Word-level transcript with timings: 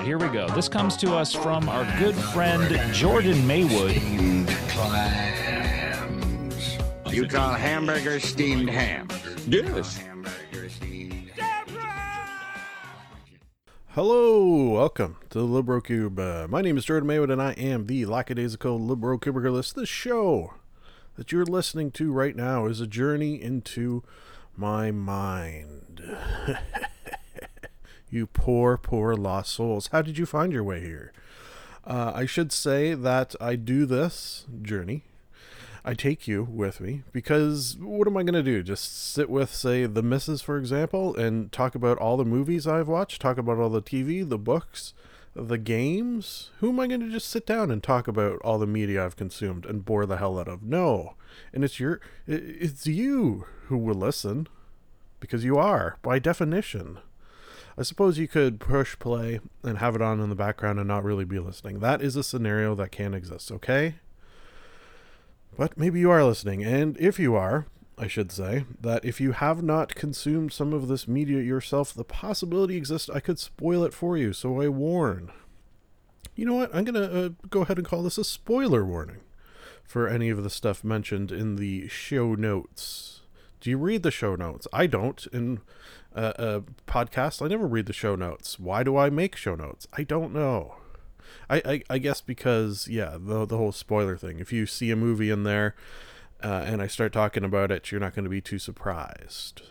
right, 0.00 0.06
here 0.06 0.18
we 0.18 0.28
go. 0.28 0.48
This 0.54 0.68
comes 0.68 0.96
to 0.98 1.14
us 1.14 1.34
from 1.34 1.68
our 1.68 1.84
good 1.98 2.14
friend 2.14 2.94
Jordan 2.94 3.46
Maywood. 3.46 3.94
You 7.12 7.26
call 7.26 7.52
hamburger 7.52 8.18
steamed 8.20 8.70
ham? 8.70 9.08
Yes. 9.46 10.02
Hello, 13.88 14.70
welcome 14.70 15.16
to 15.30 15.38
the 15.38 15.44
Libro 15.44 15.80
Cube. 15.80 16.18
Uh, 16.18 16.46
my 16.48 16.62
name 16.62 16.78
is 16.78 16.84
Jordan 16.84 17.08
Maywood, 17.08 17.30
and 17.30 17.42
I 17.42 17.52
am 17.52 17.86
the 17.86 18.06
lackadaisical 18.06 18.78
Libro 18.78 19.18
Cubiculist. 19.18 19.74
This 19.74 19.88
show 19.88 20.54
that 21.16 21.32
you're 21.32 21.44
listening 21.44 21.90
to 21.92 22.12
right 22.12 22.36
now 22.36 22.66
is 22.66 22.80
a 22.80 22.86
journey 22.86 23.42
into 23.42 24.02
my 24.56 24.90
mind. 24.90 26.02
you 28.10 28.26
poor, 28.26 28.76
poor 28.76 29.14
lost 29.14 29.52
souls. 29.52 29.88
How 29.92 30.02
did 30.02 30.18
you 30.18 30.26
find 30.26 30.52
your 30.52 30.64
way 30.64 30.80
here? 30.80 31.12
Uh, 31.84 32.12
I 32.14 32.26
should 32.26 32.52
say 32.52 32.94
that 32.94 33.34
I 33.40 33.56
do 33.56 33.86
this 33.86 34.46
journey. 34.62 35.04
I 35.82 35.94
take 35.94 36.28
you 36.28 36.42
with 36.42 36.80
me 36.80 37.02
because 37.10 37.76
what 37.80 38.06
am 38.06 38.16
I 38.16 38.22
going 38.22 38.34
to 38.34 38.42
do? 38.42 38.62
Just 38.62 39.12
sit 39.12 39.30
with, 39.30 39.54
say, 39.54 39.86
the 39.86 40.02
misses, 40.02 40.42
for 40.42 40.58
example, 40.58 41.16
and 41.16 41.50
talk 41.50 41.74
about 41.74 41.98
all 41.98 42.16
the 42.18 42.24
movies 42.24 42.66
I've 42.66 42.88
watched, 42.88 43.22
talk 43.22 43.38
about 43.38 43.58
all 43.58 43.70
the 43.70 43.80
TV, 43.80 44.28
the 44.28 44.38
books, 44.38 44.92
the 45.34 45.58
games? 45.58 46.50
Who 46.58 46.70
am 46.70 46.80
I 46.80 46.86
going 46.86 47.00
to 47.00 47.10
just 47.10 47.28
sit 47.28 47.46
down 47.46 47.70
and 47.70 47.82
talk 47.82 48.08
about 48.08 48.40
all 48.42 48.58
the 48.58 48.66
media 48.66 49.04
I've 49.04 49.16
consumed 49.16 49.64
and 49.64 49.84
bore 49.84 50.04
the 50.04 50.18
hell 50.18 50.38
out 50.38 50.48
of? 50.48 50.62
No. 50.62 51.14
And 51.52 51.64
it's 51.64 51.80
your, 51.80 52.00
it's 52.26 52.86
you 52.86 53.46
who 53.68 53.78
will 53.78 53.94
listen 53.94 54.48
because 55.18 55.44
you 55.44 55.56
are, 55.56 55.96
by 56.02 56.18
definition. 56.18 56.98
I 57.80 57.82
suppose 57.82 58.18
you 58.18 58.28
could 58.28 58.60
push 58.60 58.98
play 58.98 59.40
and 59.62 59.78
have 59.78 59.94
it 59.94 60.02
on 60.02 60.20
in 60.20 60.28
the 60.28 60.34
background 60.34 60.78
and 60.78 60.86
not 60.86 61.02
really 61.02 61.24
be 61.24 61.38
listening. 61.38 61.78
That 61.80 62.02
is 62.02 62.14
a 62.14 62.22
scenario 62.22 62.74
that 62.74 62.92
can 62.92 63.14
exist, 63.14 63.50
okay? 63.50 63.94
But 65.56 65.78
maybe 65.78 65.98
you 65.98 66.10
are 66.10 66.22
listening, 66.22 66.62
and 66.62 66.94
if 67.00 67.18
you 67.18 67.36
are, 67.36 67.68
I 67.96 68.06
should 68.06 68.32
say, 68.32 68.66
that 68.82 69.06
if 69.06 69.18
you 69.18 69.32
have 69.32 69.62
not 69.62 69.94
consumed 69.94 70.52
some 70.52 70.74
of 70.74 70.88
this 70.88 71.08
media 71.08 71.40
yourself, 71.40 71.94
the 71.94 72.04
possibility 72.04 72.76
exists 72.76 73.08
I 73.08 73.20
could 73.20 73.38
spoil 73.38 73.82
it 73.84 73.94
for 73.94 74.14
you, 74.14 74.34
so 74.34 74.60
I 74.60 74.68
warn. 74.68 75.32
You 76.34 76.44
know 76.44 76.56
what? 76.56 76.74
I'm 76.74 76.84
going 76.84 77.02
to 77.02 77.24
uh, 77.24 77.28
go 77.48 77.62
ahead 77.62 77.78
and 77.78 77.86
call 77.86 78.02
this 78.02 78.18
a 78.18 78.24
spoiler 78.24 78.84
warning 78.84 79.22
for 79.82 80.06
any 80.06 80.28
of 80.28 80.42
the 80.42 80.50
stuff 80.50 80.84
mentioned 80.84 81.32
in 81.32 81.56
the 81.56 81.88
show 81.88 82.34
notes. 82.34 83.22
Do 83.60 83.70
you 83.70 83.78
read 83.78 84.02
the 84.02 84.10
show 84.10 84.36
notes? 84.36 84.66
I 84.70 84.86
don't. 84.86 85.26
In 85.32 85.60
uh, 86.14 86.60
podcast, 86.86 87.42
I 87.42 87.48
never 87.48 87.66
read 87.66 87.86
the 87.86 87.92
show 87.92 88.14
notes. 88.16 88.58
Why 88.58 88.82
do 88.82 88.96
I 88.96 89.10
make 89.10 89.36
show 89.36 89.54
notes? 89.54 89.86
I 89.92 90.02
don't 90.02 90.32
know. 90.32 90.76
I, 91.48 91.62
I, 91.64 91.82
I 91.90 91.98
guess 91.98 92.20
because 92.20 92.88
yeah, 92.88 93.16
the 93.18 93.44
the 93.46 93.56
whole 93.56 93.72
spoiler 93.72 94.16
thing. 94.16 94.38
If 94.38 94.52
you 94.52 94.66
see 94.66 94.90
a 94.90 94.96
movie 94.96 95.30
in 95.30 95.44
there, 95.44 95.74
uh, 96.42 96.64
and 96.66 96.80
I 96.82 96.86
start 96.86 97.12
talking 97.12 97.44
about 97.44 97.70
it, 97.70 97.90
you're 97.90 98.00
not 98.00 98.14
going 98.14 98.24
to 98.24 98.30
be 98.30 98.40
too 98.40 98.58
surprised. 98.58 99.62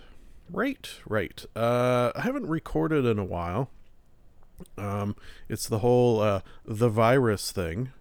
Right, 0.51 0.89
right. 1.07 1.45
Uh, 1.55 2.11
I 2.15 2.21
haven't 2.21 2.47
recorded 2.47 3.05
in 3.05 3.19
a 3.19 3.25
while. 3.25 3.69
Um, 4.77 5.15
it's 5.47 5.67
the 5.67 5.79
whole 5.79 6.21
uh, 6.21 6.41
the 6.65 6.89
virus 6.89 7.51
thing. 7.51 7.91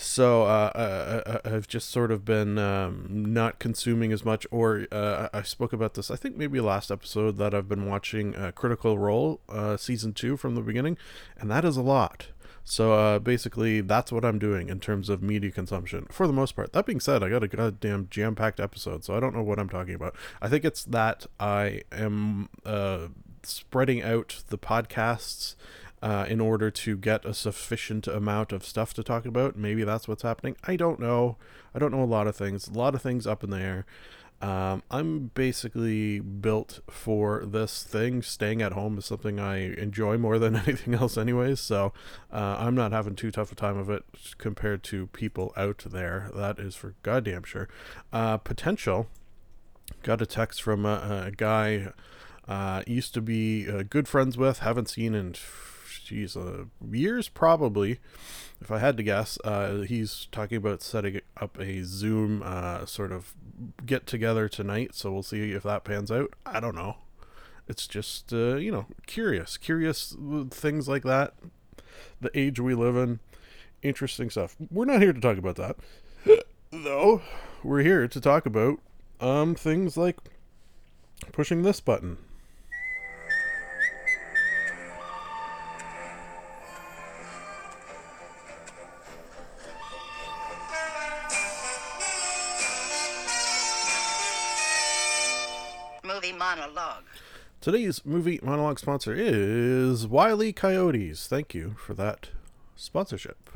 So 0.00 0.44
uh, 0.44 1.40
I, 1.44 1.48
have 1.48 1.66
just 1.66 1.90
sort 1.90 2.12
of 2.12 2.24
been 2.24 2.56
um, 2.56 3.08
not 3.10 3.58
consuming 3.58 4.12
as 4.12 4.24
much, 4.24 4.46
or 4.52 4.86
uh, 4.92 5.28
I 5.32 5.42
spoke 5.42 5.72
about 5.72 5.94
this. 5.94 6.08
I 6.08 6.14
think 6.14 6.36
maybe 6.36 6.60
last 6.60 6.92
episode 6.92 7.36
that 7.38 7.52
I've 7.52 7.68
been 7.68 7.88
watching 7.88 8.36
uh, 8.36 8.52
Critical 8.52 8.96
Role 8.96 9.40
uh, 9.48 9.76
season 9.76 10.12
two 10.12 10.36
from 10.36 10.54
the 10.54 10.60
beginning, 10.60 10.98
and 11.36 11.50
that 11.50 11.64
is 11.64 11.76
a 11.76 11.82
lot. 11.82 12.28
So 12.62 12.92
uh, 12.92 13.18
basically, 13.18 13.80
that's 13.80 14.12
what 14.12 14.24
I'm 14.24 14.38
doing 14.38 14.68
in 14.68 14.78
terms 14.78 15.08
of 15.08 15.20
media 15.20 15.50
consumption 15.50 16.06
for 16.12 16.28
the 16.28 16.32
most 16.32 16.54
part. 16.54 16.72
That 16.74 16.86
being 16.86 17.00
said, 17.00 17.24
I 17.24 17.28
got 17.28 17.42
a 17.42 17.48
goddamn 17.48 18.06
jam 18.08 18.36
packed 18.36 18.60
episode, 18.60 19.02
so 19.02 19.16
I 19.16 19.20
don't 19.20 19.34
know 19.34 19.42
what 19.42 19.58
I'm 19.58 19.68
talking 19.68 19.94
about. 19.94 20.14
I 20.40 20.48
think 20.48 20.64
it's 20.64 20.84
that 20.84 21.26
I 21.40 21.82
am 21.90 22.50
uh, 22.64 23.08
spreading 23.42 24.02
out 24.02 24.44
the 24.48 24.58
podcasts 24.58 25.56
uh, 26.02 26.26
in 26.28 26.40
order 26.40 26.70
to 26.70 26.96
get 26.96 27.24
a 27.24 27.34
sufficient 27.34 28.06
amount 28.06 28.52
of 28.52 28.64
stuff 28.64 28.94
to 28.94 29.02
talk 29.02 29.26
about. 29.26 29.56
Maybe 29.56 29.84
that's 29.84 30.06
what's 30.06 30.22
happening. 30.22 30.56
I 30.64 30.76
don't 30.76 31.00
know. 31.00 31.36
I 31.74 31.78
don't 31.78 31.92
know 31.92 32.02
a 32.02 32.04
lot 32.04 32.26
of 32.26 32.36
things. 32.36 32.68
A 32.68 32.72
lot 32.72 32.94
of 32.94 33.02
things 33.02 33.26
up 33.26 33.42
in 33.42 33.50
the 33.50 33.60
air. 33.60 33.86
Um, 34.40 34.84
I'm 34.88 35.32
basically 35.34 36.20
built 36.20 36.80
for 36.88 37.44
this 37.44 37.82
thing. 37.82 38.22
Staying 38.22 38.62
at 38.62 38.72
home 38.72 38.96
is 38.98 39.06
something 39.06 39.40
I 39.40 39.74
enjoy 39.74 40.16
more 40.16 40.38
than 40.38 40.54
anything 40.66 40.94
else, 40.94 41.18
anyways. 41.18 41.60
So 41.60 41.92
uh, 42.32 42.56
I'm 42.58 42.74
not 42.74 42.92
having 42.92 43.16
too 43.16 43.32
tough 43.32 43.50
a 43.50 43.56
time 43.56 43.76
of 43.76 43.90
it 43.90 44.04
compared 44.38 44.84
to 44.84 45.08
people 45.08 45.52
out 45.56 45.84
there. 45.90 46.30
That 46.34 46.60
is 46.60 46.76
for 46.76 46.94
goddamn 47.02 47.44
sure. 47.44 47.68
Uh, 48.12 48.36
potential. 48.36 49.08
Got 50.02 50.22
a 50.22 50.26
text 50.26 50.62
from 50.62 50.86
a, 50.86 51.24
a 51.26 51.30
guy 51.32 51.88
uh, 52.46 52.82
used 52.86 53.14
to 53.14 53.20
be 53.20 53.68
uh, 53.68 53.82
good 53.88 54.06
friends 54.06 54.38
with, 54.38 54.60
haven't 54.60 54.88
seen 54.88 55.14
in, 55.14 55.34
geez, 56.08 56.36
uh, 56.36 56.64
years 56.90 57.28
probably 57.28 57.98
if 58.60 58.70
I 58.70 58.78
had 58.78 58.96
to 58.96 59.02
guess, 59.02 59.38
uh, 59.44 59.78
he's 59.82 60.26
talking 60.32 60.56
about 60.56 60.82
setting 60.82 61.20
up 61.36 61.58
a 61.60 61.82
Zoom 61.82 62.42
uh, 62.44 62.86
sort 62.86 63.12
of 63.12 63.34
get 63.86 64.06
together 64.06 64.48
tonight. 64.48 64.94
So 64.94 65.12
we'll 65.12 65.22
see 65.22 65.52
if 65.52 65.62
that 65.62 65.84
pans 65.84 66.10
out. 66.10 66.34
I 66.44 66.60
don't 66.60 66.74
know. 66.74 66.96
It's 67.68 67.86
just, 67.86 68.32
uh, 68.32 68.56
you 68.56 68.72
know, 68.72 68.86
curious, 69.06 69.56
curious 69.56 70.16
things 70.50 70.88
like 70.88 71.02
that. 71.04 71.34
The 72.20 72.36
age 72.36 72.58
we 72.58 72.74
live 72.74 72.96
in, 72.96 73.20
interesting 73.82 74.30
stuff. 74.30 74.56
We're 74.70 74.86
not 74.86 75.02
here 75.02 75.12
to 75.12 75.20
talk 75.20 75.38
about 75.38 75.56
that, 75.56 75.76
though. 76.70 77.22
We're 77.62 77.82
here 77.82 78.08
to 78.08 78.20
talk 78.20 78.46
about 78.46 78.80
um 79.20 79.56
things 79.56 79.96
like 79.96 80.16
pushing 81.32 81.62
this 81.62 81.80
button. 81.80 82.18
Today's 97.68 98.02
movie 98.06 98.40
monologue 98.42 98.78
sponsor 98.78 99.14
is 99.14 100.06
Wiley 100.06 100.54
Coyotes. 100.54 101.26
Thank 101.26 101.54
you 101.54 101.74
for 101.76 101.92
that 101.92 102.30
sponsorship. 102.76 103.50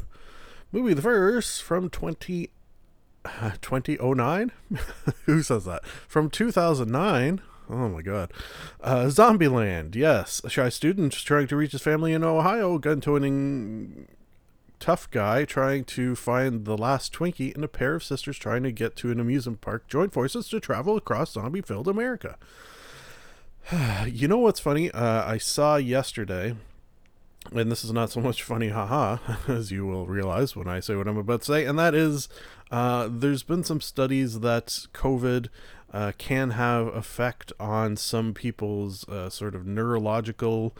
Movie 0.71 0.93
the 0.93 1.01
first 1.01 1.63
from 1.63 1.89
20, 1.89 2.51
uh, 3.25 3.53
2009? 3.63 4.53
Who 5.25 5.43
says 5.43 5.65
that? 5.65 5.87
From 5.87 6.29
2009. 6.29 7.41
Oh 7.71 7.89
my 7.89 8.03
god. 8.03 8.35
Uh, 8.83 9.07
Zombieland, 9.07 9.95
yes. 9.95 10.43
A 10.45 10.51
shy 10.51 10.69
student 10.69 11.13
trying 11.13 11.47
to 11.47 11.57
reach 11.57 11.73
his 11.73 11.81
family 11.81 12.13
in 12.13 12.23
Ohio, 12.23 12.77
gun 12.77 13.01
toting 13.01 14.09
tough 14.79 15.11
guy 15.11 15.47
trying 15.47 15.85
to 15.85 16.15
find 16.15 16.67
the 16.67 16.77
last 16.77 17.15
Twinkie, 17.15 17.55
and 17.55 17.65
a 17.65 17.69
pair 17.69 17.95
of 17.95 18.05
sisters 18.05 18.37
trying 18.37 18.63
to 18.65 18.73
get 18.73 18.95
to 18.97 19.11
an 19.11 19.21
amusement 19.21 19.63
park 19.63 19.89
join 19.89 20.11
forces 20.11 20.51
to 20.51 20.61
travel 20.61 20.99
across 20.99 21.33
zombie 21.33 21.63
filled 21.63 21.89
America. 21.89 22.37
you 24.07 24.29
know 24.29 24.39
what's 24.39 24.61
funny? 24.61 24.91
Uh, 24.91 25.25
I 25.25 25.39
saw 25.39 25.77
yesterday, 25.77 26.57
and 27.53 27.71
this 27.71 27.85
is 27.85 27.93
not 27.93 28.11
so 28.11 28.21
much 28.21 28.43
funny, 28.43 28.69
haha, 28.69 29.19
as 29.49 29.71
you 29.71 29.87
will 29.87 30.07
realize 30.07 30.57
when 30.57 30.69
I 30.69 30.81
say 30.81 30.95
what 30.97 31.09
I'm 31.09 31.17
about 31.17 31.41
to 31.43 31.47
say, 31.47 31.65
and 31.65 31.79
that 31.79 31.95
is 31.95 32.29
uh, 32.71 33.09
there's 33.11 33.43
been 33.43 33.65
some 33.65 33.81
studies 33.81 34.41
that 34.41 34.67
COVID 34.95 35.49
uh, 35.93 36.13
can 36.19 36.51
have 36.51 36.89
effect 36.89 37.53
on 37.61 37.97
some 37.97 38.35
people's 38.35 39.09
uh, 39.09 39.29
sort 39.31 39.55
of 39.55 39.67
neurological 39.67 40.75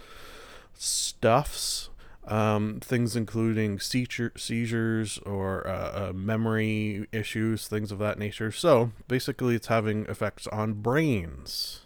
stuffs. 0.75 1.89
Um, 2.25 2.79
things 2.79 3.17
including 3.17 3.81
seizure, 3.81 4.31
seizures 4.37 5.19
or 5.27 5.67
uh, 5.67 6.11
uh, 6.11 6.13
memory 6.13 7.09
issues, 7.11 7.67
things 7.67 7.91
of 7.91 7.99
that 7.99 8.17
nature. 8.17 8.53
So 8.53 8.93
basically, 9.09 9.57
it's 9.57 9.67
having 9.67 10.07
effects 10.07 10.47
on 10.47 10.75
brains. 10.75 11.82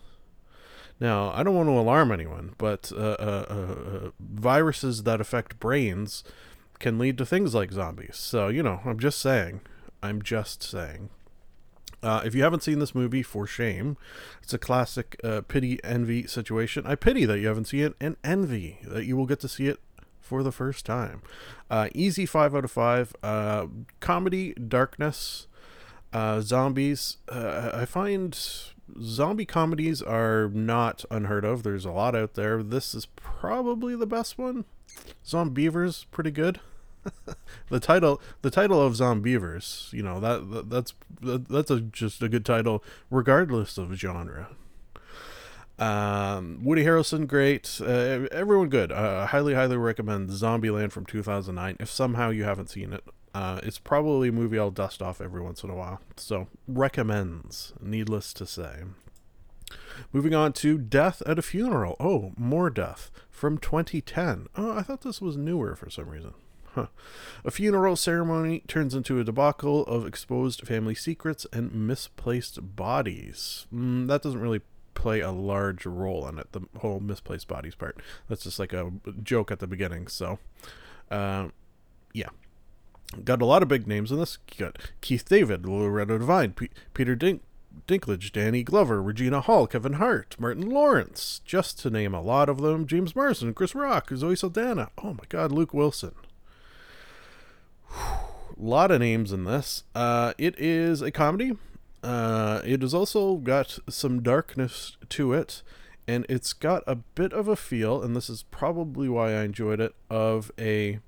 Now, 0.99 1.31
I 1.33 1.43
don't 1.43 1.55
want 1.55 1.69
to 1.69 1.79
alarm 1.79 2.11
anyone, 2.11 2.55
but 2.57 2.91
uh, 2.95 3.17
uh, 3.19 3.47
uh, 3.51 3.53
uh, 4.07 4.11
viruses 4.19 5.03
that 5.03 5.21
affect 5.21 5.59
brains 5.61 6.25
can 6.79 6.99
lead 6.99 7.19
to 7.19 7.27
things 7.27 7.55
like 7.55 7.73
zombies. 7.73 8.17
So, 8.17 8.49
you 8.49 8.63
know, 8.63 8.81
I'm 8.85 8.99
just 8.99 9.21
saying. 9.21 9.61
I'm 10.03 10.23
just 10.23 10.63
saying. 10.63 11.11
Uh, 12.03 12.23
if 12.25 12.35
you 12.35 12.43
haven't 12.43 12.63
seen 12.63 12.79
this 12.79 12.95
movie, 12.95 13.23
for 13.23 13.47
shame. 13.47 13.97
It's 14.43 14.55
a 14.55 14.59
classic 14.59 15.19
uh, 15.25 15.43
pity 15.43 15.81
envy 15.83 16.27
situation. 16.27 16.87
I 16.87 16.95
pity 16.95 17.25
that 17.25 17.41
you 17.41 17.49
haven't 17.49 17.67
seen 17.67 17.85
it, 17.85 17.95
and 18.01 18.17
envy 18.23 18.79
that 18.85 19.05
you 19.07 19.17
will 19.17 19.27
get 19.27 19.41
to 19.41 19.49
see 19.49 19.67
it 19.67 19.81
for 20.21 20.43
the 20.43 20.53
first 20.53 20.87
time. 20.87 21.23
Uh, 21.71 21.89
easy 21.95 22.27
five 22.27 22.55
out 22.55 22.65
of 22.65 22.71
five. 22.71 23.15
Uh, 23.23 23.67
comedy, 24.01 24.55
darkness, 24.55 25.47
uh, 26.13 26.41
zombies. 26.41 27.19
I 27.29 27.85
find 27.87 28.39
zombie 29.01 29.45
comedies 29.45 30.03
are 30.03 30.49
not 30.53 31.05
unheard 31.11 31.45
of. 31.45 31.63
There's 31.63 31.85
a 31.85 31.91
lot 31.91 32.15
out 32.15 32.35
there. 32.35 32.63
This 32.63 32.95
is 32.95 33.07
probably 33.17 33.97
the 33.97 34.07
best 34.07 34.39
one. 34.39 34.65
Zombeavers, 35.25 36.07
pretty 36.11 36.31
good. 36.31 36.61
the 37.69 37.81
title, 37.81 38.21
the 38.43 38.51
title 38.51 38.83
of 38.83 38.95
Zombeavers, 38.95 39.93
you 39.93 40.03
know 40.03 40.19
that, 40.19 40.51
that 40.51 40.71
that's 40.71 40.95
that, 41.21 41.49
that's 41.49 41.71
a, 41.71 41.81
just 41.81 42.23
a 42.23 42.29
good 42.29 42.45
title, 42.45 42.83
regardless 43.11 43.79
of 43.79 43.93
genre. 43.95 44.49
Um, 45.79 46.61
Woody 46.65 46.85
Harrelson, 46.85 47.27
great. 47.27 47.81
Uh, 47.81 48.27
everyone 48.33 48.69
good. 48.69 48.91
Uh, 48.91 49.27
highly, 49.27 49.55
highly 49.55 49.77
recommend 49.77 50.31
Zombieland 50.31 50.91
from 50.91 51.05
2009. 51.05 51.77
If 51.79 51.91
somehow 51.91 52.31
you 52.31 52.45
haven't 52.45 52.71
seen 52.71 52.93
it, 52.93 53.05
uh, 53.37 53.61
it's 53.63 53.79
probably 53.79 54.31
a 54.31 54.33
movie 54.33 54.59
I'll 54.59 54.71
dust 54.71 55.03
off 55.03 55.21
every 55.21 55.43
once 55.43 55.63
in 55.63 55.69
a 55.69 55.75
while. 55.75 56.01
So 56.17 56.49
recommends, 56.67 57.75
needless 57.83 58.33
to 58.33 58.47
say. 58.47 58.85
Moving 60.11 60.35
on 60.35 60.55
to 60.55 60.79
Death 60.79 61.23
at 61.27 61.39
a 61.39 61.43
Funeral. 61.43 61.97
Oh, 62.01 62.33
more 62.39 62.71
death 62.71 63.11
from 63.29 63.59
2010. 63.59 64.47
Oh, 64.57 64.79
I 64.79 64.81
thought 64.81 65.03
this 65.03 65.21
was 65.21 65.37
newer 65.37 65.77
for 65.77 65.91
some 65.91 66.09
reason. 66.09 66.33
Huh. 66.73 66.87
A 67.45 67.51
funeral 67.51 67.95
ceremony 67.95 68.63
turns 68.69 68.95
into 68.95 69.21
a 69.21 69.25
debacle 69.25 69.83
of 69.85 70.07
exposed 70.07 70.67
family 70.67 70.95
secrets 70.95 71.47
and 71.53 71.75
misplaced 71.75 72.75
bodies. 72.75 73.67
Mm, 73.75 74.09
that 74.09 74.23
doesn't 74.23 74.41
really 74.41 74.63
play 74.95 75.21
a 75.21 75.31
large 75.31 75.85
role 75.85 76.27
in 76.27 76.39
it, 76.39 76.53
the 76.53 76.63
whole 76.79 77.01
misplaced 77.01 77.49
bodies 77.49 77.75
part. 77.75 78.01
That's 78.31 78.45
just 78.45 78.59
like 78.59 78.73
a 78.73 78.93
joke 79.23 79.51
at 79.51 79.59
the 79.59 79.67
beginning. 79.67 80.07
So, 80.07 80.39
uh, 81.11 81.49
yeah. 82.15 82.31
Got 83.25 83.43
a 83.43 83.47
lot 83.47 83.63
of 83.63 83.69
big 83.69 83.87
names 83.87 84.11
in 84.11 84.19
this. 84.19 84.39
You 84.57 84.67
got 84.67 84.79
Keith 85.01 85.25
David, 85.29 85.65
Loretta 85.65 86.19
Devine, 86.19 86.53
P- 86.53 86.71
Peter 86.93 87.15
Dink, 87.15 87.43
Dinklage, 87.87 88.33
Danny 88.33 88.63
Glover, 88.63 89.03
Regina 89.03 89.41
Hall, 89.41 89.67
Kevin 89.67 89.95
Hart, 89.95 90.37
Martin 90.39 90.69
Lawrence, 90.69 91.41
just 91.45 91.79
to 91.81 91.91
name 91.91 92.15
a 92.15 92.21
lot 92.21 92.49
of 92.49 92.61
them. 92.61 92.87
James 92.87 93.15
Marsden, 93.15 93.55
Chris 93.55 93.75
Rock, 93.75 94.11
Zoe 94.15 94.35
Saldana. 94.35 94.91
Oh 94.99 95.13
my 95.15 95.25
God, 95.29 95.53
Luke 95.53 95.73
Wilson. 95.73 96.13
A 97.93 98.19
lot 98.57 98.91
of 98.91 99.01
names 99.01 99.33
in 99.33 99.45
this. 99.45 99.85
Uh, 99.95 100.33
it 100.39 100.59
is 100.59 101.03
a 101.03 101.11
comedy. 101.11 101.53
Uh, 102.03 102.61
it 102.65 102.83
has 102.83 102.95
also 102.95 103.37
got 103.37 103.79
some 103.89 104.23
darkness 104.23 104.97
to 105.11 105.33
it, 105.33 105.63
and 106.09 106.27
it's 106.29 106.53
got 106.53 106.83
a 106.87 106.97
bit 106.97 107.33
of 107.33 107.49
a 107.49 107.57
feel, 107.57 108.03
and 108.03 108.17
this 108.17 108.29
is 108.31 108.45
probably 108.45 109.09
why 109.09 109.31
I 109.31 109.43
enjoyed 109.43 109.81
it, 109.81 109.95
of 110.11 110.51
a. 110.59 111.01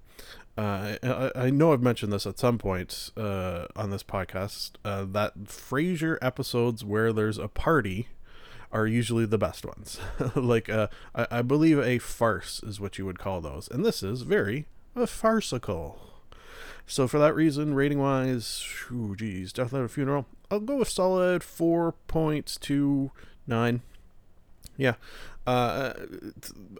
Uh, 0.58 0.96
I, 1.04 1.44
I 1.44 1.50
know 1.50 1.72
I've 1.72 1.82
mentioned 1.82 2.12
this 2.12 2.26
at 2.26 2.36
some 2.36 2.58
point 2.58 3.12
uh, 3.16 3.66
on 3.76 3.90
this 3.90 4.02
podcast 4.02 4.72
uh, 4.84 5.04
that 5.04 5.44
Frasier 5.44 6.18
episodes 6.20 6.84
where 6.84 7.12
there's 7.12 7.38
a 7.38 7.46
party 7.46 8.08
are 8.72 8.84
usually 8.84 9.24
the 9.24 9.38
best 9.38 9.64
ones. 9.64 10.00
like, 10.34 10.68
uh, 10.68 10.88
I, 11.14 11.28
I 11.30 11.42
believe 11.42 11.78
a 11.78 11.98
farce 11.98 12.60
is 12.64 12.80
what 12.80 12.98
you 12.98 13.06
would 13.06 13.20
call 13.20 13.40
those, 13.40 13.68
and 13.68 13.86
this 13.86 14.02
is 14.02 14.22
very 14.22 14.66
farcical. 15.06 16.00
So 16.88 17.06
for 17.06 17.20
that 17.20 17.36
reason, 17.36 17.74
rating 17.74 18.00
wise, 18.00 18.66
ooh, 18.90 19.14
geez, 19.14 19.52
Death 19.52 19.72
at 19.72 19.82
a 19.82 19.88
Funeral, 19.88 20.26
I'll 20.50 20.58
go 20.58 20.78
with 20.78 20.88
solid 20.88 21.42
4.29. 21.42 23.80
Yeah. 24.78 24.94
Uh, 25.46 25.92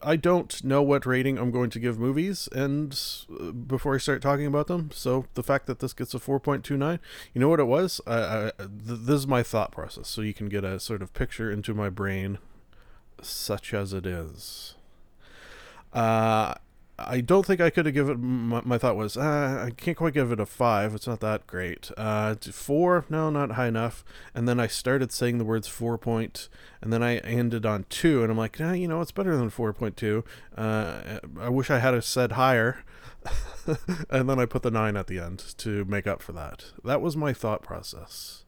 I 0.03 0.17
don't 0.17 0.63
know 0.63 0.83
what 0.83 1.07
rating 1.07 1.39
I'm 1.39 1.51
going 1.51 1.71
to 1.71 1.79
give 1.79 1.99
movies, 1.99 2.49
and 2.53 2.99
uh, 3.41 3.51
before 3.51 3.95
I 3.95 3.99
start 3.99 4.21
talking 4.21 4.45
about 4.45 4.67
them, 4.67 4.91
so 4.93 5.25
the 5.35 5.43
fact 5.43 5.67
that 5.67 5.79
this 5.79 5.95
gets 5.95 6.13
a 6.13 6.19
4.29, 6.19 6.99
you 7.33 7.41
know 7.41 7.49
what 7.49 7.61
it 7.61 7.65
was? 7.65 8.01
I, 8.07 8.19
I, 8.19 8.53
th- 8.59 8.69
this 8.79 9.21
is 9.21 9.27
my 9.27 9.43
thought 9.43 9.73
process, 9.73 10.09
so 10.09 10.21
you 10.21 10.35
can 10.35 10.51
get 10.51 10.65
a 10.65 10.79
sort 10.79 11.01
of 11.01 11.15
picture 11.15 11.51
into 11.51 11.73
my 11.73 11.89
brain, 11.89 12.39
such 13.23 13.73
as 13.73 13.95
it 13.95 14.05
is. 14.05 14.75
Uh, 15.95 16.55
I 17.01 17.21
don't 17.21 17.47
think 17.47 17.61
I 17.61 17.71
could 17.71 17.87
have 17.87 17.95
given. 17.95 18.21
My, 18.21 18.61
my 18.65 18.77
thought 18.77 18.97
was, 18.97 19.17
uh, 19.17 19.67
I 19.67 19.71
can't 19.71 19.97
quite 19.97 20.15
give 20.15 20.33
it 20.33 20.41
a 20.41 20.47
five. 20.47 20.95
It's 20.95 21.07
not 21.07 21.21
that 21.21 21.47
great. 21.47 21.93
Uh, 21.97 22.35
four, 22.35 23.05
no, 23.09 23.31
not 23.31 23.53
high 23.53 23.69
enough. 23.69 24.05
And 24.35 24.49
then 24.49 24.59
I 24.59 24.67
started 24.67 25.13
saying 25.13 25.39
the 25.39 25.45
words 25.45 25.69
four 25.69 25.97
point, 25.97 26.49
and 26.81 26.93
then 26.93 27.03
I 27.03 27.19
ended 27.19 27.65
on 27.65 27.87
two, 27.89 28.23
and 28.23 28.33
I'm 28.33 28.39
like, 28.39 28.59
nah, 28.59 28.73
you 28.73 28.89
know, 28.89 29.01
it's 29.01 29.13
better 29.13 29.37
than 29.37 29.49
four 29.49 29.73
point 29.73 29.97
two. 29.97 30.25
Uh, 30.57 31.21
I 31.39 31.49
wish 31.49 31.71
I 31.71 31.79
had 31.79 32.03
said 32.03 32.33
higher, 32.33 32.85
and 34.11 34.29
then 34.29 34.41
I 34.41 34.47
put 34.47 34.63
the 34.63 34.71
nine 34.71 34.97
at 34.97 35.07
the 35.07 35.21
end 35.21 35.39
to 35.59 35.85
make 35.85 36.09
up 36.09 36.21
for 36.21 36.33
that. 36.33 36.73
That 36.85 37.01
was 37.01 37.17
my 37.17 37.33
thought 37.33 37.63
process. 37.63 38.45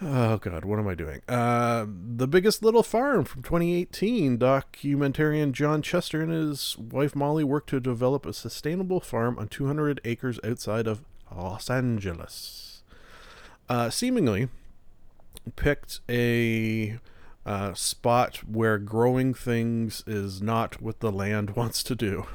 Oh 0.00 0.36
God, 0.36 0.64
what 0.64 0.78
am 0.78 0.86
I 0.86 0.94
doing? 0.94 1.22
Uh, 1.28 1.84
the 1.88 2.28
Biggest 2.28 2.62
Little 2.62 2.84
Farm 2.84 3.24
from 3.24 3.42
2018. 3.42 4.38
Documentarian 4.38 5.50
John 5.50 5.82
Chester 5.82 6.22
and 6.22 6.30
his 6.30 6.78
wife 6.78 7.16
Molly 7.16 7.42
worked 7.42 7.70
to 7.70 7.80
develop 7.80 8.24
a 8.24 8.32
sustainable 8.32 9.00
farm 9.00 9.36
on 9.38 9.48
200 9.48 10.00
acres 10.04 10.38
outside 10.44 10.86
of 10.86 11.00
Los 11.34 11.68
Angeles. 11.68 12.84
Uh, 13.68 13.90
seemingly 13.90 14.48
picked 15.56 16.00
a 16.08 16.98
uh, 17.44 17.74
spot 17.74 18.36
where 18.48 18.78
growing 18.78 19.34
things 19.34 20.04
is 20.06 20.40
not 20.40 20.80
what 20.80 21.00
the 21.00 21.10
land 21.10 21.50
wants 21.56 21.82
to 21.82 21.96
do, 21.96 22.26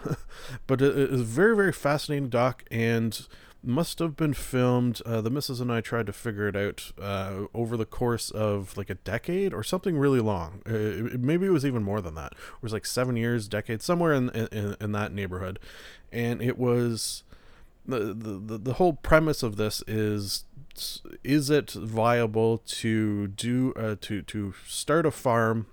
but 0.68 0.82
it 0.82 0.98
is 0.98 1.22
very 1.22 1.56
very 1.56 1.72
fascinating 1.72 2.28
doc 2.28 2.66
and 2.70 3.28
must 3.64 4.00
have 4.00 4.16
been 4.16 4.34
filmed. 4.34 5.02
Uh, 5.06 5.22
the 5.22 5.30
missus 5.30 5.62
and 5.62 5.72
I 5.72 5.82
tried 5.82 6.06
to 6.08 6.14
figure 6.14 6.48
it 6.48 6.56
out 6.56 6.92
uh, 7.02 7.46
over 7.54 7.78
the 7.78 7.86
course 7.86 8.30
of 8.30 8.78
like 8.78 8.90
a 8.90 8.96
decade 8.96 9.54
or 9.54 9.64
something 9.64 9.98
really 9.98 10.20
long. 10.20 10.62
Uh, 10.66 11.18
maybe 11.18 11.46
it 11.46 11.52
was 11.52 11.66
even 11.66 11.84
more 11.84 12.02
than 12.02 12.16
that. 12.16 12.34
It 12.34 12.64
was 12.64 12.74
like 12.74 12.86
seven 12.86 13.16
years, 13.16 13.48
decade, 13.48 13.82
somewhere 13.82 14.14
in 14.14 14.30
in, 14.30 14.76
in 14.80 14.92
that 14.92 15.14
neighborhood, 15.14 15.60
and 16.12 16.42
it 16.42 16.58
was 16.58 17.24
the, 17.86 18.14
the 18.14 18.58
the 18.58 18.74
whole 18.74 18.94
premise 18.94 19.44
of 19.44 19.58
this 19.58 19.84
is 19.88 20.46
is 21.24 21.50
it 21.50 21.72
viable 21.72 22.60
to 22.60 23.28
do 23.28 23.74
uh, 23.76 23.96
to 24.02 24.22
to 24.24 24.54
start 24.68 25.06
a 25.06 25.12
farm 25.12 25.68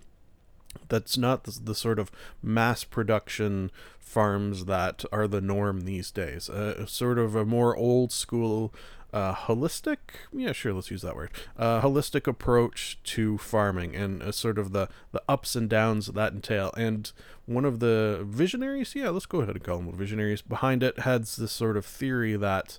that's 0.89 1.17
not 1.17 1.45
the, 1.45 1.59
the, 1.63 1.75
sort 1.75 1.99
of 1.99 2.11
mass 2.43 2.85
production 2.85 3.71
farms 3.99 4.67
that 4.67 5.05
are 5.13 5.29
the 5.29 5.41
norm 5.41 5.83
these 5.83 6.11
days. 6.11 6.51
Uh, 6.51 6.87
sort 6.87 7.19
of 7.19 7.35
a 7.35 7.45
more 7.45 7.77
old 7.77 8.13
school, 8.13 8.75
uh, 9.13 9.35
holistic, 9.35 9.99
yeah, 10.33 10.53
sure, 10.53 10.73
let's 10.73 10.91
use 10.91 11.03
that 11.03 11.17
word, 11.17 11.31
uh, 11.57 11.81
holistic 11.81 12.27
approach 12.27 12.99
to 13.05 13.39
farming 13.39 13.95
and 13.95 14.23
uh, 14.23 14.33
sort 14.33 14.59
of 14.59 14.73
the, 14.73 14.89
the 15.13 15.23
ups 15.29 15.57
and 15.57 15.69
downs 15.69 16.07
that 16.07 16.33
entail. 16.33 16.73
And 16.77 17.11
one 17.47 17.65
of 17.65 17.81
the 17.81 18.21
visionaries, 18.25 18.95
yeah, 18.95 19.11
let's 19.11 19.27
go 19.27 19.41
ahead 19.41 19.57
and 19.57 19.65
call 19.65 19.79
them 19.79 19.93
visionaries, 19.93 20.43
behind 20.43 20.83
it 20.83 21.01
has 21.01 21.37
this 21.37 21.53
sort 21.53 21.77
of 21.77 21.85
theory 21.85 22.37
that 22.37 22.79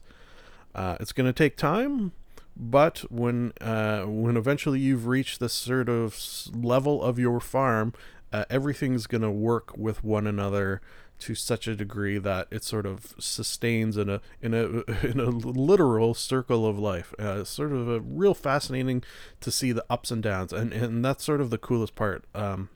uh, 0.74 0.98
it's 1.00 1.12
going 1.12 1.28
to 1.28 1.34
take 1.34 1.58
time, 1.58 2.14
but 2.56 3.00
when 3.12 3.54
uh, 3.62 4.04
when 4.04 4.38
eventually 4.38 4.80
you've 4.80 5.08
reached 5.08 5.40
this 5.40 5.54
sort 5.54 5.90
of 5.90 6.20
level 6.54 7.02
of 7.02 7.18
your 7.18 7.40
farm, 7.40 7.94
uh, 8.32 8.46
everything's 8.50 9.08
going 9.08 9.22
to 9.22 9.32
work 9.32 9.78
with 9.78 10.04
one 10.04 10.28
another 10.28 10.82
to 11.20 11.36
such 11.36 11.68
a 11.68 11.76
degree 11.76 12.18
that 12.18 12.48
it 12.50 12.64
sort 12.64 12.86
of 12.86 13.14
sustains 13.20 13.96
in 13.96 14.10
a 14.10 14.22
in 14.42 14.54
a 14.54 14.84
in 15.06 15.20
a 15.20 15.30
literal 15.30 16.14
circle 16.14 16.66
of 16.66 16.78
life. 16.78 17.14
Uh, 17.20 17.44
sort 17.44 17.72
of 17.72 17.88
a 17.88 18.00
real 18.00 18.34
fascinating 18.34 19.04
to 19.40 19.52
see 19.52 19.72
the 19.72 19.86
ups 19.90 20.12
and 20.12 20.24
downs, 20.24 20.52
and 20.52 20.74
and 20.74 21.06
that's 21.06 21.24
sort 21.24 21.42
of 21.42 21.50
the 21.50 21.58
coolest 21.58 21.96
part. 21.96 22.26
Um, 22.36 22.70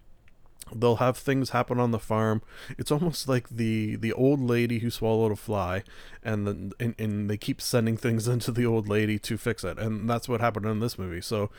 they'll 0.74 0.98
have 0.98 1.18
things 1.18 1.52
happen 1.52 1.80
on 1.80 1.92
the 1.92 2.00
farm. 2.00 2.42
It's 2.78 2.92
almost 2.92 3.28
like 3.28 3.50
the 3.50 3.96
the 3.96 4.14
old 4.14 4.40
lady 4.40 4.80
who 4.80 4.90
swallowed 4.90 5.32
a 5.32 5.36
fly 5.36 5.84
and 6.24 6.48
then 6.48 6.72
and, 6.80 6.96
and 6.98 7.30
they 7.30 7.38
keep 7.38 7.62
sending 7.62 7.98
things 7.98 8.28
into 8.36 8.52
the 8.52 8.66
old 8.66 8.88
lady 8.88 9.20
to 9.20 9.38
fix 9.38 9.64
it. 9.64 9.78
And 9.78 10.10
that's 10.10 10.28
what 10.30 10.42
happened 10.42 10.66
in 10.66 10.80
this 10.80 10.98
movie. 10.98 11.22
So 11.22 11.50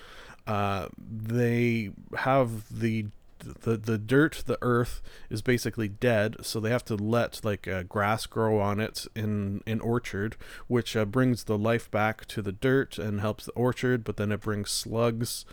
uh, 0.46 0.88
they 0.98 1.90
have 2.16 2.78
the 2.80 3.06
the 3.38 3.76
the 3.76 3.98
dirt 3.98 4.42
the 4.46 4.58
earth 4.62 5.02
is 5.30 5.42
basically 5.42 5.88
dead. 5.88 6.36
So 6.42 6.58
they 6.58 6.70
have 6.70 6.84
to 6.86 6.96
let 6.96 7.44
like 7.44 7.68
uh, 7.68 7.84
grass 7.84 8.26
grow 8.26 8.60
on 8.60 8.80
it 8.80 9.06
in 9.14 9.62
an 9.66 9.80
orchard 9.80 10.36
which 10.66 10.96
uh, 10.96 11.04
brings 11.04 11.44
the 11.44 11.58
life 11.58 11.90
back 11.90 12.26
to 12.26 12.42
the 12.42 12.52
dirt 12.52 12.98
and 12.98 13.20
helps 13.20 13.44
the 13.44 13.52
orchard 13.52 14.04
but 14.04 14.16
then 14.16 14.32
it 14.32 14.40
brings 14.40 14.70
slugs 14.70 15.44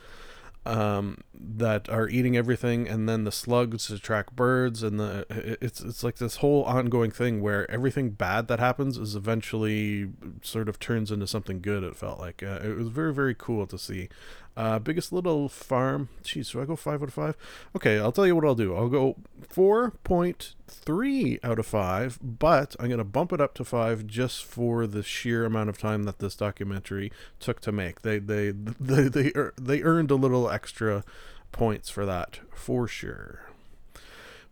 um, 0.66 1.18
that 1.34 1.90
are 1.90 2.08
eating 2.08 2.38
everything, 2.38 2.88
and 2.88 3.08
then 3.08 3.24
the 3.26 3.32
slugs 3.32 3.90
attract 3.90 4.36
birds, 4.36 4.82
and 4.82 5.00
the 5.00 5.26
it's 5.62 5.82
it's 5.82 6.04
like 6.04 6.16
this 6.16 6.38
whole 6.38 6.64
ongoing 6.64 7.12
thing 7.12 7.42
where 7.42 7.70
everything 7.70 8.12
bad 8.12 8.48
that 8.48 8.60
happens 8.60 8.98
is 8.98 9.16
eventually 9.16 10.10
sort 10.42 10.70
of 10.70 10.80
turns 10.80 11.12
into 11.12 11.28
something 11.28 11.62
good. 11.62 11.84
It 11.84 11.96
felt 11.96 12.20
like 12.20 12.42
uh, 12.44 12.60
it 12.64 12.78
was 12.78 12.88
very 12.88 13.14
very 13.14 13.36
cool 13.36 13.68
to 13.68 13.78
see. 13.78 14.10
Uh, 14.56 14.78
biggest 14.78 15.12
little 15.12 15.50
farm. 15.50 16.10
Jeez, 16.24 16.52
do 16.52 16.62
I 16.62 16.66
go 16.66 16.76
five 16.76 17.02
out 17.02 17.08
of 17.08 17.14
five? 17.14 17.36
Okay, 17.76 17.98
I'll 17.98 18.12
tell 18.12 18.28
you 18.28 18.36
what 18.36 18.46
I'll 18.46 18.54
do. 18.54 18.76
I'll 18.76 18.90
go 18.90 19.16
four 19.50 19.92
point 20.04 20.54
three 20.68 21.40
out 21.44 21.58
of 21.58 21.66
five, 21.66 22.20
but 22.22 22.76
I'm 22.80 22.90
gonna 22.90 23.04
bump 23.04 23.34
it 23.34 23.42
up 23.42 23.56
to 23.56 23.66
five 23.66 24.06
just 24.06 24.46
for 24.46 24.86
the 24.86 25.02
sheer 25.02 25.44
amount 25.44 25.70
of 25.70 25.80
time 25.80 26.04
that 26.04 26.20
this 26.20 26.36
documentary 26.36 27.12
took 27.40 27.62
to 27.62 27.72
make. 27.72 28.04
They 28.04 28.20
they 28.20 28.52
they 28.80 29.08
they, 29.08 29.32
ear- 29.36 29.54
they 29.60 29.82
earned 29.82 30.12
a 30.12 30.16
little 30.16 30.50
extra 30.50 31.04
points 31.52 31.90
for 31.90 32.06
that 32.06 32.40
for 32.54 32.88
sure. 32.88 33.50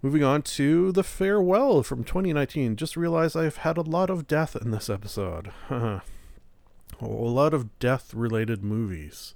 Moving 0.01 0.23
on 0.23 0.41
to 0.41 0.91
the 0.91 1.03
farewell 1.03 1.83
from 1.83 2.03
2019. 2.03 2.75
Just 2.75 2.97
realized 2.97 3.37
I've 3.37 3.57
had 3.57 3.77
a 3.77 3.81
lot 3.81 4.09
of 4.09 4.25
death 4.25 4.55
in 4.55 4.71
this 4.71 4.89
episode. 4.89 5.51
a 5.69 6.01
lot 6.99 7.53
of 7.53 7.77
death 7.77 8.11
related 8.15 8.63
movies. 8.63 9.35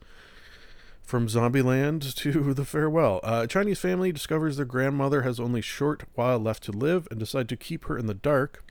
From 1.05 1.27
Zombieland 1.27 2.15
to 2.15 2.53
The 2.55 2.65
Farewell. 2.65 3.19
Uh, 3.23 3.41
a 3.43 3.47
Chinese 3.47 3.79
family 3.79 4.11
discovers 4.11 4.57
their 4.57 4.65
grandmother 4.65 5.21
has 5.21 5.39
only 5.39 5.61
short 5.61 6.03
while 6.15 6.39
left 6.39 6.63
to 6.63 6.71
live 6.71 7.07
and 7.11 7.19
decide 7.19 7.47
to 7.49 7.55
keep 7.55 7.85
her 7.85 7.95
in 7.95 8.07
the 8.07 8.15
dark, 8.15 8.65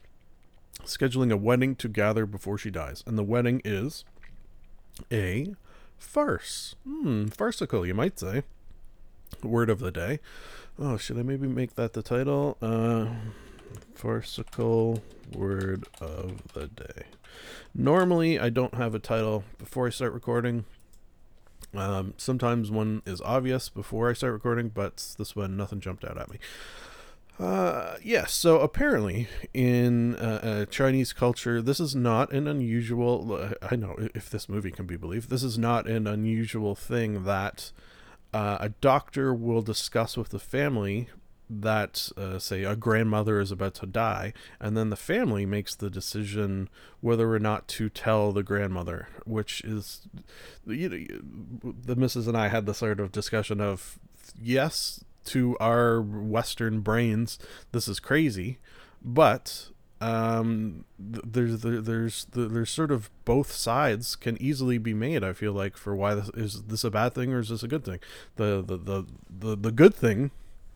scheduling 0.83 1.31
a 1.31 1.37
wedding 1.37 1.77
to 1.77 1.87
gather 1.87 2.25
before 2.25 2.57
she 2.57 2.69
dies. 2.69 3.05
And 3.07 3.17
the 3.17 3.23
wedding 3.23 3.61
is 3.63 4.03
a 5.09 5.55
farce. 5.97 6.75
Hmm, 6.83 7.27
farcical, 7.27 7.85
you 7.85 7.93
might 7.93 8.19
say. 8.19 8.43
Word 9.41 9.69
of 9.69 9.79
the 9.79 9.91
day. 9.91 10.19
Oh, 10.77 10.97
should 10.97 11.17
I 11.17 11.23
maybe 11.23 11.47
make 11.47 11.75
that 11.75 11.93
the 11.93 12.03
title? 12.03 12.57
Uh, 12.61 13.07
farcical 13.93 15.01
word 15.33 15.87
of 16.01 16.53
the 16.53 16.67
day. 16.67 17.05
Normally, 17.73 18.37
I 18.37 18.49
don't 18.49 18.73
have 18.73 18.93
a 18.93 18.99
title 18.99 19.45
before 19.57 19.87
I 19.87 19.89
start 19.89 20.11
recording. 20.11 20.65
Um, 21.77 22.13
sometimes 22.17 22.71
one 22.71 23.01
is 23.05 23.21
obvious 23.21 23.69
before 23.69 24.09
I 24.09 24.13
start 24.13 24.33
recording, 24.33 24.69
but 24.69 25.15
this 25.17 25.35
one, 25.35 25.57
nothing 25.57 25.79
jumped 25.79 26.03
out 26.03 26.17
at 26.17 26.29
me. 26.29 26.37
Uh, 27.37 27.97
yes, 28.01 28.33
so 28.33 28.59
apparently 28.59 29.27
in 29.53 30.15
uh, 30.15 30.39
uh, 30.41 30.65
Chinese 30.67 31.11
culture, 31.11 31.61
this 31.61 31.81
is 31.81 31.93
not 31.93 32.31
an 32.31 32.47
unusual. 32.47 33.53
I 33.61 33.75
know 33.75 33.95
if 34.15 34.29
this 34.29 34.47
movie 34.47 34.71
can 34.71 34.85
be 34.85 34.95
believed, 34.95 35.29
this 35.29 35.43
is 35.43 35.57
not 35.57 35.85
an 35.85 36.07
unusual 36.07 36.75
thing 36.75 37.25
that 37.25 37.71
uh, 38.33 38.57
a 38.61 38.69
doctor 38.69 39.33
will 39.33 39.61
discuss 39.61 40.15
with 40.15 40.29
the 40.29 40.39
family 40.39 41.09
that, 41.49 42.09
uh, 42.17 42.39
say, 42.39 42.63
a 42.63 42.75
grandmother 42.75 43.39
is 43.39 43.51
about 43.51 43.75
to 43.75 43.85
die, 43.85 44.33
and 44.59 44.75
then 44.75 44.89
the 44.89 44.95
family 44.95 45.45
makes 45.45 45.75
the 45.75 45.89
decision 45.89 46.69
whether 47.01 47.31
or 47.33 47.39
not 47.39 47.67
to 47.69 47.89
tell 47.89 48.31
the 48.31 48.43
grandmother, 48.43 49.07
which 49.25 49.63
is, 49.63 50.07
you 50.65 50.89
know, 50.89 51.73
the 51.85 51.95
missus 51.95 52.27
and 52.27 52.37
I 52.37 52.47
had 52.47 52.65
the 52.65 52.73
sort 52.73 52.99
of 52.99 53.11
discussion 53.11 53.61
of 53.61 53.99
yes, 54.41 55.03
to 55.25 55.57
our 55.59 56.01
Western 56.01 56.81
brains, 56.81 57.39
this 57.71 57.87
is 57.87 57.99
crazy, 57.99 58.59
but 59.01 59.69
um 60.01 60.83
there's 60.99 61.61
there's 61.61 62.25
there's 62.33 62.69
sort 62.69 62.91
of 62.91 63.09
both 63.23 63.49
sides 63.53 64.17
can 64.17 64.39
easily 64.41 64.77
be 64.77 64.93
made 64.93 65.23
i 65.23 65.31
feel 65.31 65.53
like 65.53 65.77
for 65.77 65.95
why 65.95 66.13
this 66.13 66.29
is 66.33 66.63
this 66.63 66.83
a 66.83 66.91
bad 66.91 67.13
thing 67.13 67.31
or 67.31 67.39
is 67.39 67.47
this 67.47 67.63
a 67.63 67.67
good 67.67 67.85
thing? 67.85 67.99
The 68.35 68.61
the 68.61 68.77
the 68.77 69.05
the, 69.29 69.55
the 69.55 69.71
good 69.71 69.95
thing 69.95 70.31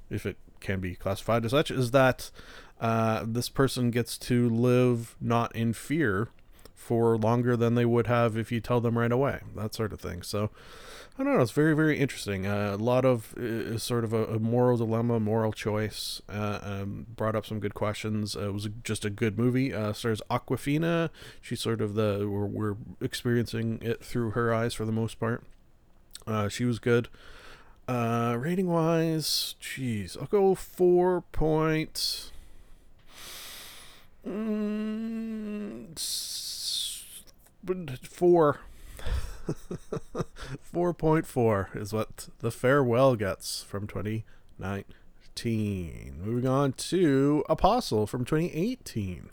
if 0.10 0.26
it 0.26 0.38
can 0.60 0.80
be 0.80 0.96
classified 0.96 1.46
as 1.46 1.52
such 1.52 1.72
is 1.72 1.92
that 1.92 2.32
uh 2.80 3.24
this 3.28 3.50
person 3.50 3.92
gets 3.92 4.18
to 4.18 4.50
live 4.50 5.16
not 5.20 5.56
in 5.56 5.74
fear 5.74 6.30
for 6.76 7.18
longer 7.18 7.56
than 7.56 7.76
they 7.76 7.86
would 7.86 8.08
have 8.08 8.38
if 8.38 8.52
you 8.52 8.60
tell 8.60 8.82
them 8.82 8.98
right 8.98 9.12
away 9.12 9.42
that 9.56 9.74
sort 9.74 9.94
of 9.94 10.00
thing 10.00 10.22
so 10.22 10.50
I 11.20 11.24
don't 11.24 11.36
know. 11.36 11.42
It's 11.42 11.52
very, 11.52 11.76
very 11.76 12.00
interesting. 12.00 12.48
Uh, 12.48 12.78
a 12.80 12.82
lot 12.82 13.04
of 13.04 13.38
uh, 13.38 13.78
sort 13.78 14.06
of 14.06 14.14
a, 14.14 14.24
a 14.28 14.40
moral 14.40 14.78
dilemma, 14.78 15.20
moral 15.20 15.52
choice. 15.52 16.22
Uh, 16.30 16.60
um, 16.64 17.08
brought 17.14 17.36
up 17.36 17.46
some 17.46 17.60
good 17.60 17.74
questions. 17.74 18.38
Uh, 18.38 18.48
it 18.48 18.54
was 18.54 18.70
just 18.86 19.04
a 19.04 19.10
good 19.10 19.38
movie. 19.38 19.74
Uh, 19.74 19.92
stars 19.92 20.22
Awkwafina. 20.32 21.10
She's 21.42 21.60
sort 21.60 21.82
of 21.82 21.96
the 21.96 22.26
we're, 22.30 22.46
we're 22.46 22.76
experiencing 23.02 23.80
it 23.82 24.02
through 24.02 24.32
her 24.32 24.54
eyes 24.54 24.74
for 24.74 24.86
the 24.86 24.94
most 24.94 25.20
part. 25.20 25.44
Uh, 26.26 26.48
she 26.48 26.64
was 26.64 26.80
good. 26.80 27.10
Uh, 27.90 28.38
rating 28.38 28.68
wise, 28.68 29.56
jeez, 29.60 30.16
I'll 30.16 30.28
go 30.28 30.54
four 30.54 31.22
point. 31.32 32.32
Mm, 34.28 35.98
four. 38.04 38.60
4.4 40.72 41.76
is 41.76 41.92
what 41.92 42.30
the 42.42 42.52
farewell 42.52 43.16
gets 43.16 43.64
from 43.64 43.88
2019. 43.88 46.22
Moving 46.24 46.48
on 46.48 46.74
to 46.74 47.44
Apostle 47.50 48.06
from 48.06 48.24
2018. 48.24 49.32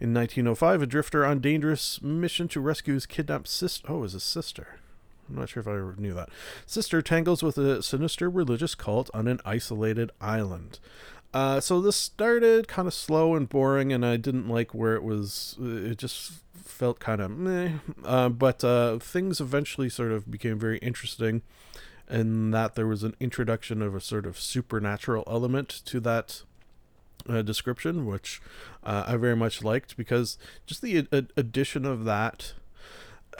In 0.00 0.14
1905, 0.14 0.80
a 0.80 0.86
drifter 0.86 1.26
on 1.26 1.40
dangerous 1.40 2.00
mission 2.00 2.48
to 2.48 2.62
rescue 2.62 2.94
his 2.94 3.04
kidnapped 3.04 3.48
sister. 3.48 3.92
Oh, 3.92 4.04
is 4.04 4.14
his 4.14 4.22
sister. 4.22 4.78
I'm 5.30 5.38
not 5.38 5.48
sure 5.48 5.60
if 5.60 5.68
I 5.68 6.00
knew 6.00 6.14
that. 6.14 6.28
Sister 6.66 7.00
tangles 7.00 7.42
with 7.42 7.56
a 7.56 7.82
sinister 7.82 8.28
religious 8.28 8.74
cult 8.74 9.10
on 9.14 9.28
an 9.28 9.40
isolated 9.44 10.10
island. 10.20 10.80
Uh, 11.32 11.60
so 11.60 11.80
this 11.80 11.94
started 11.94 12.66
kind 12.66 12.88
of 12.88 12.94
slow 12.94 13.36
and 13.36 13.48
boring, 13.48 13.92
and 13.92 14.04
I 14.04 14.16
didn't 14.16 14.48
like 14.48 14.74
where 14.74 14.96
it 14.96 15.04
was. 15.04 15.56
It 15.60 15.98
just 15.98 16.32
felt 16.52 16.98
kind 16.98 17.20
of 17.20 17.30
meh. 17.30 17.74
Uh, 18.04 18.28
but 18.28 18.64
uh, 18.64 18.98
things 18.98 19.40
eventually 19.40 19.88
sort 19.88 20.10
of 20.10 20.28
became 20.28 20.58
very 20.58 20.78
interesting, 20.78 21.42
in 22.10 22.50
that 22.50 22.74
there 22.74 22.88
was 22.88 23.04
an 23.04 23.14
introduction 23.20 23.80
of 23.80 23.94
a 23.94 24.00
sort 24.00 24.26
of 24.26 24.40
supernatural 24.40 25.22
element 25.28 25.68
to 25.84 26.00
that 26.00 26.42
uh, 27.28 27.42
description, 27.42 28.06
which 28.06 28.42
uh, 28.82 29.04
I 29.06 29.16
very 29.16 29.36
much 29.36 29.62
liked 29.62 29.96
because 29.96 30.36
just 30.66 30.82
the 30.82 31.06
ad- 31.12 31.32
addition 31.36 31.84
of 31.84 32.04
that. 32.06 32.54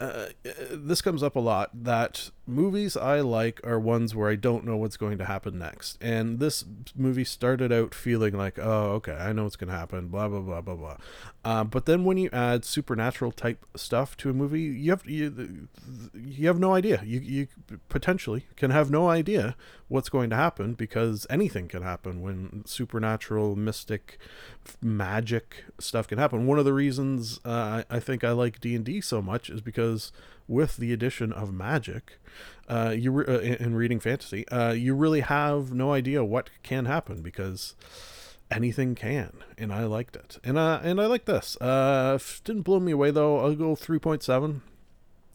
Uh, 0.01 0.29
this 0.71 1.03
comes 1.03 1.23
up 1.23 1.37
a 1.37 1.41
lot 1.41 1.71
that 1.75 2.31
movies 2.47 2.97
I 2.97 3.21
like 3.21 3.61
are 3.65 3.79
ones 3.79 4.15
where 4.15 4.31
I 4.31 4.35
don't 4.35 4.65
know 4.65 4.79
what's 4.79 4.97
going 4.97 5.19
to 5.19 5.27
happen 5.27 5.59
next. 5.59 5.99
And 6.01 6.39
this 6.41 6.65
movie 6.97 7.25
started 7.25 7.71
out 7.71 7.95
feeling 7.95 8.35
like, 8.35 8.59
oh, 8.59 8.93
okay, 8.93 9.13
I 9.13 9.35
know 9.35 9.45
what's 9.45 9.57
going 9.57 9.71
to 9.71 9.77
happen, 9.77 10.09
blah, 10.09 10.29
blah, 10.29 10.41
blah, 10.41 10.63
blah, 10.63 10.75
blah. 10.75 10.97
Uh, 11.45 11.65
but 11.65 11.85
then 11.85 12.05
when 12.05 12.17
you 12.17 12.31
add 12.33 12.65
supernatural 12.65 13.31
type 13.31 13.67
stuff 13.77 14.17
to 14.19 14.31
a 14.31 14.33
movie, 14.33 14.63
you 14.63 14.91
have 14.91 15.05
you, 15.07 15.69
you 16.15 16.47
have 16.47 16.59
no 16.59 16.75
idea. 16.75 17.03
You, 17.05 17.21
you 17.21 17.49
potentially 17.91 18.47
can 18.57 18.71
have 18.71 18.91
no 18.91 19.11
idea 19.11 19.55
what's 19.91 20.09
going 20.09 20.31
to 20.31 20.37
happen 20.37 20.73
because 20.75 21.27
anything 21.29 21.67
can 21.67 21.83
happen 21.83 22.23
when 22.23 22.63
supernatural, 22.65 23.57
mystic, 23.57 24.19
magic 24.81 25.65
stuff 25.81 26.07
can 26.07 26.17
happen. 26.17 26.47
One 26.47 26.61
of 26.61 26.65
the 26.65 26.73
reasons 26.73 27.41
uh, 27.45 27.83
I, 27.91 27.99
think 27.99 28.23
I 28.23 28.31
like 28.31 28.61
D&D 28.61 29.01
so 29.01 29.21
much 29.21 29.51
is 29.51 29.61
because 29.61 30.13
with 30.47 30.77
the 30.77 30.93
addition 30.93 31.33
of 31.33 31.53
magic, 31.53 32.19
uh, 32.69 32.95
you 32.97 33.11
re- 33.11 33.27
uh, 33.27 33.41
in, 33.41 33.55
in 33.55 33.75
reading 33.75 33.99
fantasy, 33.99 34.47
uh, 34.49 34.71
you 34.71 34.95
really 34.95 35.21
have 35.21 35.73
no 35.73 35.93
idea 35.93 36.25
what 36.25 36.51
can 36.63 36.85
happen 36.85 37.21
because 37.21 37.75
anything 38.49 38.95
can, 38.95 39.33
and 39.59 39.73
I 39.73 39.85
liked 39.87 40.15
it. 40.15 40.39
And 40.45 40.57
uh, 40.57 40.79
and 40.85 41.01
I 41.01 41.07
like 41.07 41.25
this. 41.25 41.61
Uh, 41.61 42.17
didn't 42.45 42.63
blow 42.63 42.79
me 42.79 42.93
away 42.93 43.11
though. 43.11 43.41
I'll 43.41 43.57
go 43.57 43.75
three 43.75 43.99
point 43.99 44.23
seven. 44.23 44.63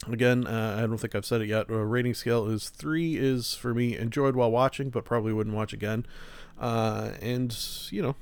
Again, 0.07 0.45
uh, 0.45 0.75
I 0.77 0.81
don't 0.81 0.97
think 0.97 1.15
I've 1.15 1.25
said 1.25 1.41
it 1.41 1.47
yet. 1.47 1.69
Uh, 1.69 1.77
rating 1.77 2.13
scale 2.13 2.47
is 2.47 2.69
three. 2.69 3.17
Is 3.17 3.55
for 3.55 3.73
me 3.73 3.97
enjoyed 3.97 4.35
while 4.35 4.51
watching, 4.51 4.89
but 4.89 5.05
probably 5.05 5.33
wouldn't 5.33 5.55
watch 5.55 5.73
again. 5.73 6.05
Uh, 6.59 7.11
and 7.21 7.57
you 7.91 8.01
know, 8.01 8.15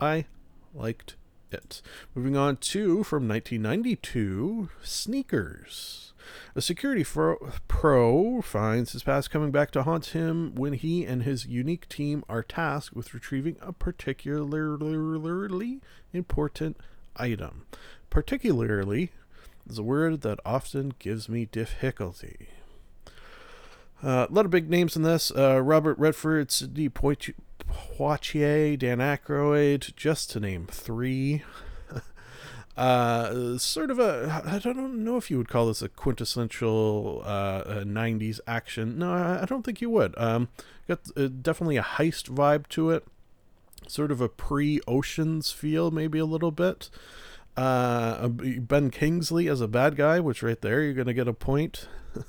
I 0.00 0.26
liked 0.74 1.16
it. 1.50 1.82
Moving 2.14 2.36
on 2.36 2.56
to 2.58 3.04
from 3.04 3.28
1992, 3.28 4.70
Sneakers. 4.82 6.12
A 6.54 6.62
security 6.62 7.04
fro- 7.04 7.52
pro 7.68 8.40
finds 8.40 8.92
his 8.92 9.02
past 9.02 9.30
coming 9.30 9.50
back 9.50 9.70
to 9.72 9.82
haunt 9.82 10.06
him 10.06 10.54
when 10.54 10.72
he 10.72 11.04
and 11.04 11.22
his 11.22 11.46
unique 11.46 11.88
team 11.88 12.24
are 12.28 12.42
tasked 12.42 12.96
with 12.96 13.12
retrieving 13.12 13.56
a 13.60 13.72
particularly 13.72 15.80
important 16.12 16.76
item. 17.16 17.66
Particularly 18.08 19.10
is 19.68 19.78
a 19.78 19.82
word 19.82 20.20
that 20.22 20.38
often 20.44 20.94
gives 20.98 21.28
me 21.28 21.46
difficulty. 21.46 22.48
Uh, 24.02 24.26
a 24.28 24.32
lot 24.32 24.44
of 24.44 24.50
big 24.50 24.68
names 24.68 24.96
in 24.96 25.02
this. 25.02 25.30
Uh, 25.30 25.60
Robert 25.62 25.98
Redford, 25.98 26.50
Sidney 26.50 26.88
Poit- 26.88 27.34
Poitier, 27.70 28.78
Dan 28.78 28.98
Aykroyd, 28.98 29.94
just 29.96 30.30
to 30.32 30.40
name 30.40 30.66
three. 30.70 31.42
Uh, 32.76 33.56
sort 33.56 33.88
of 33.88 34.00
a 34.00 34.42
I 34.44 34.58
don't 34.58 35.04
know 35.04 35.16
if 35.16 35.30
you 35.30 35.38
would 35.38 35.48
call 35.48 35.68
this 35.68 35.80
a 35.80 35.88
quintessential 35.88 37.22
uh, 37.24 37.62
90s 37.84 38.40
action. 38.48 38.98
No, 38.98 39.12
I 39.12 39.44
don't 39.44 39.64
think 39.64 39.80
you 39.80 39.88
would. 39.90 40.12
Um, 40.18 40.48
got 40.88 40.98
uh, 41.16 41.28
definitely 41.28 41.76
a 41.76 41.84
heist 41.84 42.28
vibe 42.28 42.66
to 42.70 42.90
it. 42.90 43.06
Sort 43.86 44.10
of 44.10 44.20
a 44.20 44.28
pre-Oceans 44.28 45.52
feel, 45.52 45.92
maybe 45.92 46.18
a 46.18 46.24
little 46.24 46.50
bit. 46.50 46.90
Uh, 47.56 48.28
Ben 48.28 48.90
Kingsley 48.90 49.48
as 49.48 49.60
a 49.60 49.68
bad 49.68 49.96
guy, 49.96 50.18
which 50.20 50.42
right 50.42 50.60
there 50.60 50.82
you're 50.82 50.94
gonna 50.94 51.14
get 51.14 51.28
a 51.28 51.32
point. 51.32 51.88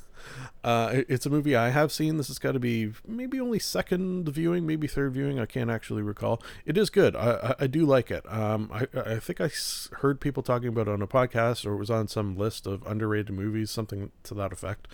Uh, 0.64 0.90
it- 0.96 1.06
it's 1.08 1.26
a 1.28 1.30
movie 1.30 1.56
I 1.56 1.70
have 1.70 1.92
seen. 1.92 2.18
This 2.18 2.30
has 2.30 2.40
got 2.40 2.54
to 2.54 2.60
be 2.60 2.92
maybe 3.08 3.40
only 3.40 3.60
second 3.60 4.28
viewing, 4.30 4.66
maybe 4.66 4.88
third 4.88 5.14
viewing. 5.14 5.40
I 5.40 5.46
can't 5.46 5.70
actually 5.70 6.02
recall. 6.02 6.42
It 6.66 6.76
is 6.76 6.90
good. 6.90 7.16
I, 7.16 7.30
I, 7.60 7.64
I 7.66 7.68
do 7.68 7.86
like 7.86 8.10
it. 8.10 8.26
Um, 8.32 8.72
I, 8.74 8.88
I 9.00 9.20
think 9.20 9.40
I 9.40 9.52
heard 9.98 10.20
people 10.20 10.42
talking 10.42 10.70
about 10.70 10.88
it 10.88 10.92
on 10.92 11.04
a 11.04 11.08
podcast 11.08 11.68
or 11.68 11.74
it 11.74 11.78
was 11.78 11.92
on 11.92 12.08
some 12.08 12.36
list 12.36 12.66
of 12.66 12.84
underrated 12.88 13.30
movies, 13.36 13.70
something 13.70 14.12
to 14.24 14.34
that 14.34 14.52
effect. 14.52 14.88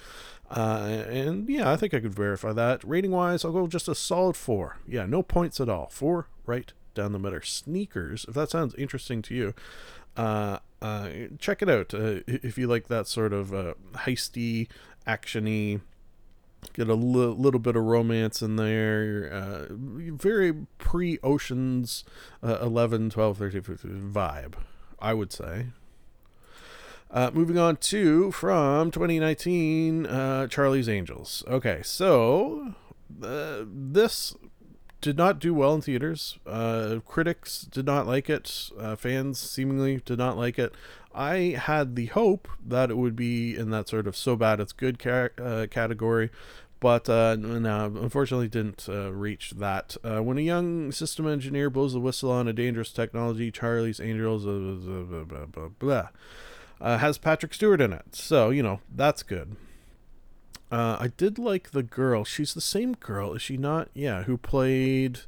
Uh, 0.49 1.05
and 1.07 1.47
yeah, 1.47 1.71
I 1.71 1.77
think 1.77 1.93
I 1.93 2.01
could 2.01 2.13
verify 2.15 2.51
that. 2.51 2.83
Rating 2.83 3.11
wise, 3.11 3.45
I'll 3.45 3.53
go 3.53 3.67
just 3.67 3.87
a 3.87 3.95
solid 3.95 4.35
four. 4.35 4.79
Yeah, 4.85 5.05
no 5.05 5.23
points 5.23 5.61
at 5.61 5.69
all. 5.69 5.87
Four 5.87 6.27
right 6.45 6.73
down 6.93 7.13
the 7.13 7.19
middle. 7.19 7.39
Sneakers, 7.41 8.25
if 8.27 8.33
that 8.33 8.49
sounds 8.49 8.75
interesting 8.75 9.21
to 9.21 9.33
you, 9.33 9.53
uh, 10.17 10.59
uh, 10.81 11.09
check 11.39 11.61
it 11.61 11.69
out. 11.69 11.93
Uh, 11.93 12.19
if 12.27 12.57
you 12.57 12.67
like 12.67 12.87
that 12.87 13.07
sort 13.07 13.33
of 13.33 13.53
uh, 13.53 13.73
heisty, 13.93 14.67
actiony, 15.07 15.81
get 16.73 16.87
a 16.87 16.93
little 16.93 17.59
bit 17.59 17.75
of 17.75 17.83
romance 17.83 18.41
in 18.41 18.55
there. 18.55 19.29
Uh, 19.31 19.65
very 19.69 20.53
pre 20.77 21.19
Oceans 21.23 22.03
uh, 22.43 22.57
11, 22.61 23.09
12, 23.11 23.37
13, 23.37 23.61
15 23.61 24.11
vibe, 24.13 24.53
I 24.99 25.13
would 25.13 25.31
say. 25.31 25.67
Uh, 27.09 27.29
moving 27.33 27.57
on 27.57 27.75
to 27.75 28.31
from 28.31 28.89
2019, 28.89 30.05
uh, 30.05 30.47
Charlie's 30.47 30.87
Angels. 30.87 31.43
Okay, 31.45 31.81
so 31.83 32.73
uh, 33.21 33.63
this 33.65 34.33
did 35.01 35.17
not 35.17 35.39
do 35.39 35.53
well 35.53 35.73
in 35.73 35.81
theaters. 35.81 36.37
Uh, 36.45 36.99
critics 37.05 37.63
did 37.63 37.85
not 37.85 38.07
like 38.07 38.29
it. 38.29 38.69
Uh, 38.79 38.95
fans 38.95 39.39
seemingly 39.39 40.01
did 40.05 40.17
not 40.17 40.37
like 40.37 40.57
it. 40.59 40.73
I 41.13 41.57
had 41.59 41.95
the 41.95 42.05
hope 42.05 42.47
that 42.65 42.89
it 42.89 42.97
would 42.97 43.15
be 43.15 43.55
in 43.55 43.69
that 43.71 43.89
sort 43.89 44.07
of 44.07 44.15
so 44.15 44.35
bad 44.35 44.59
it's 44.59 44.71
good 44.71 45.05
uh, 45.05 45.67
category, 45.69 46.29
but 46.79 47.09
uh, 47.09 47.35
no, 47.35 47.85
unfortunately 47.85 48.47
didn't 48.47 48.87
uh, 48.87 49.11
reach 49.11 49.51
that. 49.57 49.97
Uh, 50.03 50.23
when 50.23 50.37
a 50.37 50.41
young 50.41 50.91
system 50.91 51.27
engineer 51.27 51.69
blows 51.69 51.93
the 51.93 51.99
whistle 51.99 52.31
on 52.31 52.47
a 52.47 52.53
dangerous 52.53 52.91
technology, 52.91 53.51
Charlie's 53.51 53.99
Angels, 53.99 54.45
blah, 54.45 55.45
blah, 55.45 55.67
blah, 55.79 56.97
has 56.97 57.17
Patrick 57.17 57.53
Stewart 57.53 57.81
in 57.81 57.91
it. 57.91 58.15
So, 58.15 58.49
you 58.49 58.63
know, 58.63 58.79
that's 58.95 59.23
good. 59.23 59.57
Uh, 60.71 60.97
I 60.99 61.07
did 61.09 61.37
like 61.37 61.71
the 61.71 61.83
girl. 61.83 62.23
She's 62.23 62.53
the 62.53 62.61
same 62.61 62.93
girl, 62.93 63.33
is 63.33 63.41
she 63.41 63.57
not? 63.57 63.89
Yeah, 63.93 64.23
who 64.23 64.37
played. 64.37 65.21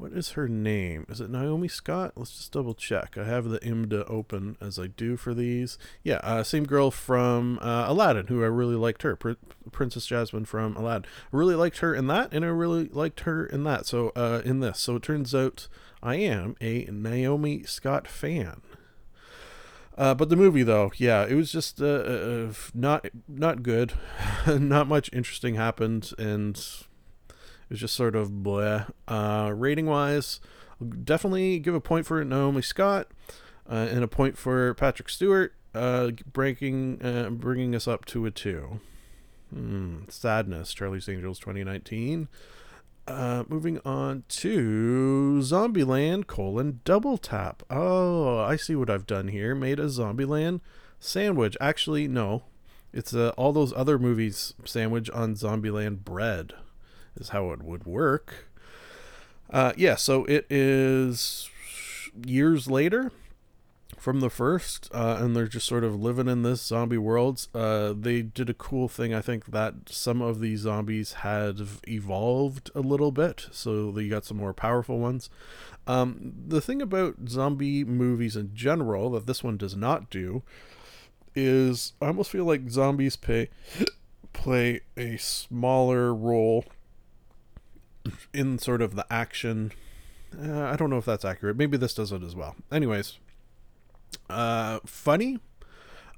What 0.00 0.12
is 0.12 0.30
her 0.30 0.48
name? 0.48 1.04
Is 1.10 1.20
it 1.20 1.28
Naomi 1.28 1.68
Scott? 1.68 2.12
Let's 2.16 2.34
just 2.34 2.52
double 2.52 2.72
check. 2.72 3.18
I 3.18 3.24
have 3.24 3.50
the 3.50 3.60
IMDA 3.60 4.10
open 4.10 4.56
as 4.58 4.78
I 4.78 4.86
do 4.86 5.18
for 5.18 5.34
these. 5.34 5.76
Yeah, 6.02 6.20
uh, 6.22 6.42
same 6.42 6.64
girl 6.64 6.90
from 6.90 7.58
uh, 7.60 7.84
Aladdin, 7.86 8.28
who 8.28 8.42
I 8.42 8.46
really 8.46 8.76
liked 8.76 9.02
her. 9.02 9.14
Pr- 9.14 9.32
Princess 9.72 10.06
Jasmine 10.06 10.46
from 10.46 10.74
Aladdin. 10.74 11.04
I 11.30 11.36
really 11.36 11.54
liked 11.54 11.78
her 11.78 11.94
in 11.94 12.06
that, 12.06 12.32
and 12.32 12.46
I 12.46 12.48
really 12.48 12.88
liked 12.88 13.20
her 13.20 13.44
in 13.44 13.62
that. 13.64 13.84
So, 13.84 14.10
uh, 14.16 14.40
in 14.42 14.60
this. 14.60 14.80
So 14.80 14.96
it 14.96 15.02
turns 15.02 15.34
out 15.34 15.68
I 16.02 16.14
am 16.14 16.56
a 16.62 16.86
Naomi 16.90 17.64
Scott 17.64 18.08
fan. 18.08 18.62
Uh, 20.00 20.14
but 20.14 20.30
the 20.30 20.36
movie, 20.36 20.62
though, 20.62 20.90
yeah, 20.96 21.26
it 21.26 21.34
was 21.34 21.52
just 21.52 21.82
uh, 21.82 21.84
uh, 21.84 22.48
uh, 22.48 22.52
not 22.72 23.06
not 23.28 23.62
good. 23.62 23.92
not 24.46 24.88
much 24.88 25.10
interesting 25.12 25.56
happened, 25.56 26.12
and 26.16 26.56
it 26.56 27.34
was 27.68 27.80
just 27.80 27.94
sort 27.94 28.16
of 28.16 28.30
bleh. 28.30 28.90
Uh, 29.06 29.52
rating 29.54 29.84
wise, 29.84 30.40
definitely 31.04 31.58
give 31.58 31.74
a 31.74 31.82
point 31.82 32.06
for 32.06 32.24
Naomi 32.24 32.62
Scott, 32.62 33.08
uh, 33.70 33.88
and 33.90 34.02
a 34.02 34.08
point 34.08 34.38
for 34.38 34.72
Patrick 34.72 35.10
Stewart, 35.10 35.52
breaking 35.74 36.96
bringing 37.38 37.74
us 37.74 37.86
up 37.86 38.06
to 38.06 38.24
a 38.24 38.30
two. 38.30 38.80
Hmm, 39.52 40.04
sadness. 40.08 40.72
Charlie's 40.72 41.10
Angels 41.10 41.38
2019. 41.40 42.28
Uh, 43.10 43.42
moving 43.48 43.80
on 43.84 44.22
to 44.28 45.40
Zombieland 45.42 46.28
colon 46.28 46.80
double 46.84 47.18
tap. 47.18 47.64
Oh, 47.68 48.38
I 48.38 48.54
see 48.54 48.76
what 48.76 48.88
I've 48.88 49.06
done 49.06 49.28
here. 49.28 49.52
Made 49.52 49.80
a 49.80 49.86
Zombieland 49.86 50.60
sandwich. 51.00 51.56
Actually, 51.60 52.06
no, 52.06 52.44
it's 52.92 53.12
uh, 53.12 53.32
all 53.36 53.52
those 53.52 53.72
other 53.72 53.98
movies 53.98 54.54
sandwich 54.64 55.10
on 55.10 55.34
Zombieland 55.34 56.04
bread 56.04 56.52
is 57.16 57.30
how 57.30 57.50
it 57.50 57.62
would 57.64 57.84
work. 57.84 58.48
Uh, 59.52 59.72
yeah, 59.76 59.96
so 59.96 60.24
it 60.26 60.46
is 60.48 61.50
years 62.24 62.68
later 62.68 63.10
from 64.00 64.20
the 64.20 64.30
first, 64.30 64.88
uh, 64.94 65.18
and 65.20 65.36
they're 65.36 65.46
just 65.46 65.66
sort 65.66 65.84
of 65.84 66.00
living 66.00 66.26
in 66.26 66.42
this 66.42 66.62
zombie 66.62 66.96
world. 66.96 67.46
Uh, 67.54 67.92
they 67.94 68.22
did 68.22 68.48
a 68.48 68.54
cool 68.54 68.88
thing, 68.88 69.12
I 69.12 69.20
think, 69.20 69.46
that 69.46 69.74
some 69.90 70.22
of 70.22 70.40
these 70.40 70.60
zombies 70.60 71.12
had 71.12 71.60
evolved 71.86 72.70
a 72.74 72.80
little 72.80 73.12
bit, 73.12 73.48
so 73.50 73.96
you 73.98 74.08
got 74.08 74.24
some 74.24 74.38
more 74.38 74.54
powerful 74.54 74.98
ones. 74.98 75.28
Um, 75.86 76.32
the 76.48 76.62
thing 76.62 76.80
about 76.80 77.28
zombie 77.28 77.84
movies 77.84 78.36
in 78.36 78.54
general 78.54 79.10
that 79.10 79.26
this 79.26 79.44
one 79.44 79.58
does 79.58 79.76
not 79.76 80.08
do 80.08 80.42
is 81.34 81.92
I 82.00 82.06
almost 82.06 82.30
feel 82.30 82.46
like 82.46 82.70
zombies 82.70 83.16
pay, 83.16 83.50
play 84.32 84.80
a 84.96 85.18
smaller 85.18 86.14
role 86.14 86.64
in 88.32 88.58
sort 88.58 88.80
of 88.80 88.94
the 88.94 89.04
action. 89.12 89.72
Uh, 90.42 90.62
I 90.62 90.76
don't 90.76 90.88
know 90.88 90.96
if 90.96 91.04
that's 91.04 91.24
accurate. 91.24 91.58
Maybe 91.58 91.76
this 91.76 91.92
does 91.92 92.12
it 92.12 92.22
as 92.22 92.34
well. 92.34 92.56
Anyways, 92.72 93.18
uh, 94.28 94.80
funny. 94.86 95.38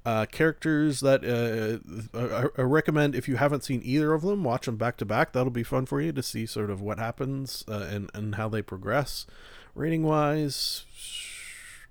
Uh, 0.05 0.27
characters 0.27 0.99
that 0.99 1.23
uh, 1.25 1.79
I, 2.19 2.61
I 2.61 2.65
recommend 2.65 3.15
if 3.15 3.29
you 3.29 3.37
haven't 3.37 3.63
seen 3.63 3.81
either 3.85 4.13
of 4.13 4.23
them, 4.23 4.43
watch 4.43 4.67
them 4.67 4.77
back 4.77 4.97
to 4.97 5.05
back. 5.05 5.33
That'll 5.33 5.51
be 5.53 5.63
fun 5.63 5.87
for 5.87 6.01
you 6.01 6.11
to 6.11 6.25
see 6.25 6.45
sort 6.45 6.71
of 6.71 6.81
what 6.81 6.99
happens 6.99 7.65
uh, 7.69 7.87
and 7.89 8.11
and 8.13 8.35
how 8.35 8.49
they 8.49 8.63
progress. 8.63 9.27
Rating 9.77 10.03
wise, 10.03 10.87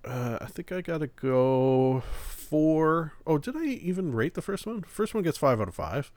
uh, 0.04 0.40
I 0.42 0.48
think 0.48 0.74
I 0.74 0.82
gotta 0.82 1.08
go 1.08 2.04
four. 2.20 3.14
Oh, 3.26 3.38
did 3.38 3.56
I 3.56 3.64
even 3.64 4.14
rate 4.14 4.34
the 4.34 4.42
first 4.42 4.68
one? 4.68 4.82
First 4.82 5.14
one 5.14 5.24
gets 5.24 5.38
five 5.38 5.62
out 5.62 5.70
of 5.70 5.76
five. 5.76 6.12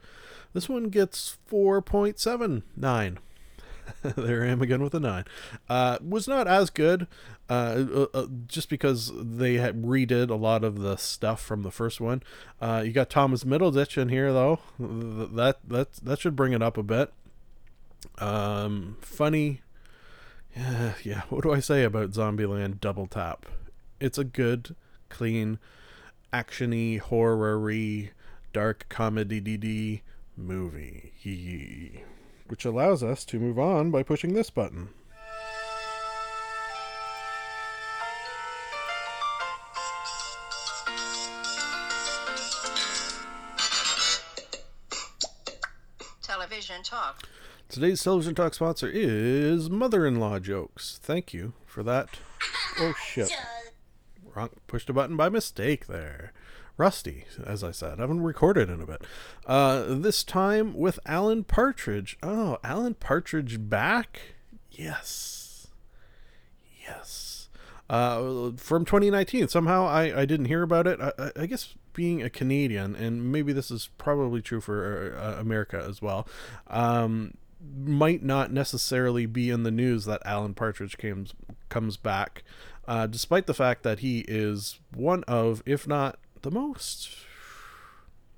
This 0.51 0.67
one 0.67 0.89
gets 0.89 1.37
four 1.45 1.81
point 1.81 2.19
seven 2.19 2.63
nine. 2.75 3.19
there 4.03 4.43
I 4.43 4.47
am 4.47 4.61
again 4.61 4.81
with 4.83 4.93
a 4.93 4.99
nine. 4.99 5.25
Uh, 5.69 5.97
was 6.01 6.27
not 6.27 6.47
as 6.47 6.69
good, 6.69 7.07
uh, 7.49 7.85
uh, 7.93 8.05
uh, 8.13 8.27
just 8.47 8.69
because 8.69 9.11
they 9.15 9.55
had 9.55 9.83
redid 9.83 10.29
a 10.29 10.35
lot 10.35 10.63
of 10.63 10.79
the 10.79 10.95
stuff 10.95 11.41
from 11.41 11.63
the 11.63 11.71
first 11.71 12.01
one. 12.01 12.23
Uh, 12.61 12.83
you 12.85 12.91
got 12.91 13.09
Thomas 13.09 13.43
Middleditch 13.43 13.97
in 13.97 14.09
here 14.09 14.31
though. 14.31 14.59
That 14.79 15.57
that 15.67 15.93
that 15.93 16.19
should 16.19 16.35
bring 16.35 16.53
it 16.53 16.61
up 16.61 16.77
a 16.77 16.83
bit. 16.83 17.13
Um, 18.17 18.97
funny. 19.01 19.61
Yeah, 20.55 20.93
yeah. 21.03 21.21
What 21.29 21.43
do 21.43 21.53
I 21.53 21.59
say 21.59 21.83
about 21.83 22.11
Zombieland 22.11 22.79
Double 22.79 23.07
Tap? 23.07 23.45
It's 23.99 24.17
a 24.17 24.23
good, 24.23 24.75
clean, 25.09 25.59
actiony, 26.33 26.99
horror-y, 26.99 28.11
dark 28.53 28.87
comedy 28.89 30.01
movie. 30.37 32.03
Which 32.47 32.63
allows 32.63 33.01
us 33.01 33.25
to 33.25 33.39
move 33.39 33.57
on 33.57 33.89
by 33.91 34.03
pushing 34.03 34.33
this 34.33 34.49
button. 34.49 34.89
Television 46.21 46.83
talk. 46.83 47.27
Today's 47.67 48.03
television 48.03 48.35
talk 48.35 48.53
sponsor 48.53 48.89
is 48.93 49.69
Mother-in-Law 49.69 50.39
Jokes. 50.39 50.99
Thank 51.01 51.33
you 51.33 51.53
for 51.65 51.81
that. 51.83 52.09
Oh 52.79 52.93
shit! 53.03 53.31
Wrong. 54.35 54.49
Pushed 54.67 54.89
a 54.89 54.93
button 54.93 55.17
by 55.17 55.29
mistake 55.29 55.87
there. 55.87 56.31
Rusty, 56.77 57.25
as 57.45 57.63
I 57.63 57.71
said, 57.71 57.99
I 57.99 58.01
haven't 58.01 58.21
recorded 58.21 58.69
in 58.69 58.81
a 58.81 58.85
bit. 58.85 59.01
Uh, 59.45 59.85
this 59.87 60.23
time 60.23 60.73
with 60.73 60.99
Alan 61.05 61.43
Partridge. 61.45 62.17
Oh, 62.21 62.57
Alan 62.63 62.95
Partridge 62.95 63.69
back? 63.69 64.19
Yes. 64.71 65.67
Yes. 66.87 67.49
Uh, 67.89 68.51
from 68.57 68.83
2019. 68.85 69.47
Somehow 69.47 69.85
I, 69.85 70.21
I 70.21 70.25
didn't 70.25 70.47
hear 70.47 70.63
about 70.63 70.87
it. 70.87 70.99
I, 70.99 71.31
I- 71.35 71.45
guess 71.45 71.75
being 71.93 72.21
a 72.21 72.29
Canadian, 72.29 72.93
and 72.95 73.31
maybe 73.31 73.53
this 73.53 73.71
is 73.71 73.89
probably 73.97 74.41
true 74.41 74.59
for 74.59 75.15
uh, 75.17 75.39
America 75.39 75.81
as 75.87 76.01
well, 76.01 76.27
um, 76.67 77.35
might 77.73 78.21
not 78.21 78.51
necessarily 78.51 79.25
be 79.25 79.49
in 79.49 79.63
the 79.63 79.71
news 79.71 80.03
that 80.05 80.21
Alan 80.25 80.53
Partridge 80.53 80.97
comes 80.97 81.33
comes 81.69 81.95
back. 81.97 82.43
uh, 82.87 83.07
despite 83.07 83.47
the 83.47 83.53
fact 83.53 83.83
that 83.83 83.99
he 83.99 84.25
is 84.27 84.79
one 84.93 85.23
of, 85.23 85.63
if 85.65 85.87
not 85.87 86.19
the 86.45 86.51
most. 86.51 87.09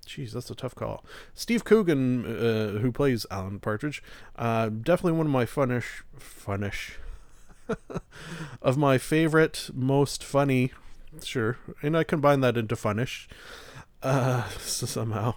Jeez, 0.08 0.32
that's 0.32 0.50
a 0.50 0.56
tough 0.56 0.74
call. 0.74 1.04
Steve 1.36 1.66
Coogan, 1.66 2.26
uh, 2.26 2.80
who 2.80 2.92
plays 2.92 3.26
Alan 3.30 3.60
Partridge, 3.60 4.02
uh, 4.38 4.70
definitely 4.70 5.12
one 5.12 5.28
of 5.28 5.32
my 5.32 5.46
funnish, 5.46 6.04
funnish, 6.18 6.98
of 8.62 8.78
my 8.78 8.98
favorite, 8.98 9.70
most 9.74 10.24
funny, 10.24 10.72
sure, 11.22 11.58
and 11.84 11.98
I 11.98 12.06
combine 12.06 12.40
that 12.40 12.56
into 12.56 12.78
funnish, 12.78 13.28
uh, 14.02 14.48
somehow, 14.60 15.36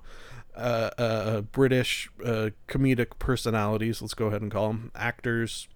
uh, 0.56 0.90
uh, 0.96 1.40
British 1.40 2.09
uh, 2.24 2.50
comedic 2.68 3.18
personalities. 3.18 4.00
Let's 4.00 4.14
go 4.14 4.26
ahead 4.26 4.42
and 4.42 4.50
call 4.50 4.68
them 4.68 4.92
actors. 4.94 5.66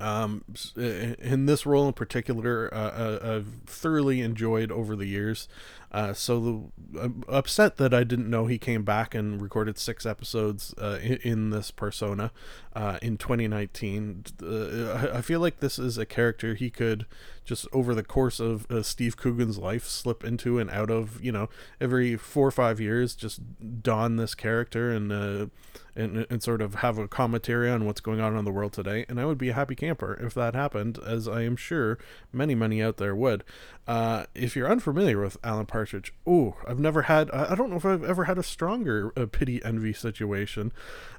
Um, 0.00 0.44
in 0.76 1.46
this 1.46 1.64
role 1.64 1.86
in 1.86 1.92
particular, 1.92 2.68
uh, 2.72 2.76
uh, 2.76 3.18
I've 3.36 3.62
thoroughly 3.66 4.20
enjoyed 4.20 4.72
over 4.72 4.96
the 4.96 5.06
years. 5.06 5.48
Uh, 5.92 6.12
so 6.12 6.40
the, 6.40 7.00
I'm 7.00 7.22
upset 7.28 7.76
that 7.76 7.94
I 7.94 8.02
didn't 8.02 8.28
know 8.28 8.46
he 8.46 8.58
came 8.58 8.82
back 8.82 9.14
and 9.14 9.40
recorded 9.40 9.78
six 9.78 10.04
episodes 10.04 10.74
uh, 10.78 10.98
in, 11.00 11.18
in 11.22 11.50
this 11.50 11.70
persona 11.70 12.32
uh, 12.74 12.98
in 13.00 13.16
2019. 13.16 14.24
Uh, 14.42 15.10
I 15.12 15.20
feel 15.20 15.40
like 15.40 15.60
this 15.60 15.78
is 15.78 15.98
a 15.98 16.06
character 16.06 16.54
he 16.54 16.70
could 16.70 17.06
just 17.44 17.68
over 17.72 17.94
the 17.94 18.02
course 18.02 18.40
of 18.40 18.70
uh, 18.70 18.82
Steve 18.82 19.16
Coogan's 19.16 19.58
life 19.58 19.86
slip 19.86 20.24
into 20.24 20.58
and 20.58 20.70
out 20.70 20.90
of. 20.90 21.22
You 21.22 21.32
know, 21.32 21.48
every 21.80 22.16
four 22.16 22.48
or 22.48 22.50
five 22.50 22.80
years, 22.80 23.14
just 23.14 23.40
don 23.82 24.16
this 24.16 24.34
character 24.34 24.90
and 24.90 25.12
uh, 25.12 25.46
and 25.94 26.26
and 26.28 26.42
sort 26.42 26.62
of 26.62 26.76
have 26.76 26.98
a 26.98 27.06
commentary 27.06 27.70
on 27.70 27.84
what's 27.84 28.00
going 28.00 28.20
on 28.20 28.36
in 28.36 28.44
the 28.44 28.50
world 28.50 28.72
today. 28.72 29.04
And 29.08 29.20
I 29.20 29.26
would 29.26 29.38
be 29.38 29.50
a 29.50 29.54
happy 29.54 29.74
camper 29.74 30.18
if 30.20 30.34
that 30.34 30.54
happened, 30.54 30.98
as 31.04 31.28
I 31.28 31.42
am 31.42 31.56
sure 31.56 31.98
many 32.32 32.54
many 32.54 32.82
out 32.82 32.96
there 32.96 33.14
would. 33.14 33.44
Uh, 33.86 34.24
if 34.34 34.56
you're 34.56 34.70
unfamiliar 34.70 35.20
with 35.20 35.36
Alan 35.44 35.66
Partridge, 35.66 36.14
oh, 36.26 36.56
I've 36.66 36.80
never 36.80 37.02
had. 37.02 37.30
I 37.30 37.52
I 37.52 37.54
don't 37.54 37.70
know 37.70 37.76
if 37.76 37.84
I've 37.84 38.04
ever 38.04 38.24
had 38.24 38.38
a 38.38 38.42
stronger 38.42 39.12
uh, 39.16 39.26
pity 39.26 39.62
envy 39.64 39.92
situation, 39.92 40.72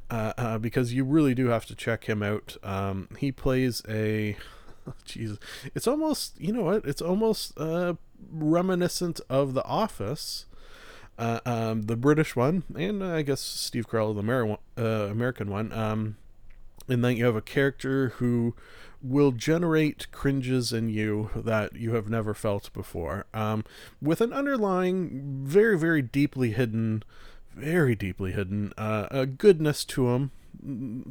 uh, 0.10 0.34
uh, 0.38 0.58
because 0.58 0.94
you 0.94 1.04
really 1.04 1.34
do 1.34 1.48
have 1.48 1.66
to 1.66 1.76
check 1.76 2.06
him 2.06 2.22
out. 2.24 2.58
Um, 2.64 3.10
he 3.18 3.32
plays 3.32 3.82
a. 3.88 4.38
Jesus, 5.06 5.40
it's 5.74 5.88
almost 5.88 6.40
you 6.40 6.54
know 6.54 6.64
what? 6.64 6.86
It's 6.86 7.02
almost 7.02 7.58
uh, 7.58 7.96
reminiscent 8.32 9.20
of 9.30 9.54
The 9.54 9.64
Office 9.64 10.46
uh, 11.18 11.40
um, 11.46 11.84
the 11.84 11.96
British 11.96 12.36
one, 12.36 12.64
and 12.78 13.02
uh, 13.02 13.16
I 13.16 13.22
guess 13.22 13.42
Steve 13.42 13.88
Carell, 13.88 14.16
the 14.16 14.22
Ameri- 14.22 14.58
uh, 14.78 15.12
American 15.12 15.50
one. 15.50 15.72
Um, 15.72 16.18
and 16.88 17.04
then 17.04 17.18
you 17.18 17.26
have 17.26 17.36
a 17.36 17.42
character 17.42 18.10
who 18.18 18.54
will 19.02 19.32
generate 19.32 20.12
cringes 20.12 20.74
in 20.74 20.90
you 20.90 21.30
that 21.36 21.76
you 21.76 21.94
have 21.94 22.10
never 22.10 22.34
felt 22.34 22.72
before, 22.74 23.26
um, 23.34 23.64
with 24.02 24.22
an 24.22 24.34
underlying, 24.34 25.42
very, 25.44 25.78
very 25.78 26.02
deeply 26.02 26.52
hidden, 26.52 27.04
very 27.56 27.96
deeply 27.96 28.32
hidden 28.32 28.74
uh, 28.78 29.08
a 29.12 29.26
goodness 29.26 29.86
to 29.86 30.10
him. 30.10 30.32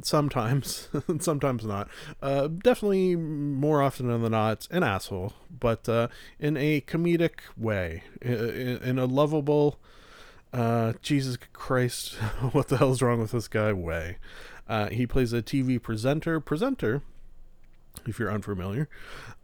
Sometimes, 0.03 0.89
sometimes 1.19 1.65
not. 1.65 1.89
Uh, 2.21 2.47
definitely 2.47 3.15
more 3.15 3.81
often 3.81 4.07
than 4.07 4.31
not, 4.31 4.67
an 4.71 4.83
asshole, 4.83 5.33
but 5.59 5.87
uh, 5.87 6.07
in 6.39 6.57
a 6.57 6.81
comedic 6.81 7.39
way, 7.55 8.03
in, 8.21 8.33
in 8.83 8.99
a 8.99 9.05
lovable, 9.05 9.79
uh, 10.51 10.93
Jesus 11.01 11.37
Christ, 11.53 12.13
what 12.51 12.67
the 12.67 12.77
hell's 12.77 13.01
wrong 13.01 13.19
with 13.19 13.31
this 13.31 13.47
guy? 13.47 13.71
Way. 13.71 14.17
Uh, 14.67 14.89
he 14.89 15.05
plays 15.05 15.31
a 15.31 15.41
TV 15.41 15.81
presenter. 15.81 16.39
Presenter, 16.39 17.01
if 18.05 18.19
you're 18.19 18.31
unfamiliar, 18.31 18.89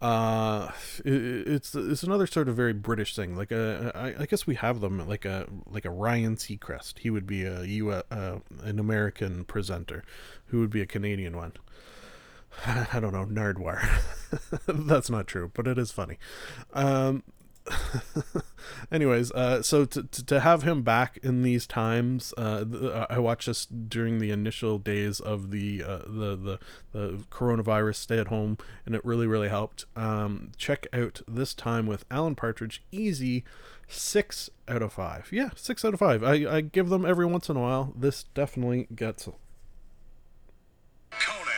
uh, 0.01 0.69
it, 1.05 1.13
it's 1.47 1.75
it's 1.75 2.03
another 2.03 2.27
sort 2.27 2.47
of 2.49 2.55
very 2.55 2.73
British 2.73 3.15
thing. 3.15 3.35
Like 3.35 3.51
a, 3.51 3.91
I, 3.95 4.23
I 4.23 4.25
guess 4.25 4.47
we 4.47 4.55
have 4.55 4.81
them 4.81 5.07
like 5.07 5.25
a 5.25 5.47
like 5.69 5.85
a 5.85 5.89
Ryan 5.89 6.35
Seacrest. 6.35 6.99
He 6.99 7.09
would 7.09 7.27
be 7.27 7.43
a 7.43 7.63
U 7.63 7.91
uh, 7.91 8.39
an 8.63 8.79
American 8.79 9.45
presenter, 9.45 10.03
who 10.47 10.59
would 10.59 10.69
be 10.69 10.81
a 10.81 10.85
Canadian 10.85 11.35
one. 11.35 11.53
I 12.65 12.99
don't 12.99 13.13
know, 13.13 13.25
Nardwuar. 13.25 13.87
That's 14.67 15.09
not 15.09 15.27
true, 15.27 15.51
but 15.53 15.67
it 15.67 15.77
is 15.77 15.91
funny. 15.91 16.17
Um, 16.73 17.23
anyways 18.91 19.31
uh 19.31 19.61
so 19.61 19.85
to, 19.85 20.03
to 20.03 20.25
to 20.25 20.39
have 20.39 20.63
him 20.63 20.81
back 20.81 21.19
in 21.21 21.43
these 21.43 21.67
times 21.67 22.33
uh 22.37 22.63
th- 22.63 22.91
i 23.09 23.19
watched 23.19 23.45
this 23.45 23.65
during 23.65 24.19
the 24.19 24.31
initial 24.31 24.77
days 24.77 25.19
of 25.19 25.51
the 25.51 25.83
uh 25.83 25.99
the 26.07 26.35
the, 26.35 26.59
the 26.91 27.23
coronavirus 27.29 27.95
stay 27.95 28.17
at 28.17 28.27
home 28.27 28.57
and 28.85 28.95
it 28.95 29.05
really 29.05 29.27
really 29.27 29.49
helped. 29.49 29.85
Um 29.95 30.51
check 30.57 30.87
out 30.93 31.21
this 31.27 31.53
time 31.53 31.85
with 31.85 32.05
alan 32.09 32.35
partridge 32.35 32.83
easy 32.91 33.43
six 33.87 34.49
out 34.67 34.81
of 34.81 34.93
five. 34.93 35.29
Yeah 35.31 35.49
six 35.55 35.85
out 35.85 35.93
of 35.93 35.99
five. 35.99 36.23
I 36.23 36.57
i 36.57 36.61
give 36.61 36.89
them 36.89 37.05
every 37.05 37.25
once 37.25 37.49
in 37.49 37.57
a 37.57 37.61
while. 37.61 37.93
This 37.95 38.23
definitely 38.23 38.87
gets 38.95 39.27
Conan 41.11 41.50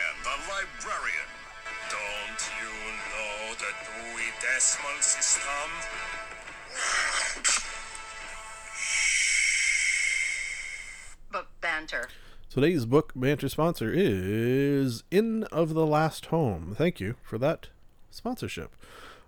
Today's 12.48 12.86
book 12.86 13.12
banter 13.14 13.48
sponsor 13.48 13.92
is 13.92 15.02
Inn 15.10 15.44
of 15.52 15.74
the 15.74 15.84
Last 15.84 16.26
Home. 16.26 16.74
Thank 16.78 17.00
you 17.00 17.16
for 17.22 17.36
that 17.38 17.68
sponsorship. 18.10 18.74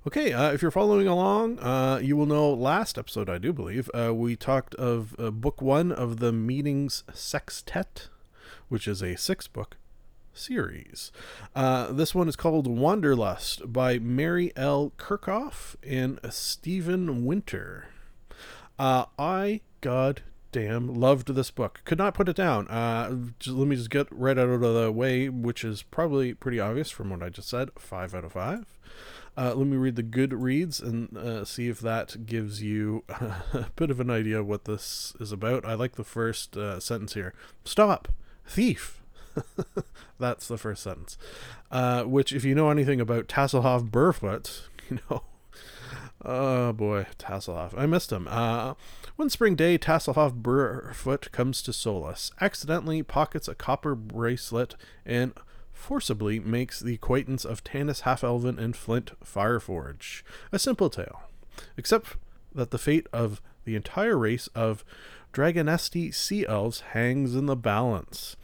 Okay, 0.07 0.33
uh, 0.33 0.53
if 0.53 0.63
you're 0.63 0.71
following 0.71 1.09
along, 1.09 1.59
uh, 1.59 1.99
you 2.01 2.17
will 2.17 2.27
know 2.27 2.49
last 2.53 2.97
episode, 2.97 3.29
I 3.29 3.39
do 3.39 3.53
believe, 3.53 3.91
uh, 3.93 4.15
we 4.15 4.37
talked 4.37 4.75
of 4.77 5.17
uh, 5.19 5.31
book 5.33 5.61
one 5.61 5.91
of 5.91 6.19
the 6.21 6.33
Meetings 6.33 7.03
Sextet, 7.13 8.09
which 8.69 8.87
is 8.87 9.03
a 9.03 9.17
six 9.17 9.49
book 9.49 9.77
series. 10.33 11.11
Uh, 11.55 11.91
this 11.91 12.15
one 12.15 12.29
is 12.29 12.37
called 12.37 12.69
Wanderlust 12.69 13.73
by 13.73 13.99
Mary 13.99 14.53
L. 14.55 14.93
Kirchoff 14.97 15.75
and 15.83 16.21
Stephen 16.31 17.25
Winter. 17.25 17.89
Uh, 18.79 19.07
I 19.19 19.63
god 19.81 20.23
damn 20.57 20.89
loved 20.89 21.35
this 21.35 21.51
book. 21.51 21.83
Could 21.85 21.99
not 21.99 22.15
put 22.15 22.31
it 22.31 22.37
down. 22.37 22.67
Uh, 22.69 23.15
just, 23.39 23.55
let 23.55 23.69
me 23.69 23.77
just 23.77 23.91
get 23.91 24.07
right 24.11 24.39
out 24.39 24.49
of 24.49 24.63
the 24.63 24.91
way, 24.91 25.29
which 25.29 25.63
is 25.63 25.83
probably 25.83 26.33
pretty 26.33 26.59
obvious 26.59 26.91
from 26.91 27.11
what 27.11 27.23
I 27.23 27.29
just 27.29 27.51
said. 27.51 27.69
Five 27.79 28.15
out 28.15 28.25
of 28.25 28.33
five. 28.33 28.65
Uh, 29.37 29.53
let 29.55 29.67
me 29.67 29.77
read 29.77 29.97
the 29.97 30.03
good 30.03 30.33
reads 30.33 30.81
and 30.81 31.15
uh, 31.15 31.45
see 31.45 31.69
if 31.69 31.81
that 31.81 32.25
gives 32.25 32.63
you 32.63 33.05
a 33.11 33.67
bit 33.77 33.91
of 33.91 34.01
an 34.01 34.09
idea 34.09 34.43
what 34.43 34.65
this 34.65 35.15
is 35.21 35.31
about. 35.31 35.67
I 35.67 35.75
like 35.75 35.97
the 35.97 36.05
first 36.05 36.57
uh, 36.57 36.81
sentence 36.81 37.13
here. 37.13 37.35
Stop, 37.67 38.09
thief. 38.47 39.03
That's 40.19 40.49
the 40.49 40.57
first 40.57 40.83
sentence. 40.83 41.19
Uh, 41.71 42.05
which, 42.05 42.33
if 42.33 42.47
you 42.47 42.55
know 42.55 42.71
anything 42.71 42.99
about 42.99 43.29
Tasslehoff 43.29 43.91
Burrfoot, 43.91 44.63
you 44.89 45.01
know 45.11 45.23
Oh 46.25 46.73
boy, 46.73 47.07
Tasslehoff. 47.19 47.77
I 47.77 47.87
missed 47.87 48.11
him. 48.11 48.27
Uh, 48.29 48.75
one 49.17 49.31
spring 49.31 49.55
day, 49.55 49.79
Tasslehoff 49.79 50.43
Burrfoot 50.43 51.31
comes 51.31 51.63
to 51.63 51.73
Solace, 51.73 52.33
accidentally 52.41 53.03
pockets 53.03 53.49
a 53.49 53.55
copper 53.55 53.95
bracelet, 53.95 54.75
and 55.05 55.33
forcibly 55.73 56.41
makes 56.41 56.81
the 56.81 56.95
acquaintance 56.95 57.45
of 57.45 57.63
Tanis 57.63 58.01
Half-Elven 58.01 58.59
and 58.59 58.75
Flint 58.75 59.13
Fireforge. 59.25 60.23
A 60.51 60.59
simple 60.59 60.91
tale, 60.91 61.23
except 61.77 62.17
that 62.55 62.71
the 62.71 62.79
fate 62.79 63.07
of 63.13 63.43
the 63.65 63.77
entire 63.77 64.17
race 64.17 64.49
of 64.55 64.85
Dargonesti 65.33 66.15
sea 66.15 66.47
elves 66.47 66.81
hangs 66.93 67.35
in 67.35 67.47
the 67.47 67.57
balance. 67.57 68.37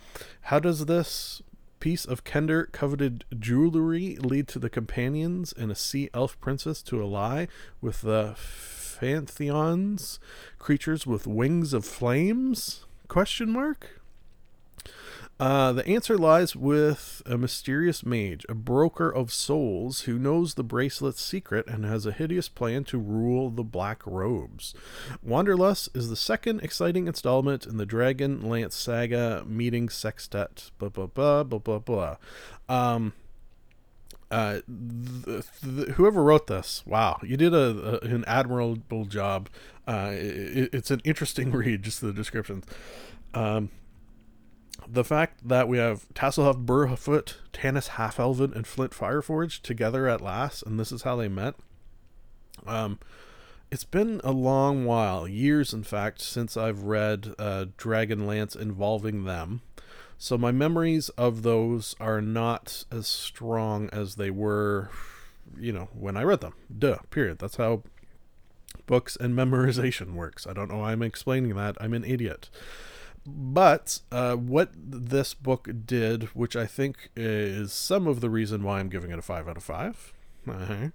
How 0.42 0.58
does 0.58 0.84
this 0.84 1.40
piece 1.82 2.04
of 2.04 2.22
Kender 2.22 2.70
coveted 2.70 3.24
jewelry 3.36 4.16
lead 4.20 4.46
to 4.46 4.60
the 4.60 4.70
companions 4.70 5.52
and 5.52 5.72
a 5.72 5.74
sea 5.74 6.08
elf 6.14 6.40
princess 6.40 6.80
to 6.80 7.02
ally 7.02 7.46
with 7.80 8.02
the 8.02 8.36
Phaethons, 8.36 10.20
creatures 10.60 11.08
with 11.08 11.26
wings 11.26 11.72
of 11.72 11.84
flames? 11.84 12.86
Question 13.08 13.50
mark. 13.50 14.00
Uh, 15.40 15.72
the 15.72 15.86
answer 15.88 16.16
lies 16.16 16.54
with 16.54 17.20
a 17.26 17.36
mysterious 17.36 18.04
mage, 18.06 18.46
a 18.48 18.54
broker 18.54 19.12
of 19.12 19.32
souls 19.32 20.02
who 20.02 20.16
knows 20.18 20.54
the 20.54 20.62
bracelet's 20.62 21.20
secret 21.20 21.66
and 21.66 21.84
has 21.84 22.06
a 22.06 22.12
hideous 22.12 22.48
plan 22.48 22.84
to 22.84 22.96
rule 22.96 23.50
the 23.50 23.64
Black 23.64 24.06
Robes. 24.06 24.72
Wanderlust 25.20 25.88
is 25.94 26.08
the 26.08 26.16
second 26.16 26.60
exciting 26.60 27.08
installment 27.08 27.66
in 27.66 27.76
the 27.76 27.86
Dragonlance 27.86 28.72
Saga 28.72 29.42
meeting 29.44 29.88
sextet. 29.88 30.70
Blah 30.78 30.90
blah 30.90 31.06
blah 31.06 31.42
blah 31.42 31.58
blah 31.58 31.78
blah. 31.80 32.16
Um, 32.68 33.12
uh, 34.30 34.60
th- 35.24 35.44
th- 35.62 35.88
whoever 35.90 36.22
wrote 36.22 36.46
this, 36.46 36.82
wow, 36.86 37.18
you 37.22 37.36
did 37.36 37.52
a, 37.52 38.00
a 38.04 38.14
an 38.14 38.24
admirable 38.26 39.06
job. 39.06 39.48
Uh, 39.88 40.10
it, 40.12 40.70
it's 40.72 40.90
an 40.90 41.00
interesting 41.04 41.50
read, 41.52 41.82
just 41.82 42.00
the 42.00 42.12
descriptions. 42.12 42.64
Um, 43.34 43.70
the 44.88 45.04
fact 45.04 45.46
that 45.48 45.68
we 45.68 45.78
have 45.78 46.08
Tasslehoff, 46.14 46.64
Burrfoot, 46.64 47.36
Tanis 47.52 47.88
Half-Elven, 47.88 48.52
and 48.54 48.66
Flint 48.66 48.92
Fireforge 48.92 49.60
together 49.62 50.08
at 50.08 50.20
last, 50.20 50.62
and 50.62 50.78
this 50.78 50.92
is 50.92 51.02
how 51.02 51.16
they 51.16 51.28
met. 51.28 51.54
Um, 52.66 52.98
it's 53.70 53.84
been 53.84 54.20
a 54.22 54.32
long 54.32 54.84
while, 54.84 55.26
years 55.26 55.72
in 55.72 55.82
fact, 55.82 56.20
since 56.20 56.56
I've 56.56 56.82
read 56.82 57.34
uh, 57.38 57.66
Dragonlance 57.78 58.54
involving 58.54 59.24
them. 59.24 59.62
So 60.18 60.38
my 60.38 60.52
memories 60.52 61.08
of 61.10 61.42
those 61.42 61.96
are 61.98 62.20
not 62.20 62.84
as 62.92 63.08
strong 63.08 63.88
as 63.90 64.16
they 64.16 64.30
were, 64.30 64.90
you 65.58 65.72
know, 65.72 65.88
when 65.98 66.16
I 66.16 66.22
read 66.22 66.42
them. 66.42 66.54
Duh, 66.76 66.98
period. 67.10 67.38
That's 67.38 67.56
how 67.56 67.82
books 68.86 69.16
and 69.16 69.34
memorization 69.34 70.14
works. 70.14 70.46
I 70.46 70.52
don't 70.52 70.70
know 70.70 70.78
why 70.78 70.92
I'm 70.92 71.02
explaining 71.02 71.56
that. 71.56 71.76
I'm 71.80 71.94
an 71.94 72.04
idiot. 72.04 72.50
But 73.24 74.00
uh, 74.10 74.34
what 74.36 74.70
this 74.74 75.34
book 75.34 75.68
did, 75.86 76.24
which 76.34 76.56
I 76.56 76.66
think 76.66 77.10
is 77.14 77.72
some 77.72 78.06
of 78.06 78.20
the 78.20 78.30
reason 78.30 78.62
why 78.64 78.80
I'm 78.80 78.88
giving 78.88 79.10
it 79.10 79.18
a 79.18 79.22
5 79.22 79.48
out 79.48 79.56
of 79.56 79.62
5, 79.62 80.12
uh-huh, 80.48 80.88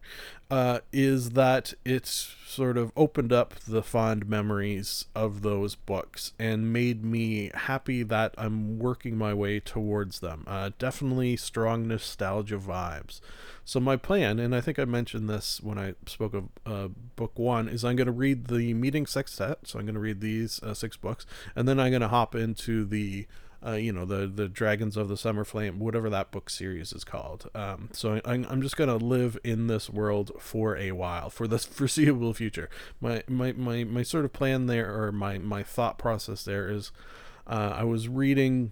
uh, 0.49 0.79
is 0.91 1.31
that 1.31 1.73
it's 1.85 2.35
sort 2.45 2.77
of 2.77 2.91
opened 2.95 3.31
up 3.31 3.55
the 3.67 3.83
fond 3.83 4.27
memories 4.27 5.05
of 5.15 5.41
those 5.41 5.75
books 5.75 6.33
and 6.39 6.71
made 6.71 7.03
me 7.03 7.51
happy 7.53 8.03
that 8.03 8.33
I'm 8.37 8.79
working 8.79 9.17
my 9.17 9.33
way 9.33 9.59
towards 9.59 10.19
them. 10.19 10.43
Uh, 10.47 10.71
definitely 10.79 11.37
strong 11.37 11.87
nostalgia 11.87 12.57
vibes. 12.57 13.19
So 13.65 13.79
my 13.79 13.97
plan, 13.97 14.39
and 14.39 14.55
I 14.55 14.61
think 14.61 14.79
I 14.79 14.85
mentioned 14.85 15.29
this 15.29 15.61
when 15.61 15.77
I 15.77 15.95
spoke 16.05 16.33
of 16.33 16.45
uh, 16.65 16.87
book 17.15 17.37
one, 17.37 17.67
is 17.67 17.83
I'm 17.83 17.97
going 17.97 18.05
to 18.07 18.13
read 18.13 18.47
the 18.47 18.73
Meeting 18.73 19.05
Sextet. 19.05 19.59
So 19.67 19.79
I'm 19.79 19.85
going 19.85 19.95
to 19.95 19.99
read 19.99 20.21
these 20.21 20.61
uh, 20.63 20.73
six 20.73 20.95
books, 20.95 21.25
and 21.55 21.67
then 21.67 21.79
I'm 21.79 21.91
going 21.91 22.01
to 22.01 22.07
hop 22.07 22.33
into 22.33 22.85
the 22.85 23.27
uh, 23.65 23.71
you 23.71 23.91
know 23.91 24.05
the 24.05 24.27
the 24.27 24.47
dragons 24.47 24.97
of 24.97 25.09
the 25.09 25.17
summer 25.17 25.43
flame 25.43 25.79
whatever 25.79 26.09
that 26.09 26.31
book 26.31 26.49
series 26.49 26.93
is 26.93 27.03
called. 27.03 27.49
Um, 27.55 27.89
so 27.91 28.21
I, 28.25 28.33
i'm 28.33 28.61
just 28.61 28.77
going 28.77 28.89
to 28.89 29.03
live 29.03 29.37
in 29.43 29.67
this 29.67 29.89
world 29.89 30.31
for 30.39 30.77
a 30.77 30.91
while 30.91 31.29
for 31.29 31.47
the 31.47 31.59
foreseeable 31.59 32.33
future. 32.33 32.69
My 33.01 33.23
my 33.27 33.53
my, 33.53 33.83
my 33.83 34.03
sort 34.03 34.25
of 34.25 34.33
plan 34.33 34.67
there 34.67 35.03
or 35.03 35.11
my 35.11 35.37
my 35.37 35.63
thought 35.63 35.97
process 35.97 36.43
there 36.43 36.69
is 36.69 36.91
uh, 37.47 37.73
i 37.75 37.83
was 37.83 38.07
reading 38.07 38.71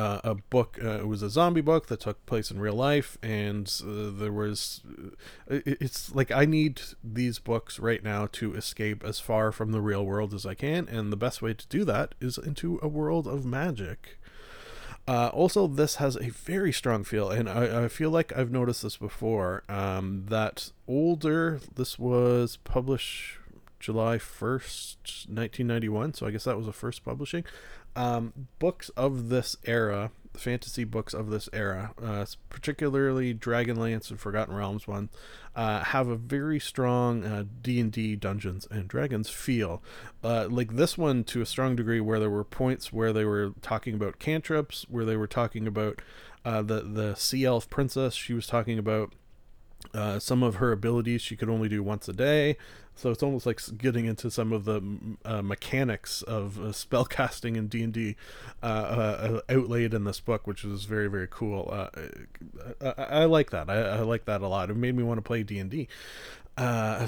uh, 0.00 0.20
a 0.24 0.34
book. 0.34 0.78
Uh, 0.82 1.00
it 1.00 1.06
was 1.06 1.22
a 1.22 1.28
zombie 1.28 1.60
book 1.60 1.88
that 1.88 2.00
took 2.00 2.24
place 2.24 2.50
in 2.50 2.58
real 2.58 2.74
life, 2.74 3.18
and 3.22 3.70
uh, 3.82 4.10
there 4.10 4.32
was. 4.32 4.80
It's 5.46 6.14
like 6.14 6.30
I 6.30 6.46
need 6.46 6.80
these 7.04 7.38
books 7.38 7.78
right 7.78 8.02
now 8.02 8.26
to 8.32 8.54
escape 8.54 9.04
as 9.04 9.20
far 9.20 9.52
from 9.52 9.72
the 9.72 9.82
real 9.82 10.04
world 10.06 10.32
as 10.32 10.46
I 10.46 10.54
can, 10.54 10.88
and 10.88 11.12
the 11.12 11.18
best 11.18 11.42
way 11.42 11.52
to 11.52 11.68
do 11.68 11.84
that 11.84 12.14
is 12.18 12.38
into 12.38 12.80
a 12.82 12.88
world 12.88 13.26
of 13.26 13.44
magic. 13.44 14.18
Uh, 15.06 15.28
also, 15.34 15.66
this 15.66 15.96
has 15.96 16.16
a 16.16 16.30
very 16.30 16.72
strong 16.72 17.04
feel, 17.04 17.28
and 17.28 17.48
I, 17.48 17.84
I 17.84 17.88
feel 17.88 18.10
like 18.10 18.34
I've 18.34 18.50
noticed 18.50 18.82
this 18.82 18.96
before. 18.96 19.64
Um, 19.68 20.24
that 20.28 20.72
older, 20.88 21.60
this 21.74 21.98
was 21.98 22.56
published 22.64 23.36
July 23.80 24.16
1st, 24.16 25.28
1991, 25.28 26.14
so 26.14 26.26
I 26.26 26.30
guess 26.30 26.44
that 26.44 26.56
was 26.56 26.66
the 26.66 26.72
first 26.72 27.04
publishing 27.04 27.44
um, 27.96 28.32
books 28.58 28.88
of 28.90 29.28
this 29.28 29.56
era, 29.64 30.10
fantasy 30.34 30.84
books 30.84 31.12
of 31.12 31.30
this 31.30 31.48
era, 31.52 31.92
uh, 32.02 32.24
particularly 32.48 33.34
Dragonlance 33.34 34.10
and 34.10 34.20
Forgotten 34.20 34.54
Realms 34.54 34.86
one, 34.86 35.10
uh, 35.56 35.84
have 35.84 36.08
a 36.08 36.16
very 36.16 36.60
strong 36.60 37.48
D 37.62 37.80
and 37.80 37.90
D 37.90 38.16
Dungeons 38.16 38.66
and 38.70 38.88
Dragons 38.88 39.28
feel. 39.28 39.82
Uh, 40.22 40.46
like 40.48 40.76
this 40.76 40.96
one 40.96 41.24
to 41.24 41.40
a 41.40 41.46
strong 41.46 41.76
degree, 41.76 42.00
where 42.00 42.20
there 42.20 42.30
were 42.30 42.44
points 42.44 42.92
where 42.92 43.12
they 43.12 43.24
were 43.24 43.52
talking 43.60 43.94
about 43.94 44.18
cantrips, 44.18 44.86
where 44.88 45.04
they 45.04 45.16
were 45.16 45.26
talking 45.26 45.66
about 45.66 46.00
uh, 46.44 46.62
the 46.62 46.82
the 46.82 47.14
sea 47.14 47.44
elf 47.44 47.68
princess. 47.68 48.14
She 48.14 48.32
was 48.32 48.46
talking 48.46 48.78
about 48.78 49.12
uh, 49.94 50.18
some 50.18 50.42
of 50.42 50.56
her 50.56 50.72
abilities 50.72 51.22
she 51.22 51.36
could 51.36 51.48
only 51.48 51.68
do 51.68 51.82
once 51.82 52.08
a 52.08 52.12
day. 52.12 52.56
So 53.00 53.10
it's 53.10 53.22
almost 53.22 53.46
like 53.46 53.62
getting 53.78 54.04
into 54.04 54.30
some 54.30 54.52
of 54.52 54.66
the 54.66 54.82
uh, 55.24 55.40
mechanics 55.40 56.20
of 56.20 56.60
uh, 56.60 56.70
spell 56.72 57.04
casting 57.06 57.56
in 57.56 57.68
D 57.68 57.82
and 57.82 57.94
D 57.94 58.14
uh, 58.62 58.66
uh, 58.66 59.40
outlaid 59.48 59.94
in 59.94 60.04
this 60.04 60.20
book, 60.20 60.46
which 60.46 60.66
is 60.66 60.84
very 60.84 61.08
very 61.08 61.26
cool. 61.30 61.70
Uh, 61.72 61.88
I, 62.82 63.20
I, 63.22 63.24
like 63.24 63.50
that. 63.52 63.70
I, 63.70 63.80
I, 63.80 64.00
like 64.00 64.26
that 64.26 64.42
a 64.42 64.48
lot. 64.48 64.68
It 64.68 64.76
made 64.76 64.94
me 64.94 65.02
want 65.02 65.16
to 65.16 65.22
play 65.22 65.42
D 65.42 65.58
and 65.58 65.70
D. 65.70 65.88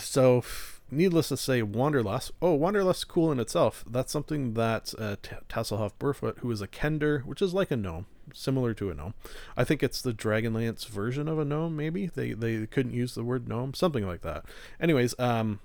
So 0.00 0.42
needless 0.90 1.28
to 1.28 1.36
say, 1.36 1.60
Wanderlust. 1.60 2.32
Oh, 2.40 2.54
Wanderlust 2.54 3.06
cool 3.06 3.30
in 3.30 3.38
itself. 3.38 3.84
That's 3.86 4.10
something 4.12 4.54
that 4.54 4.94
uh, 4.98 5.16
T- 5.22 5.36
Tasslehoff 5.50 5.92
Burrfoot, 6.00 6.38
who 6.38 6.50
is 6.50 6.62
a 6.62 6.68
Kender, 6.68 7.22
which 7.26 7.42
is 7.42 7.52
like 7.52 7.70
a 7.70 7.76
gnome, 7.76 8.06
similar 8.32 8.72
to 8.72 8.90
a 8.90 8.94
gnome. 8.94 9.12
I 9.58 9.64
think 9.64 9.82
it's 9.82 10.00
the 10.00 10.14
Dragonlance 10.14 10.86
version 10.86 11.28
of 11.28 11.38
a 11.38 11.44
gnome. 11.44 11.76
Maybe 11.76 12.06
they 12.06 12.32
they 12.32 12.66
couldn't 12.66 12.94
use 12.94 13.14
the 13.14 13.24
word 13.24 13.46
gnome, 13.46 13.74
something 13.74 14.06
like 14.06 14.22
that. 14.22 14.46
Anyways, 14.80 15.14
um, 15.18 15.60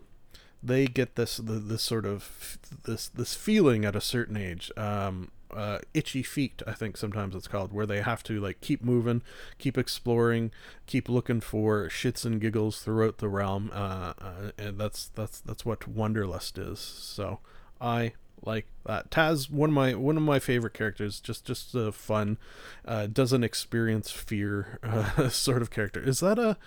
they 0.67 0.85
get 0.85 1.15
this 1.15 1.39
this 1.43 1.81
sort 1.81 2.05
of 2.05 2.57
this 2.83 3.09
this 3.09 3.35
feeling 3.35 3.85
at 3.85 3.95
a 3.95 4.01
certain 4.01 4.37
age 4.37 4.71
um 4.77 5.31
uh, 5.49 5.79
itchy 5.93 6.21
feet 6.21 6.61
i 6.67 6.73
think 6.73 6.97
sometimes 6.97 7.33
it's 7.33 7.47
called 7.47 7.71
where 7.71 7.85
they 7.85 8.01
have 8.01 8.21
to 8.21 8.39
like 8.39 8.59
keep 8.59 8.83
moving 8.83 9.21
keep 9.57 9.77
exploring 9.77 10.51
keep 10.85 11.07
looking 11.07 11.39
for 11.39 11.87
shits 11.87 12.25
and 12.25 12.41
giggles 12.41 12.81
throughout 12.81 13.19
the 13.19 13.29
realm 13.29 13.71
uh, 13.73 14.13
uh, 14.19 14.51
and 14.57 14.77
that's 14.77 15.07
that's 15.15 15.39
that's 15.39 15.65
what 15.65 15.87
wanderlust 15.87 16.57
is. 16.57 16.79
So 16.79 17.39
i 17.79 18.11
like 18.43 18.67
that. 18.85 19.09
Tas 19.11 19.49
one 19.49 19.69
of 19.69 19.75
my 19.75 19.95
one 19.95 20.17
of 20.17 20.23
my 20.23 20.39
favorite 20.39 20.73
characters 20.73 21.19
just 21.19 21.45
just 21.45 21.73
a 21.75 21.91
fun 21.91 22.37
uh, 22.85 23.07
doesn't 23.07 23.43
experience 23.43 24.11
fear 24.11 24.79
uh, 24.83 25.29
sort 25.29 25.61
of 25.61 25.71
character. 25.71 26.01
Is 26.01 26.19
that 26.19 26.37
a 26.37 26.57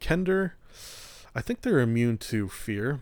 kender? 0.00 0.52
I 1.34 1.40
think 1.40 1.62
they're 1.62 1.80
immune 1.80 2.18
to 2.18 2.48
fear 2.48 3.00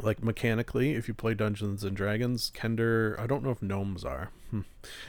like 0.00 0.22
mechanically 0.22 0.94
if 0.94 1.08
you 1.08 1.14
play 1.14 1.34
dungeons 1.34 1.82
and 1.84 1.96
dragons 1.96 2.52
kender 2.54 3.18
i 3.18 3.26
don't 3.26 3.42
know 3.42 3.50
if 3.50 3.62
gnomes 3.62 4.04
are 4.04 4.30
hmm. 4.50 4.60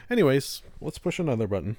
anyways 0.10 0.62
let's 0.82 0.98
push 0.98 1.20
another 1.20 1.48
button 1.48 1.78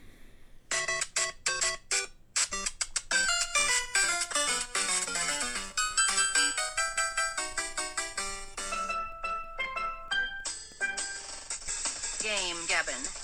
Game 12.21 12.57
Gabbin. 12.67 13.15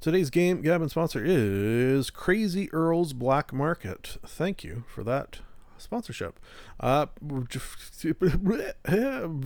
Today's 0.00 0.30
game 0.30 0.62
Gabbin 0.62 0.88
sponsor 0.88 1.22
is 1.24 2.10
Crazy 2.10 2.70
Earl's 2.72 3.12
Black 3.12 3.52
Market. 3.52 4.18
Thank 4.24 4.62
you 4.62 4.84
for 4.86 5.02
that 5.02 5.40
sponsorship. 5.84 6.40
Uh, 6.80 7.06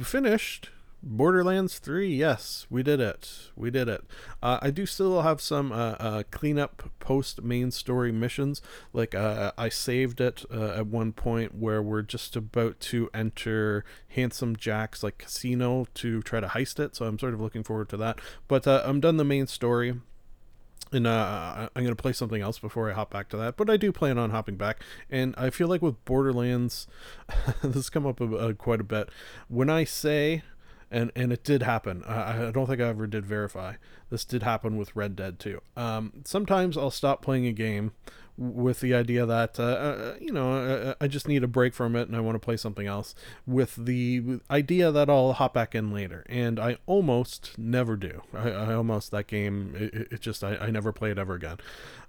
finished. 0.03 0.71
Borderlands 1.01 1.79
3, 1.79 2.13
yes, 2.13 2.67
we 2.69 2.83
did 2.83 3.01
it. 3.01 3.51
We 3.55 3.71
did 3.71 3.89
it. 3.89 4.03
Uh, 4.43 4.59
I 4.61 4.71
do 4.71 4.85
still 4.85 5.23
have 5.23 5.41
some 5.41 5.71
uh, 5.71 5.95
uh, 6.01 6.23
cleanup 6.33 6.91
post 6.99 7.43
main 7.43 7.71
story 7.71 8.11
missions. 8.11 8.61
Like, 8.93 9.15
uh, 9.15 9.53
I 9.57 9.69
saved 9.69 10.21
it 10.21 10.45
uh, 10.53 10.73
at 10.73 10.89
one 10.89 11.13
point 11.13 11.55
where 11.55 11.81
we're 11.81 12.03
just 12.03 12.35
about 12.35 12.81
to 12.81 13.09
enter 13.15 13.85
Handsome 14.09 14.57
Jack's 14.57 15.05
like 15.05 15.19
casino 15.19 15.87
to 15.95 16.21
try 16.23 16.41
to 16.41 16.49
heist 16.49 16.81
it. 16.81 16.97
So 16.97 17.07
I'm 17.07 17.19
sort 17.19 17.35
of 17.35 17.41
looking 17.41 17.63
forward 17.63 17.89
to 17.91 17.97
that. 17.99 18.21
But 18.49 18.67
uh, 18.67 18.83
I'm 18.85 18.99
done 18.99 19.19
the 19.19 19.25
main 19.25 19.47
story 19.47 20.01
and 20.93 21.07
uh, 21.07 21.69
I'm 21.75 21.83
gonna 21.83 21.97
play 21.97 22.13
something 22.13 22.41
else 22.41 22.59
before 22.59 22.91
I 22.91 22.95
hop 22.95 23.11
back 23.11 23.29
to 23.31 23.37
that. 23.39 23.57
But 23.57 23.71
I 23.71 23.77
do 23.77 23.93
plan 23.93 24.19
on 24.19 24.31
hopping 24.31 24.57
back, 24.57 24.83
and 25.11 25.35
I 25.37 25.51
feel 25.51 25.69
like 25.69 25.83
with 25.83 26.05
Borderlands, 26.05 26.87
this 27.63 27.75
has 27.75 27.91
come 27.91 28.07
up 28.07 28.21
a, 28.21 28.25
a, 28.25 28.55
quite 28.55 28.81
a 28.81 28.85
bit. 28.85 29.09
When 29.49 29.71
I 29.71 29.85
say, 29.85 30.43
and 30.91 31.13
and 31.15 31.33
it 31.33 31.45
did 31.45 31.63
happen. 31.63 32.03
I, 32.07 32.49
I, 32.49 32.51
don't 32.51 32.67
think 32.67 32.81
I 32.81 32.89
ever 32.89 33.07
did 33.07 33.27
verify. 33.27 33.75
This 34.11 34.25
did 34.25 34.43
happen 34.43 34.77
with 34.77 34.97
Red 34.97 35.17
Dead 35.17 35.39
too. 35.39 35.61
Um, 35.77 36.23
sometimes 36.25 36.77
I'll 36.77 36.91
stop 36.91 37.23
playing 37.23 37.47
a 37.47 37.53
game 37.53 37.93
with 38.39 38.79
the 38.79 38.95
idea 38.95 39.27
that 39.27 39.59
uh, 39.59 39.63
uh, 39.63 40.15
you 40.21 40.33
know 40.33 40.95
I, 41.01 41.05
I, 41.05 41.09
just 41.09 41.27
need 41.27 41.43
a 41.43 41.49
break 41.49 41.75
from 41.75 41.97
it 41.97 42.07
and 42.07 42.17
I 42.17 42.21
want 42.21 42.37
to 42.37 42.39
play 42.39 42.57
something 42.57 42.87
else 42.87 43.15
with 43.47 43.75
the 43.75 44.39
idea 44.49 44.93
that 44.93 45.11
I'll 45.11 45.33
hop 45.33 45.55
back 45.55 45.75
in 45.75 45.93
later. 45.93 46.25
And 46.29 46.61
I 46.61 46.79
almost 46.87 47.59
never 47.59 47.97
do. 47.97 48.23
I, 48.33 48.51
I 48.51 48.75
almost 48.75 49.11
that 49.11 49.27
game 49.27 49.75
it, 49.77 50.13
it 50.13 50.21
just 50.21 50.45
I, 50.45 50.55
I, 50.57 50.71
never 50.71 50.93
play 50.93 51.11
it 51.11 51.19
ever 51.19 51.35
again. 51.35 51.57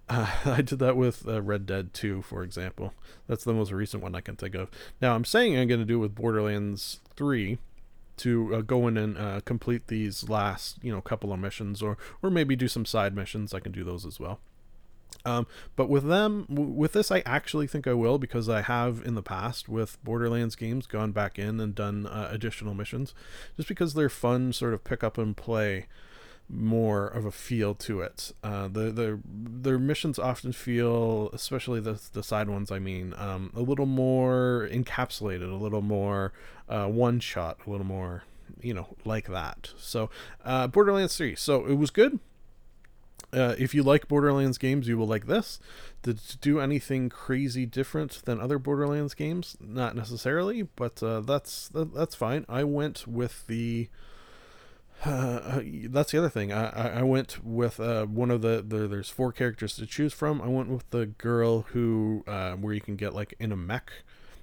Uh, 0.07 0.29
I 0.45 0.61
did 0.61 0.77
that 0.79 0.95
with 0.95 1.27
uh, 1.27 1.41
Red 1.41 1.65
Dead 1.65 1.95
2 1.95 2.21
for 2.21 2.43
example. 2.43 2.93
That's 3.27 3.43
the 3.43 3.53
most 3.53 3.71
recent 3.71 4.03
one 4.03 4.13
I 4.13 4.21
can 4.21 4.35
think 4.35 4.53
of. 4.53 4.69
Now 5.01 5.15
I'm 5.15 5.25
saying 5.25 5.57
I'm 5.57 5.67
going 5.67 5.79
to 5.79 5.85
do 5.85 5.95
it 5.95 6.01
with 6.01 6.15
Borderlands 6.15 6.99
3 7.15 7.57
to 8.17 8.55
uh, 8.55 8.61
go 8.61 8.87
in 8.87 8.97
and 8.97 9.17
uh, 9.17 9.41
complete 9.45 9.87
these 9.87 10.29
last 10.29 10.77
you 10.83 10.91
know 10.91 11.01
couple 11.01 11.33
of 11.33 11.39
missions 11.39 11.81
or 11.81 11.97
or 12.21 12.29
maybe 12.29 12.55
do 12.55 12.67
some 12.67 12.85
side 12.85 13.15
missions. 13.15 13.51
I 13.51 13.59
can 13.59 13.71
do 13.71 13.83
those 13.83 14.05
as 14.05 14.19
well 14.19 14.39
um, 15.25 15.47
but 15.75 15.89
with 15.89 16.07
them, 16.07 16.45
w- 16.49 16.69
with 16.69 16.93
this, 16.93 17.11
I 17.11 17.21
actually 17.25 17.67
think 17.67 17.87
I 17.87 17.93
will 17.93 18.17
because 18.17 18.47
I 18.49 18.61
have 18.61 19.01
in 19.05 19.15
the 19.15 19.21
past 19.23 19.67
with 19.69 20.03
Borderlands 20.03 20.55
games 20.55 20.87
gone 20.87 21.11
back 21.11 21.37
in 21.37 21.59
and 21.59 21.75
done 21.75 22.05
uh, 22.07 22.29
additional 22.31 22.73
missions, 22.73 23.13
just 23.55 23.67
because 23.67 23.93
they're 23.93 24.09
fun, 24.09 24.53
sort 24.53 24.73
of 24.73 24.83
pick 24.83 25.03
up 25.03 25.17
and 25.17 25.35
play 25.35 25.87
more 26.51 27.07
of 27.07 27.25
a 27.25 27.31
feel 27.31 27.75
to 27.75 28.01
it. 28.01 28.31
Uh, 28.43 28.67
the 28.67 28.91
the 28.91 29.19
their 29.25 29.77
missions 29.77 30.17
often 30.17 30.51
feel, 30.51 31.29
especially 31.33 31.79
the 31.79 32.01
the 32.13 32.23
side 32.23 32.49
ones. 32.49 32.71
I 32.71 32.79
mean, 32.79 33.13
um, 33.17 33.51
a 33.55 33.61
little 33.61 33.85
more 33.85 34.67
encapsulated, 34.71 35.51
a 35.51 35.55
little 35.55 35.81
more 35.81 36.33
uh, 36.67 36.87
one 36.87 37.19
shot, 37.19 37.59
a 37.67 37.69
little 37.69 37.85
more 37.85 38.23
you 38.61 38.73
know 38.73 38.87
like 39.05 39.27
that. 39.27 39.71
So 39.77 40.09
uh, 40.43 40.67
Borderlands 40.67 41.15
Three. 41.15 41.35
So 41.35 41.65
it 41.65 41.75
was 41.75 41.91
good. 41.91 42.19
Uh, 43.31 43.55
if 43.57 43.75
you 43.75 43.83
like 43.83 44.07
Borderlands 44.07 44.57
games, 44.57 44.87
you 44.87 44.97
will 44.97 45.07
like 45.07 45.27
this. 45.27 45.59
Did 46.01 46.19
do 46.41 46.59
anything 46.59 47.09
crazy 47.09 47.65
different 47.65 48.23
than 48.25 48.39
other 48.39 48.57
Borderlands 48.57 49.13
games? 49.13 49.55
Not 49.59 49.95
necessarily, 49.95 50.63
but 50.63 51.01
uh, 51.03 51.21
that's 51.21 51.67
that, 51.69 51.93
that's 51.93 52.15
fine. 52.15 52.45
I 52.49 52.63
went 52.63 53.07
with 53.07 53.47
the. 53.47 53.89
Uh, 55.05 55.61
that's 55.85 56.11
the 56.11 56.17
other 56.17 56.27
thing. 56.27 56.51
I, 56.51 56.69
I, 56.71 56.87
I 56.99 57.03
went 57.03 57.41
with 57.41 57.79
uh, 57.79 58.05
one 58.05 58.29
of 58.29 58.41
the, 58.41 58.61
the 58.67 58.85
there's 58.85 59.09
four 59.09 59.31
characters 59.31 59.77
to 59.77 59.85
choose 59.85 60.11
from. 60.11 60.41
I 60.41 60.49
went 60.49 60.67
with 60.67 60.89
the 60.89 61.05
girl 61.05 61.61
who 61.69 62.25
uh, 62.27 62.55
where 62.55 62.73
you 62.73 62.81
can 62.81 62.97
get 62.97 63.13
like 63.15 63.33
in 63.39 63.53
a 63.53 63.55
mech 63.55 63.93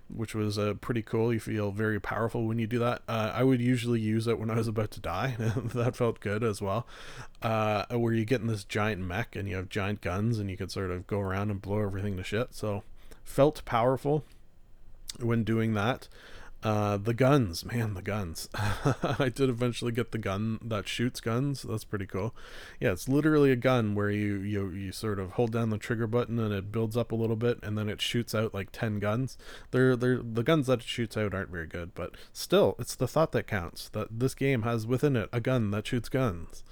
which 0.09 0.35
was 0.35 0.59
uh, 0.59 0.75
pretty 0.75 1.03
cool. 1.03 1.33
You 1.33 1.41
feel 1.41 1.71
very 1.73 2.01
powerful 2.01 2.45
when 2.47 2.59
you 2.59 2.67
do 2.67 2.79
that. 2.79 3.03
Uh, 3.09 3.33
I 3.35 3.43
would 3.43 3.61
usually 3.61 4.01
use 4.01 4.27
it 4.27 4.39
when 4.39 4.51
I 4.51 4.55
was 4.55 4.69
about 4.69 4.91
to 4.93 5.01
die. 5.01 5.35
that 5.39 5.97
felt 5.97 6.21
good 6.21 6.45
as 6.45 6.63
well. 6.63 6.87
Uh, 7.43 7.85
where 7.91 8.13
you 8.13 8.25
get 8.25 8.41
in 8.41 8.47
this 8.47 8.65
giant 8.65 9.03
mech 9.03 9.35
and 9.37 9.49
you 9.49 9.57
have 9.57 9.69
giant 9.69 10.01
guns 10.01 10.39
and 10.39 10.51
you 10.51 10.57
can 10.57 10.69
sort 10.69 10.91
of 10.91 11.07
go 11.07 11.21
around 11.21 11.51
and 11.51 11.61
blow 11.61 11.81
everything 11.81 12.17
to 12.17 12.25
shit. 12.25 12.55
So 12.55 12.83
felt 13.25 13.65
powerful 13.65 14.25
when 15.21 15.45
doing 15.45 15.75
that. 15.75 16.09
Uh, 16.63 16.97
the 16.97 17.15
guns, 17.15 17.65
man, 17.65 17.95
the 17.95 18.03
guns. 18.03 18.49
I 18.55 19.29
did 19.29 19.49
eventually 19.49 19.93
get 19.93 20.11
the 20.11 20.19
gun 20.19 20.59
that 20.63 20.89
shoots 20.89 21.21
guns. 21.21 21.63
That's 21.63 21.85
pretty 21.85 22.07
cool. 22.07 22.35
Yeah, 22.81 22.93
it's 22.93 23.09
literally 23.09 23.53
a 23.53 23.57
gun 23.57 23.95
where 23.95 24.11
you 24.11 24.39
you 24.41 24.71
you 24.71 24.91
sort 24.91 25.21
of 25.21 25.33
hold 25.33 25.53
down 25.53 25.71
the 25.71 25.79
trigger 25.79 26.07
button 26.07 26.39
and 26.39 26.53
it 26.53 26.73
builds 26.73 26.97
up 26.97 27.13
a 27.13 27.17
little 27.17 27.37
bit, 27.37 27.59
and 27.63 27.77
then 27.79 27.89
it 27.89 28.01
shoots 28.01 28.35
out 28.35 28.55
like 28.55 28.73
ten 28.73 28.99
guns. 28.99 29.39
They're 29.71 29.95
they're 29.97 30.19
the 30.19 30.43
guns 30.43 30.67
that 30.67 30.81
it 30.81 30.87
shoots 30.87 31.17
out 31.17 31.35
aren't 31.35 31.51
very 31.51 31.67
good, 31.67 31.95
but 31.95 32.17
still, 32.33 32.75
it's 32.79 32.97
the 32.97 33.07
thought 33.07 33.33
that 33.33 33.47
counts. 33.47 33.89
That 33.91 34.19
this 34.19 34.35
game 34.35 34.63
has 34.63 34.87
within 34.87 35.15
it 35.15 35.29
a 35.33 35.41
gun 35.41 35.71
that 35.71 35.87
shoots 35.87 36.09
guns. 36.09 36.65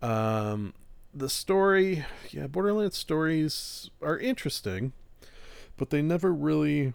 Um, 0.00 0.72
the 1.12 1.28
story, 1.28 2.04
yeah, 2.30 2.46
Borderlands 2.46 2.96
stories 2.96 3.90
are 4.00 4.18
interesting, 4.18 4.92
but 5.76 5.90
they 5.90 6.00
never 6.00 6.32
really 6.32 6.94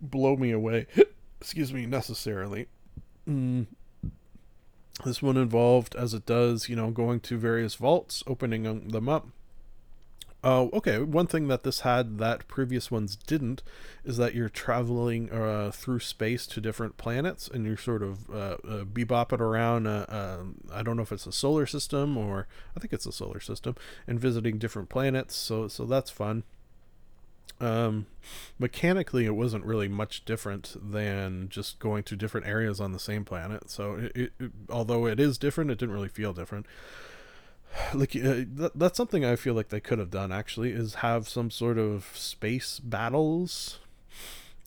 blow 0.00 0.36
me 0.36 0.50
away 0.50 0.86
excuse 1.42 1.72
me, 1.72 1.86
necessarily. 1.86 2.68
Mm. 3.28 3.66
This 5.04 5.20
one 5.20 5.36
involved, 5.36 5.96
as 5.96 6.14
it 6.14 6.24
does, 6.24 6.68
you 6.68 6.76
know, 6.76 6.90
going 6.90 7.18
to 7.20 7.36
various 7.36 7.74
vaults, 7.74 8.22
opening 8.28 8.88
them 8.88 9.08
up. 9.08 9.26
Uh, 10.44 10.66
okay. 10.72 10.98
One 10.98 11.26
thing 11.26 11.48
that 11.48 11.64
this 11.64 11.80
had 11.80 12.18
that 12.18 12.46
previous 12.46 12.90
ones 12.90 13.16
didn't 13.16 13.62
is 14.04 14.16
that 14.18 14.34
you're 14.34 14.48
traveling 14.48 15.32
uh, 15.32 15.72
through 15.72 16.00
space 16.00 16.46
to 16.48 16.60
different 16.60 16.96
planets, 16.96 17.48
and 17.48 17.66
you're 17.66 17.76
sort 17.76 18.04
of 18.04 18.30
uh, 18.30 18.34
uh, 18.34 18.84
bebopping 18.84 19.40
around. 19.40 19.88
Uh, 19.88 20.38
I 20.72 20.82
don't 20.84 20.96
know 20.96 21.02
if 21.02 21.12
it's 21.12 21.26
a 21.26 21.32
solar 21.32 21.66
system 21.66 22.16
or 22.16 22.46
I 22.76 22.80
think 22.80 22.92
it's 22.92 23.06
a 23.06 23.12
solar 23.12 23.40
system, 23.40 23.74
and 24.06 24.20
visiting 24.20 24.58
different 24.58 24.88
planets. 24.88 25.34
So, 25.34 25.66
so 25.66 25.86
that's 25.86 26.10
fun. 26.10 26.44
Um, 27.60 28.06
mechanically, 28.58 29.24
it 29.24 29.36
wasn't 29.36 29.64
really 29.64 29.88
much 29.88 30.24
different 30.24 30.74
than 30.82 31.48
just 31.48 31.78
going 31.78 32.02
to 32.04 32.16
different 32.16 32.46
areas 32.46 32.80
on 32.80 32.92
the 32.92 32.98
same 32.98 33.24
planet. 33.24 33.70
So, 33.70 33.94
it, 33.94 34.12
it, 34.16 34.32
it 34.40 34.52
although 34.68 35.06
it 35.06 35.20
is 35.20 35.38
different, 35.38 35.70
it 35.70 35.78
didn't 35.78 35.94
really 35.94 36.08
feel 36.08 36.32
different. 36.32 36.66
Like 37.94 38.14
uh, 38.14 38.44
th- 38.54 38.72
that's 38.74 38.98
something 38.98 39.24
I 39.24 39.36
feel 39.36 39.54
like 39.54 39.70
they 39.70 39.80
could 39.80 39.98
have 39.98 40.10
done 40.10 40.30
actually 40.30 40.72
is 40.72 40.96
have 40.96 41.26
some 41.26 41.50
sort 41.50 41.78
of 41.78 42.10
space 42.14 42.78
battles, 42.78 43.78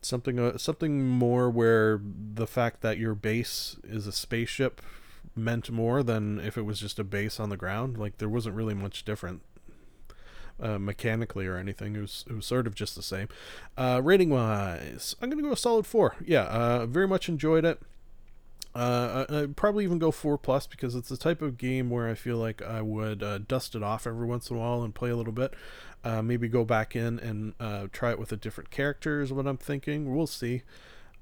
something 0.02 0.40
uh, 0.40 0.58
something 0.58 1.06
more 1.06 1.50
where 1.50 2.02
the 2.04 2.48
fact 2.48 2.82
that 2.82 2.98
your 2.98 3.14
base 3.14 3.78
is 3.84 4.08
a 4.08 4.12
spaceship 4.12 4.82
meant 5.36 5.70
more 5.70 6.02
than 6.02 6.40
if 6.40 6.58
it 6.58 6.64
was 6.64 6.80
just 6.80 6.98
a 6.98 7.04
base 7.04 7.40
on 7.40 7.50
the 7.50 7.58
ground. 7.58 7.98
Like 7.98 8.18
there 8.18 8.30
wasn't 8.30 8.56
really 8.56 8.74
much 8.74 9.06
different 9.06 9.42
uh, 10.60 10.78
mechanically 10.78 11.48
or 11.48 11.58
anything. 11.58 11.96
It 11.96 12.02
was 12.02 12.26
it 12.30 12.34
was 12.34 12.46
sort 12.46 12.68
of 12.68 12.76
just 12.76 12.96
the 12.96 13.04
same. 13.04 13.28
Uh, 13.78 14.02
rating 14.04 14.30
wise, 14.30 15.16
I'm 15.22 15.30
gonna 15.30 15.42
go 15.42 15.52
a 15.52 15.58
solid 15.58 15.86
four. 15.86 16.16
Yeah, 16.26 16.44
uh, 16.44 16.86
very 16.86 17.08
much 17.08 17.30
enjoyed 17.30 17.66
it. 17.66 17.82
Uh, 18.74 19.26
I'd 19.30 19.56
probably 19.56 19.86
even 19.86 20.00
go 20.00 20.12
four 20.12 20.38
plus 20.38 20.68
because 20.68 20.96
it's 20.96 21.08
the 21.08 21.16
type 21.16 21.42
of 21.42 21.58
game 21.58 21.90
where 21.90 22.10
I 22.10 22.14
feel 22.14 22.38
like 22.38 22.62
I 22.62 22.82
would 22.82 23.24
uh, 23.24 23.38
dust 23.38 23.74
it 23.74 23.82
off 23.82 24.06
every 24.06 24.28
once 24.28 24.50
in 24.50 24.58
a 24.58 24.60
while 24.60 24.84
and 24.84 24.94
play 24.94 25.10
a 25.10 25.16
little 25.16 25.32
bit. 25.32 25.54
Uh, 26.04 26.22
maybe 26.22 26.50
go 26.50 26.66
back 26.66 26.94
in 26.96 27.18
and 27.20 27.54
uh, 27.60 27.88
try 27.94 28.12
it 28.12 28.20
with 28.20 28.34
a 28.34 28.38
different 28.38 28.72
character 28.72 29.22
is 29.22 29.32
what 29.32 29.48
I'm 29.48 29.58
thinking. 29.58 30.14
We'll 30.14 30.28
see. 30.28 30.64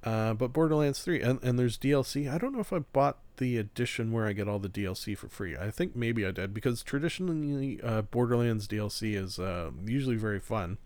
Uh, 0.04 0.34
but 0.34 0.52
Borderlands 0.52 1.02
3, 1.02 1.22
and, 1.22 1.42
and 1.44 1.58
there's 1.58 1.78
DLC. 1.78 2.32
I 2.32 2.38
don't 2.38 2.54
know 2.54 2.60
if 2.60 2.74
I 2.74 2.80
bought 2.80 3.20
the 3.38 3.58
edition 3.58 4.12
where 4.12 4.28
I 4.28 4.34
get 4.34 4.50
all 4.50 4.60
the 4.60 4.70
DLC 4.70 5.18
for 5.18 5.30
free. 5.30 5.56
I 5.56 5.72
think 5.72 5.96
maybe 5.96 6.26
I 6.26 6.32
did 6.32 6.54
because 6.54 6.84
traditionally 6.84 7.80
uh, 7.82 8.02
Borderlands 8.02 8.68
DLC 8.68 9.16
is 9.16 9.40
uh, 9.40 9.72
usually 9.86 10.18
very 10.18 10.40
fun. 10.40 10.78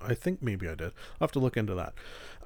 I 0.00 0.14
think 0.14 0.42
maybe 0.42 0.66
I 0.66 0.74
did. 0.74 0.92
I'll 1.20 1.26
have 1.26 1.32
to 1.32 1.38
look 1.38 1.58
into 1.58 1.74
that. 1.74 1.92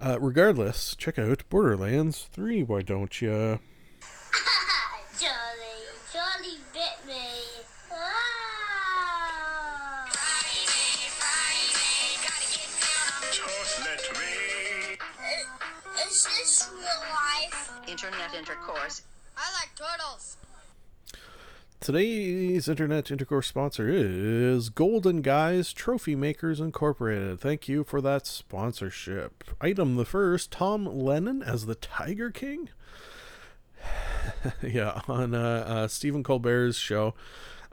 Uh, 0.01 0.18
regardless, 0.20 0.96
check 0.96 1.18
out 1.18 1.44
Borderlands 1.49 2.27
3, 2.33 2.64
why 2.64 2.83
don't 2.83 3.22
you? 3.22 3.31
Jolly, 5.18 5.31
Jolly 6.12 6.59
bit 6.75 7.07
me. 7.07 7.57
Is 16.09 16.25
this 16.25 16.71
real 16.73 16.85
life? 16.85 17.73
Internet 17.88 18.35
intercourse. 18.38 19.03
I 19.37 19.42
like 19.61 19.71
turtles. 19.75 20.37
Today's 21.81 22.69
internet 22.69 23.11
intercourse 23.11 23.49
sponsor 23.49 23.88
is 23.88 24.69
Golden 24.71 25.21
Guys 25.21 25.73
Trophy 25.73 26.14
Makers 26.14 26.61
Incorporated. 26.61 27.40
Thank 27.40 27.69
you 27.69 27.83
for 27.83 28.01
that 28.01 28.25
sponsorship. 28.27 29.42
Item 29.61 29.97
the 29.97 30.05
first 30.05 30.53
Tom 30.53 30.87
Lennon 30.87 31.42
as 31.42 31.66
the 31.66 31.75
Tiger 31.75 32.31
King. 32.31 32.69
yeah, 34.62 35.01
on 35.09 35.35
uh, 35.35 35.64
uh, 35.66 35.88
Stephen 35.88 36.23
Colbert's 36.23 36.77
show. 36.77 37.14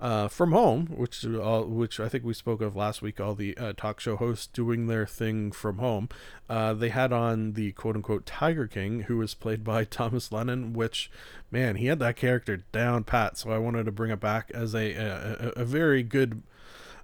Uh, 0.04 0.28
from 0.28 0.52
home, 0.52 0.88
which 0.88 1.24
uh, 1.24 1.62
which 1.62 1.98
I 1.98 2.10
think 2.10 2.26
we 2.26 2.34
spoke 2.34 2.60
of 2.60 2.76
last 2.76 3.02
week, 3.02 3.22
all 3.22 3.36
the 3.36 3.58
uh, 3.58 3.72
talk 3.72 4.02
show 4.02 4.18
hosts 4.18 4.48
doing 4.48 4.88
their 4.88 5.06
thing 5.08 5.54
from 5.54 5.78
home. 5.78 6.10
Uh, 6.50 6.74
they 6.74 6.90
had 6.90 7.14
on 7.14 7.54
the 7.54 7.72
quote 7.72 7.96
unquote 7.96 8.26
Tiger 8.26 8.68
King, 8.68 9.04
who 9.04 9.16
was 9.16 9.34
played 9.34 9.64
by 9.64 9.84
Thomas 10.00 10.30
Lennon, 10.30 10.74
which 10.74 11.10
man, 11.52 11.78
he 11.78 11.86
had 11.86 12.00
that 12.00 12.18
character 12.18 12.58
down 12.74 13.06
pat. 13.06 13.38
So 13.38 13.52
I 13.52 13.58
wanted 13.60 13.86
to 13.86 13.94
bring 13.94 14.12
it 14.12 14.20
back 14.20 14.52
as 14.54 14.76
a 14.76 14.92
a, 14.92 15.54
a 15.62 15.64
very 15.64 16.04
good. 16.04 16.44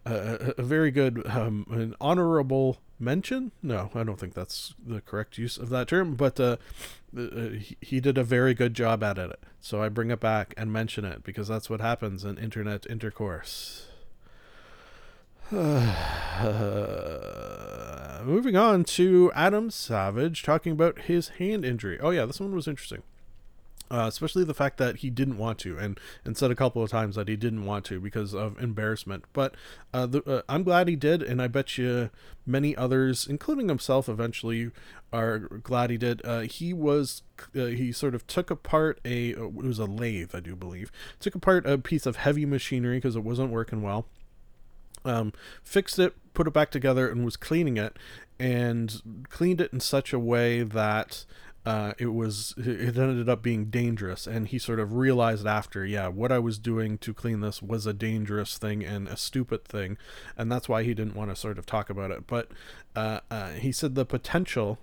a, 0.05 0.53
a 0.57 0.63
very 0.63 0.91
good, 0.91 1.25
um, 1.27 1.67
an 1.69 1.95
honorable 2.01 2.79
mention. 2.99 3.51
No, 3.63 3.91
I 3.95 4.03
don't 4.03 4.19
think 4.19 4.33
that's 4.33 4.73
the 4.85 5.01
correct 5.01 5.37
use 5.37 5.57
of 5.57 5.69
that 5.69 5.87
term, 5.87 6.15
but 6.15 6.39
uh, 6.39 6.57
uh, 7.17 7.49
he, 7.59 7.77
he 7.81 7.99
did 7.99 8.17
a 8.17 8.23
very 8.23 8.53
good 8.53 8.73
job 8.73 9.03
at 9.03 9.17
it. 9.17 9.39
So 9.59 9.81
I 9.81 9.89
bring 9.89 10.11
it 10.11 10.19
back 10.19 10.53
and 10.57 10.71
mention 10.71 11.05
it 11.05 11.23
because 11.23 11.47
that's 11.47 11.69
what 11.69 11.81
happens 11.81 12.23
in 12.23 12.37
internet 12.37 12.85
intercourse. 12.89 13.87
Moving 15.51 15.87
on 18.55 18.83
to 18.83 19.31
Adam 19.33 19.71
Savage 19.71 20.43
talking 20.43 20.73
about 20.73 21.01
his 21.01 21.29
hand 21.29 21.65
injury. 21.65 21.99
Oh, 21.99 22.11
yeah, 22.11 22.25
this 22.25 22.39
one 22.39 22.53
was 22.53 22.67
interesting. 22.67 23.01
Uh, 23.91 24.05
especially 24.07 24.43
the 24.43 24.53
fact 24.53 24.77
that 24.77 24.97
he 24.97 25.09
didn't 25.09 25.37
want 25.37 25.57
to, 25.57 25.77
and 25.77 25.99
and 26.23 26.37
said 26.37 26.51
a 26.51 26.55
couple 26.55 26.83
of 26.83 26.91
times 26.91 27.15
that 27.15 27.27
he 27.27 27.35
didn't 27.35 27.65
want 27.65 27.83
to 27.85 27.99
because 27.99 28.35
of 28.35 28.61
embarrassment. 28.61 29.23
But 29.33 29.55
uh, 29.93 30.05
the, 30.05 30.23
uh, 30.29 30.41
I'm 30.47 30.61
glad 30.61 30.87
he 30.87 30.95
did, 30.95 31.23
and 31.23 31.41
I 31.41 31.47
bet 31.47 31.75
you 31.77 32.11
many 32.45 32.75
others, 32.75 33.25
including 33.27 33.67
himself, 33.67 34.07
eventually 34.07 34.69
are 35.11 35.39
glad 35.39 35.89
he 35.89 35.97
did. 35.97 36.21
Uh, 36.23 36.41
he 36.41 36.71
was 36.71 37.23
uh, 37.55 37.65
he 37.65 37.91
sort 37.91 38.13
of 38.13 38.27
took 38.27 38.51
apart 38.51 38.99
a 39.03 39.29
it 39.29 39.53
was 39.53 39.79
a 39.79 39.85
lathe, 39.85 40.35
I 40.35 40.39
do 40.39 40.55
believe, 40.55 40.91
took 41.19 41.33
apart 41.33 41.65
a 41.65 41.79
piece 41.79 42.05
of 42.05 42.17
heavy 42.17 42.45
machinery 42.45 42.97
because 42.97 43.15
it 43.15 43.23
wasn't 43.23 43.51
working 43.51 43.81
well. 43.81 44.05
Um, 45.05 45.33
fixed 45.63 45.97
it, 45.97 46.15
put 46.33 46.45
it 46.45 46.53
back 46.53 46.71
together, 46.71 47.09
and 47.09 47.25
was 47.25 47.37
cleaning 47.37 47.77
it, 47.77 47.97
and 48.39 49.25
cleaned 49.29 49.61
it 49.61 49.73
in 49.73 49.79
such 49.79 50.13
a 50.13 50.19
way 50.19 50.61
that 50.61 51.25
uh, 51.65 51.93
it 51.97 52.07
was 52.07 52.53
it 52.57 52.97
ended 52.97 53.29
up 53.29 53.41
being 53.41 53.65
dangerous. 53.65 54.27
And 54.27 54.47
he 54.47 54.57
sort 54.59 54.79
of 54.79 54.93
realized 54.93 55.45
after 55.45 55.85
yeah 55.85 56.07
what 56.07 56.31
i 56.31 56.39
was 56.39 56.57
doing 56.57 56.97
to 56.99 57.13
clean 57.13 57.41
this 57.41 57.61
was 57.61 57.85
a 57.85 57.93
dangerous 57.93 58.57
thing 58.57 58.83
and 58.83 59.07
a 59.07 59.17
stupid 59.17 59.65
thing. 59.65 59.97
And 60.37 60.51
that's 60.51 60.69
why 60.69 60.83
he 60.83 60.93
didn't 60.93 61.15
want 61.15 61.29
to 61.29 61.35
sort 61.35 61.57
of 61.57 61.65
talk 61.65 61.89
about 61.89 62.11
it. 62.11 62.27
But 62.27 62.49
uh, 62.95 63.19
uh, 63.29 63.51
he 63.51 63.71
said 63.71 63.95
the 63.95 64.05
potential 64.05 64.79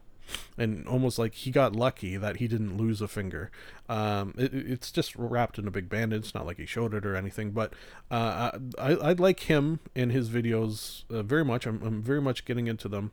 and 0.58 0.86
almost 0.86 1.18
like 1.18 1.34
he 1.34 1.50
got 1.50 1.74
lucky 1.74 2.16
that 2.16 2.36
he 2.36 2.48
didn't 2.48 2.76
lose 2.76 3.00
a 3.00 3.08
finger. 3.08 3.50
Um, 3.88 4.34
it, 4.36 4.52
it's 4.52 4.90
just 4.90 5.14
wrapped 5.16 5.58
in 5.58 5.68
a 5.68 5.70
big 5.70 5.88
bandage. 5.88 6.24
It's 6.24 6.34
not 6.34 6.46
like 6.46 6.56
he 6.56 6.66
showed 6.66 6.94
it 6.94 7.06
or 7.06 7.14
anything, 7.14 7.50
but 7.52 7.72
uh, 8.10 8.52
I, 8.78 8.92
I 8.92 9.12
like 9.12 9.40
him 9.40 9.80
in 9.94 10.10
his 10.10 10.28
videos 10.28 11.04
uh, 11.10 11.22
very 11.22 11.44
much. 11.44 11.66
I'm, 11.66 11.82
I'm 11.82 12.02
very 12.02 12.20
much 12.20 12.44
getting 12.44 12.66
into 12.66 12.88
them, 12.88 13.12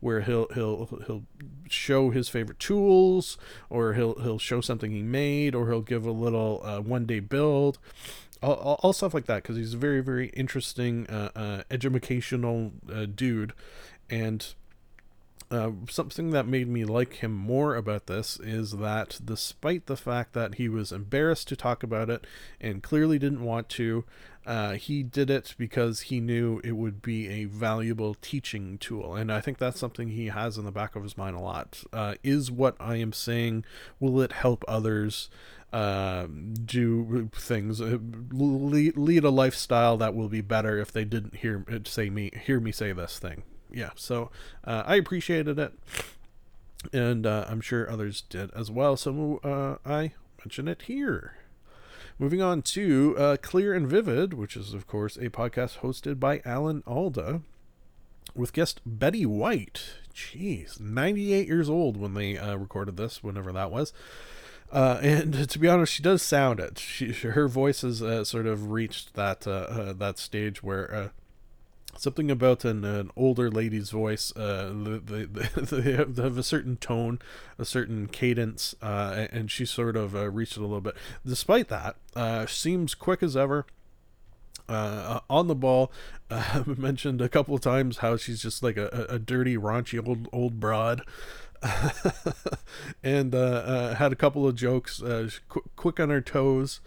where 0.00 0.22
he'll 0.22 0.48
he'll 0.54 0.86
he'll 1.06 1.24
show 1.68 2.10
his 2.10 2.28
favorite 2.28 2.58
tools, 2.58 3.36
or 3.68 3.94
he'll 3.94 4.14
he'll 4.20 4.38
show 4.38 4.60
something 4.60 4.90
he 4.90 5.02
made, 5.02 5.54
or 5.54 5.68
he'll 5.68 5.82
give 5.82 6.06
a 6.06 6.12
little 6.12 6.60
uh, 6.64 6.80
one 6.80 7.06
day 7.06 7.20
build. 7.20 7.78
All, 8.42 8.54
all, 8.54 8.80
all 8.82 8.92
stuff 8.92 9.14
like 9.14 9.24
that 9.26 9.42
because 9.42 9.56
he's 9.56 9.72
a 9.72 9.78
very 9.78 10.00
very 10.00 10.28
interesting 10.30 11.06
uh, 11.06 11.30
uh, 11.34 11.62
educational 11.70 12.72
uh, 12.92 13.06
dude 13.06 13.54
and 14.10 14.54
uh, 15.50 15.70
something 15.88 16.30
that 16.30 16.46
made 16.46 16.68
me 16.68 16.84
like 16.84 17.14
him 17.14 17.32
more 17.32 17.76
about 17.76 18.06
this 18.06 18.38
is 18.40 18.72
that 18.72 19.20
despite 19.24 19.86
the 19.86 19.96
fact 19.96 20.32
that 20.32 20.54
he 20.54 20.68
was 20.68 20.90
embarrassed 20.90 21.48
to 21.48 21.56
talk 21.56 21.82
about 21.82 22.10
it 22.10 22.26
and 22.60 22.82
clearly 22.82 23.18
didn't 23.18 23.44
want 23.44 23.68
to, 23.70 24.04
uh, 24.46 24.72
he 24.72 25.02
did 25.02 25.30
it 25.30 25.54
because 25.58 26.02
he 26.02 26.20
knew 26.20 26.60
it 26.64 26.72
would 26.72 27.00
be 27.00 27.28
a 27.28 27.44
valuable 27.44 28.14
teaching 28.20 28.78
tool. 28.78 29.14
And 29.14 29.32
I 29.32 29.40
think 29.40 29.58
that's 29.58 29.78
something 29.78 30.08
he 30.08 30.26
has 30.26 30.58
in 30.58 30.64
the 30.64 30.72
back 30.72 30.96
of 30.96 31.02
his 31.02 31.16
mind 31.16 31.36
a 31.36 31.40
lot. 31.40 31.82
Uh, 31.92 32.14
is 32.22 32.50
what 32.50 32.76
I 32.80 32.96
am 32.96 33.12
saying, 33.12 33.64
will 34.00 34.20
it 34.20 34.32
help 34.32 34.64
others? 34.66 35.28
Uh, 35.72 36.28
do 36.64 37.28
things, 37.34 37.80
uh, 37.80 37.98
lead, 38.30 38.96
lead 38.96 39.24
a 39.24 39.30
lifestyle 39.30 39.96
that 39.96 40.14
will 40.14 40.28
be 40.28 40.40
better 40.40 40.78
if 40.78 40.92
they 40.92 41.04
didn't 41.04 41.34
hear 41.34 41.64
say 41.84 42.08
me 42.08 42.30
hear 42.44 42.60
me 42.60 42.70
say 42.70 42.92
this 42.92 43.18
thing 43.18 43.42
yeah, 43.74 43.90
so 43.96 44.30
uh, 44.64 44.82
I 44.86 44.96
appreciated 44.96 45.58
it, 45.58 45.72
and 46.92 47.26
uh, 47.26 47.46
I'm 47.48 47.60
sure 47.60 47.90
others 47.90 48.22
did 48.22 48.50
as 48.54 48.70
well. 48.70 48.96
So 48.96 49.40
uh, 49.42 49.88
I 49.88 50.12
mention 50.38 50.68
it 50.68 50.82
here. 50.82 51.36
Moving 52.18 52.40
on 52.40 52.62
to 52.62 53.16
uh, 53.18 53.36
Clear 53.42 53.74
and 53.74 53.88
Vivid, 53.88 54.34
which 54.34 54.56
is 54.56 54.72
of 54.72 54.86
course 54.86 55.16
a 55.16 55.30
podcast 55.30 55.78
hosted 55.78 56.20
by 56.20 56.40
Alan 56.44 56.82
Alda, 56.86 57.40
with 58.34 58.52
guest 58.52 58.80
Betty 58.86 59.26
White. 59.26 59.94
Jeez, 60.14 60.78
98 60.78 61.48
years 61.48 61.68
old 61.68 61.96
when 61.96 62.14
they 62.14 62.38
uh, 62.38 62.54
recorded 62.54 62.96
this, 62.96 63.24
whenever 63.24 63.52
that 63.52 63.72
was. 63.72 63.92
Uh, 64.70 64.98
and 65.02 65.48
to 65.50 65.58
be 65.58 65.68
honest, 65.68 65.92
she 65.92 66.02
does 66.02 66.22
sound 66.22 66.60
it. 66.60 66.78
She, 66.78 67.12
her 67.12 67.48
voice 67.48 67.82
has 67.82 68.00
uh, 68.00 68.24
sort 68.24 68.46
of 68.46 68.70
reached 68.70 69.14
that 69.14 69.46
uh, 69.46 69.50
uh 69.50 69.92
that 69.94 70.18
stage 70.18 70.62
where 70.62 71.12
something 71.96 72.30
about 72.30 72.64
an, 72.64 72.84
an 72.84 73.10
older 73.16 73.50
lady's 73.50 73.90
voice 73.90 74.34
uh 74.36 74.72
they, 75.04 75.24
they, 75.24 75.46
they, 75.62 75.92
have, 75.92 76.18
a 76.18 76.42
certain 76.42 76.76
tone 76.76 77.18
a 77.58 77.64
certain 77.64 78.06
cadence 78.06 78.74
uh 78.82 79.26
and 79.30 79.50
she 79.50 79.64
sort 79.64 79.96
of 79.96 80.14
uh, 80.14 80.30
reached 80.30 80.56
it 80.56 80.60
a 80.60 80.62
little 80.62 80.80
bit. 80.80 80.96
Despite 81.24 81.68
that 81.68 81.96
uh 82.14 82.46
seems 82.46 82.94
quick 82.94 83.22
as 83.22 83.36
ever. 83.36 83.66
Uh, 84.66 85.20
on 85.28 85.46
the 85.46 85.54
ball, 85.54 85.92
uh, 86.30 86.64
mentioned 86.78 87.20
a 87.20 87.28
couple 87.28 87.54
of 87.54 87.60
times 87.60 87.98
how 87.98 88.16
she's 88.16 88.40
just 88.40 88.62
like 88.62 88.78
a, 88.78 89.06
a 89.10 89.18
dirty, 89.18 89.58
raunchy 89.58 90.02
old 90.08 90.26
old 90.32 90.58
broad, 90.58 91.02
and 93.02 93.34
uh, 93.34 93.38
uh, 93.38 93.94
had 93.94 94.12
a 94.12 94.16
couple 94.16 94.46
of 94.46 94.54
jokes, 94.54 95.02
uh, 95.02 95.28
qu- 95.48 95.64
quick 95.76 96.00
on 96.00 96.10
her 96.10 96.20
toes, 96.20 96.80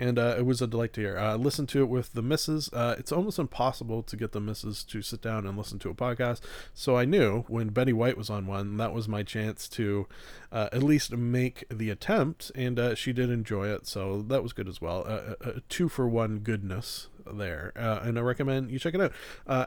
and 0.00 0.18
uh, 0.18 0.34
it 0.38 0.46
was 0.46 0.62
a 0.62 0.66
delight 0.66 0.94
to 0.94 1.02
hear. 1.02 1.18
Uh, 1.18 1.36
listened 1.36 1.68
to 1.68 1.82
it 1.82 1.88
with 1.88 2.14
the 2.14 2.22
missus. 2.22 2.72
Uh, 2.72 2.96
it's 2.98 3.12
almost 3.12 3.38
impossible 3.38 4.02
to 4.02 4.16
get 4.16 4.32
the 4.32 4.40
missus 4.40 4.82
to 4.84 5.02
sit 5.02 5.20
down 5.20 5.46
and 5.46 5.58
listen 5.58 5.78
to 5.78 5.90
a 5.90 5.94
podcast. 5.94 6.40
So 6.72 6.96
I 6.96 7.04
knew 7.04 7.44
when 7.48 7.68
Betty 7.68 7.92
White 7.92 8.16
was 8.16 8.30
on 8.30 8.46
one, 8.46 8.78
that 8.78 8.94
was 8.94 9.08
my 9.08 9.22
chance 9.22 9.68
to 9.68 10.08
uh, 10.50 10.70
at 10.72 10.82
least 10.82 11.12
make 11.12 11.66
the 11.68 11.90
attempt, 11.90 12.50
and 12.54 12.78
uh, 12.78 12.94
she 12.94 13.12
did 13.12 13.28
enjoy 13.28 13.68
it. 13.68 13.86
So 13.86 14.22
that 14.22 14.42
was 14.42 14.54
good 14.54 14.68
as 14.68 14.80
well. 14.80 15.02
a 15.02 15.60
two 15.68 15.90
for 15.90 16.08
one 16.08 16.38
goodness 16.38 17.08
there, 17.30 17.74
uh, 17.76 18.00
and 18.02 18.18
I 18.18 18.22
recommend 18.22 18.70
you 18.70 18.78
check 18.78 18.94
it 18.94 19.02
out. 19.02 19.12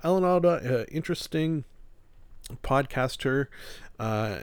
Alan 0.04 0.24
Alda, 0.24 0.88
interesting 0.92 1.64
podcaster 2.64 3.48
uh, 4.04 4.40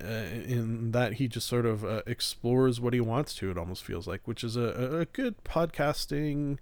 in 0.47 0.93
that 0.93 1.15
he 1.15 1.29
just 1.29 1.47
sort 1.47 1.67
of 1.67 1.85
uh, 1.85 2.01
explores 2.07 2.81
what 2.81 2.95
he 2.95 3.01
wants 3.01 3.35
to. 3.35 3.51
It 3.51 3.59
almost 3.59 3.85
feels 3.85 4.07
like, 4.07 4.27
which 4.27 4.43
is 4.43 4.57
a, 4.57 5.01
a 5.01 5.05
good 5.05 5.45
podcasting 5.45 6.57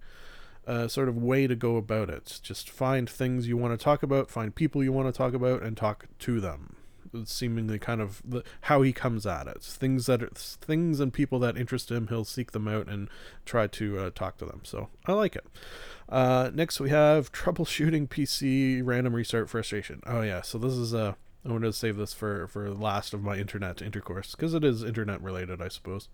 uh, 0.67 0.89
sort 0.89 1.07
of 1.07 1.15
way 1.15 1.47
to 1.47 1.55
go 1.55 1.77
about 1.77 2.09
it. 2.09 2.41
Just 2.43 2.69
find 2.69 3.09
things 3.09 3.47
you 3.47 3.55
want 3.55 3.77
to 3.77 3.81
talk 3.81 4.03
about, 4.03 4.29
find 4.29 4.53
people 4.53 4.83
you 4.83 4.91
want 4.91 5.07
to 5.07 5.17
talk 5.17 5.33
about, 5.33 5.63
and 5.63 5.77
talk 5.77 6.07
to 6.19 6.41
them. 6.41 6.75
It's 7.13 7.33
seemingly 7.33 7.79
kind 7.79 8.01
of 8.01 8.21
the, 8.25 8.43
how 8.61 8.81
he 8.81 8.91
comes 8.91 9.25
at 9.25 9.47
it. 9.47 9.63
Things 9.63 10.05
that 10.07 10.21
are, 10.21 10.29
things 10.33 10.99
and 10.99 11.13
people 11.13 11.39
that 11.39 11.55
interest 11.55 11.89
him, 11.89 12.07
he'll 12.07 12.25
seek 12.25 12.51
them 12.51 12.67
out 12.67 12.89
and 12.89 13.07
try 13.45 13.67
to 13.67 13.97
uh, 13.97 14.09
talk 14.13 14.37
to 14.39 14.45
them. 14.45 14.59
So 14.65 14.89
I 15.05 15.13
like 15.13 15.37
it. 15.37 15.47
Uh, 16.09 16.51
next 16.53 16.81
we 16.81 16.89
have 16.89 17.31
troubleshooting 17.31 18.09
PC 18.09 18.81
random 18.83 19.15
restart 19.15 19.49
frustration. 19.49 20.01
Oh 20.05 20.21
yeah, 20.21 20.41
so 20.41 20.57
this 20.57 20.73
is 20.73 20.93
a 20.93 21.15
I 21.45 21.51
wanted 21.51 21.67
to 21.67 21.73
save 21.73 21.97
this 21.97 22.13
for 22.13 22.47
for 22.47 22.69
the 22.69 22.75
last 22.75 23.13
of 23.13 23.23
my 23.23 23.37
internet 23.37 23.81
intercourse 23.81 24.35
because 24.35 24.53
it 24.53 24.63
is 24.63 24.83
internet 24.83 25.21
related, 25.21 25.61
I 25.61 25.69
suppose. 25.69 26.09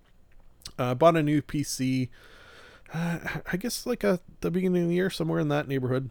I 0.78 0.91
uh, 0.91 0.95
bought 0.95 1.17
a 1.17 1.23
new 1.23 1.41
PC. 1.41 2.09
Uh, 2.93 3.19
I 3.51 3.57
guess 3.57 3.86
like 3.86 4.03
at 4.03 4.21
the 4.41 4.51
beginning 4.51 4.84
of 4.84 4.89
the 4.89 4.95
year, 4.95 5.09
somewhere 5.09 5.39
in 5.39 5.47
that 5.49 5.67
neighborhood 5.67 6.09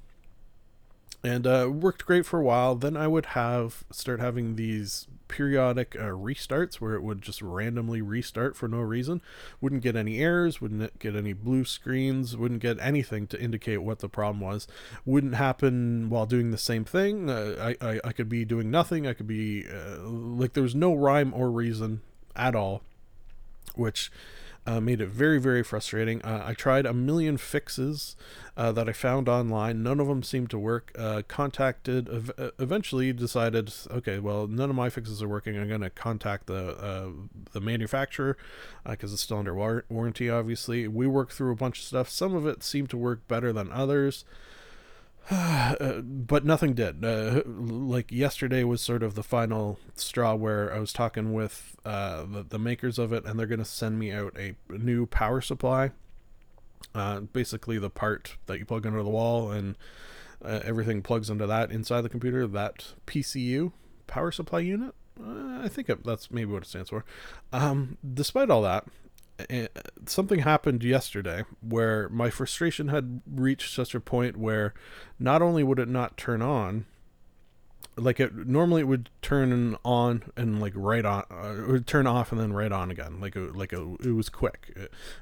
and 1.24 1.46
uh, 1.46 1.70
worked 1.72 2.04
great 2.04 2.26
for 2.26 2.38
a 2.38 2.44
while. 2.44 2.74
Then 2.74 2.96
I 2.96 3.08
would 3.08 3.26
have 3.26 3.84
start 3.90 4.20
having 4.20 4.56
these 4.56 5.08
periodic 5.34 5.96
uh, 5.98 6.04
restarts 6.04 6.76
where 6.76 6.94
it 6.94 7.02
would 7.02 7.20
just 7.20 7.42
randomly 7.42 8.00
restart 8.00 8.56
for 8.56 8.68
no 8.68 8.78
reason. 8.78 9.20
Wouldn't 9.60 9.82
get 9.82 9.96
any 9.96 10.20
errors, 10.20 10.60
wouldn't 10.60 10.96
get 11.00 11.16
any 11.16 11.32
blue 11.32 11.64
screens, 11.64 12.36
wouldn't 12.36 12.62
get 12.62 12.78
anything 12.78 13.26
to 13.26 13.40
indicate 13.40 13.78
what 13.78 13.98
the 13.98 14.08
problem 14.08 14.40
was. 14.40 14.68
Wouldn't 15.04 15.34
happen 15.34 16.08
while 16.08 16.26
doing 16.26 16.52
the 16.52 16.58
same 16.58 16.84
thing. 16.84 17.28
Uh, 17.28 17.74
I, 17.80 17.86
I, 17.86 18.00
I 18.04 18.12
could 18.12 18.28
be 18.28 18.44
doing 18.44 18.70
nothing. 18.70 19.08
I 19.08 19.12
could 19.12 19.26
be 19.26 19.66
uh, 19.68 19.98
like 19.98 20.52
there 20.52 20.62
was 20.62 20.76
no 20.76 20.94
rhyme 20.94 21.34
or 21.34 21.50
reason 21.50 22.02
at 22.36 22.54
all, 22.54 22.82
which 23.74 24.12
uh, 24.66 24.80
made 24.80 25.00
it 25.00 25.08
very, 25.08 25.38
very 25.38 25.62
frustrating. 25.62 26.22
Uh, 26.22 26.42
I 26.44 26.54
tried 26.54 26.86
a 26.86 26.94
million 26.94 27.36
fixes 27.36 28.16
uh, 28.56 28.72
that 28.72 28.88
I 28.88 28.92
found 28.92 29.28
online. 29.28 29.82
None 29.82 30.00
of 30.00 30.06
them 30.06 30.22
seemed 30.22 30.50
to 30.50 30.58
work. 30.58 30.92
Uh, 30.98 31.22
contacted, 31.28 32.08
ev- 32.08 32.30
uh, 32.38 32.50
eventually 32.58 33.12
decided, 33.12 33.72
okay, 33.90 34.18
well, 34.18 34.46
none 34.46 34.70
of 34.70 34.76
my 34.76 34.88
fixes 34.88 35.22
are 35.22 35.28
working. 35.28 35.58
I'm 35.58 35.68
going 35.68 35.82
to 35.82 35.90
contact 35.90 36.46
the 36.46 36.76
uh, 36.76 37.08
the 37.52 37.60
manufacturer 37.60 38.36
because 38.88 39.12
it's 39.12 39.22
still 39.22 39.38
under 39.38 39.54
war- 39.54 39.84
warranty, 39.88 40.30
obviously. 40.30 40.88
We 40.88 41.06
worked 41.06 41.32
through 41.32 41.52
a 41.52 41.56
bunch 41.56 41.80
of 41.80 41.84
stuff. 41.84 42.08
Some 42.08 42.34
of 42.34 42.46
it 42.46 42.62
seemed 42.62 42.90
to 42.90 42.96
work 42.96 43.26
better 43.28 43.52
than 43.52 43.70
others. 43.70 44.24
Uh, 45.80 46.00
but 46.02 46.44
nothing 46.44 46.74
did. 46.74 47.04
Uh, 47.04 47.42
like 47.46 48.12
yesterday 48.12 48.62
was 48.62 48.80
sort 48.80 49.02
of 49.02 49.14
the 49.14 49.22
final 49.22 49.78
straw 49.96 50.34
where 50.34 50.72
I 50.72 50.78
was 50.78 50.92
talking 50.92 51.32
with 51.32 51.76
uh, 51.84 52.24
the, 52.30 52.42
the 52.42 52.58
makers 52.58 52.98
of 52.98 53.12
it, 53.12 53.24
and 53.24 53.38
they're 53.38 53.46
going 53.46 53.58
to 53.58 53.64
send 53.64 53.98
me 53.98 54.12
out 54.12 54.36
a 54.38 54.54
new 54.68 55.06
power 55.06 55.40
supply. 55.40 55.90
Uh, 56.94 57.20
basically, 57.20 57.78
the 57.78 57.90
part 57.90 58.36
that 58.46 58.58
you 58.58 58.64
plug 58.66 58.86
into 58.86 59.02
the 59.02 59.10
wall 59.10 59.50
and 59.50 59.76
uh, 60.44 60.60
everything 60.62 61.02
plugs 61.02 61.30
into 61.30 61.46
that 61.46 61.72
inside 61.72 62.02
the 62.02 62.08
computer. 62.08 62.46
That 62.46 62.92
PCU 63.06 63.72
power 64.06 64.30
supply 64.30 64.60
unit. 64.60 64.94
I 65.24 65.68
think 65.68 65.90
that's 66.04 66.30
maybe 66.30 66.52
what 66.52 66.64
it 66.64 66.68
stands 66.68 66.90
for. 66.90 67.04
Um, 67.52 67.98
despite 68.12 68.50
all 68.50 68.62
that, 68.62 68.86
something 70.06 70.40
happened 70.40 70.84
yesterday 70.84 71.44
where 71.60 72.08
my 72.08 72.30
frustration 72.30 72.88
had 72.88 73.20
reached 73.30 73.74
such 73.74 73.94
a 73.94 74.00
point 74.00 74.36
where 74.36 74.74
not 75.18 75.42
only 75.42 75.62
would 75.62 75.78
it 75.78 75.88
not 75.88 76.16
turn 76.16 76.40
on 76.40 76.86
like 77.96 78.18
it 78.18 78.34
normally 78.34 78.82
it 78.82 78.86
would 78.86 79.10
turn 79.22 79.76
on 79.84 80.22
and 80.36 80.60
like 80.60 80.72
right 80.74 81.04
on 81.04 81.24
uh, 81.30 81.62
it 81.62 81.68
would 81.68 81.86
turn 81.86 82.06
off 82.06 82.32
and 82.32 82.40
then 82.40 82.52
right 82.52 82.72
on 82.72 82.90
again 82.90 83.20
like 83.20 83.36
it, 83.36 83.54
like 83.54 83.72
a, 83.72 83.94
it 84.00 84.12
was 84.12 84.28
quick. 84.28 84.76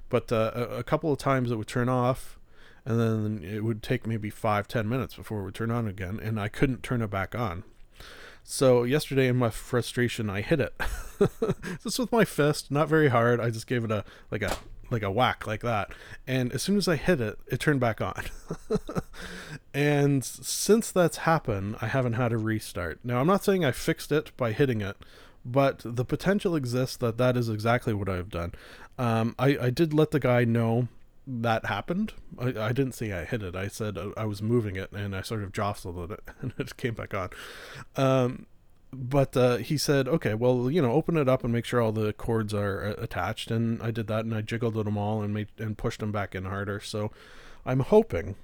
But 0.09 0.33
uh, 0.33 0.53
a, 0.55 0.63
a 0.79 0.83
couple 0.83 1.13
of 1.13 1.19
times 1.19 1.51
it 1.51 1.57
would 1.57 1.69
turn 1.69 1.89
off 1.89 2.39
and 2.85 2.99
then 2.99 3.45
it 3.45 3.63
would 3.65 3.83
take 3.83 4.07
maybe 4.07 4.31
five 4.31 4.69
ten 4.69 4.89
minutes 4.89 5.15
before 5.15 5.41
it 5.41 5.45
would 5.45 5.55
turn 5.55 5.71
on 5.71 5.87
again 5.87 6.19
and 6.23 6.41
i 6.41 6.49
couldn't 6.49 6.83
turn 6.83 7.03
it 7.03 7.11
back 7.11 7.35
on 7.35 7.65
so 8.45 8.83
yesterday, 8.85 9.29
in 9.29 9.37
my 9.37 9.51
frustration, 9.51 10.29
I 10.29 10.41
hit 10.41 10.61
it. 10.61 10.75
just 11.83 11.99
with 11.99 12.11
my 12.13 12.25
fist, 12.25 12.71
not 12.71 12.89
very 12.89 13.09
hard. 13.09 13.41
I 13.41 13.51
just 13.51 13.67
gave 13.67 13.85
it 13.85 13.91
a 13.91 14.05
like 14.31 14.43
a 14.43 14.57
like 14.91 15.03
a 15.03 15.11
whack 15.11 15.47
like 15.47 15.63
that, 15.63 15.93
and 16.27 16.53
as 16.53 16.63
soon 16.63 16.77
as 16.77 16.89
I 16.89 16.97
hit 16.97 17.21
it, 17.21 17.39
it 17.47 17.61
turned 17.61 17.81
back 17.81 18.01
on. 18.01 18.25
and 19.75 20.25
since 20.25 20.91
that's 20.91 21.19
happened, 21.19 21.77
I 21.81 21.87
haven't 21.87 22.15
had 22.15 22.33
a 22.33 22.39
restart. 22.39 23.01
Now 23.05 23.21
I'm 23.21 23.27
not 23.27 23.45
saying 23.45 23.65
I 23.65 23.73
fixed 23.73 24.13
it 24.13 24.37
by 24.37 24.53
hitting 24.53 24.81
it, 24.81 24.97
but 25.45 25.81
the 25.85 26.05
potential 26.05 26.57
exists 26.57 26.97
that 26.99 27.19
that 27.19 27.37
is 27.37 27.49
exactly 27.49 27.95
what 27.95 28.09
I've 28.09 28.31
done. 28.31 28.53
Um, 28.99 29.35
I 29.39 29.57
I 29.59 29.71
did 29.71 29.95
let 29.95 30.11
the 30.11 30.21
guy 30.21 30.45
know 30.45 30.89
that 31.27 31.67
happened. 31.67 32.13
I, 32.39 32.49
I 32.49 32.73
didn't 32.73 32.93
say 32.93 33.13
I 33.13 33.25
hit 33.25 33.43
it. 33.43 33.55
I 33.55 33.69
said 33.69 33.99
I 34.17 34.25
was 34.25 34.43
moving 34.43 34.77
it 34.77 34.93
and 34.93 35.15
I 35.15 35.23
sort 35.23 35.43
of 35.43 35.53
jostled 35.53 36.11
it 36.13 36.21
and 36.41 36.53
it 36.59 36.77
came 36.77 36.95
back 36.95 37.15
on. 37.15 37.31
Um, 37.97 38.47
but 38.93 39.37
uh, 39.37 39.57
he 39.57 39.79
said, 39.79 40.07
okay, 40.07 40.35
well, 40.35 40.71
you 40.71 40.83
know, 40.83 40.93
open 40.93 41.17
it 41.17 41.29
up 41.29 41.45
and 41.45 41.53
make 41.53 41.65
sure 41.65 41.81
all 41.81 41.93
the 41.93 42.13
cords 42.13 42.53
are 42.53 42.85
uh, 42.85 43.03
attached. 43.03 43.51
And 43.51 43.83
I 43.83 43.91
did 43.91 44.07
that, 44.09 44.27
and 44.27 44.35
I 44.35 44.43
jiggled 44.43 44.75
them 44.75 44.99
all 44.99 45.23
and 45.23 45.33
made 45.33 45.49
and 45.59 45.79
pushed 45.79 46.01
them 46.01 46.13
back 46.13 46.35
in 46.35 46.45
harder. 46.45 46.79
So 46.79 47.11
I'm 47.65 47.81
hoping 47.81 48.37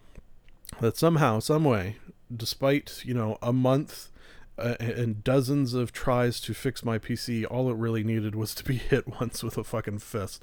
that 0.81 0.97
somehow, 0.97 1.41
some 1.41 1.65
way, 1.65 1.97
despite 2.35 3.03
you 3.05 3.13
know 3.13 3.37
a 3.43 3.53
month 3.53 4.09
uh, 4.57 4.77
and 4.81 5.23
dozens 5.23 5.75
of 5.75 5.93
tries 5.93 6.41
to 6.41 6.55
fix 6.55 6.83
my 6.83 6.99
PC, 6.99 7.45
all 7.51 7.71
it 7.71 7.77
really 7.77 8.03
needed 8.03 8.35
was 8.35 8.55
to 8.55 8.65
be 8.65 8.77
hit 8.79 9.21
once 9.21 9.43
with 9.43 9.59
a 9.59 9.65
fucking 9.65 9.99
fist. 9.99 10.43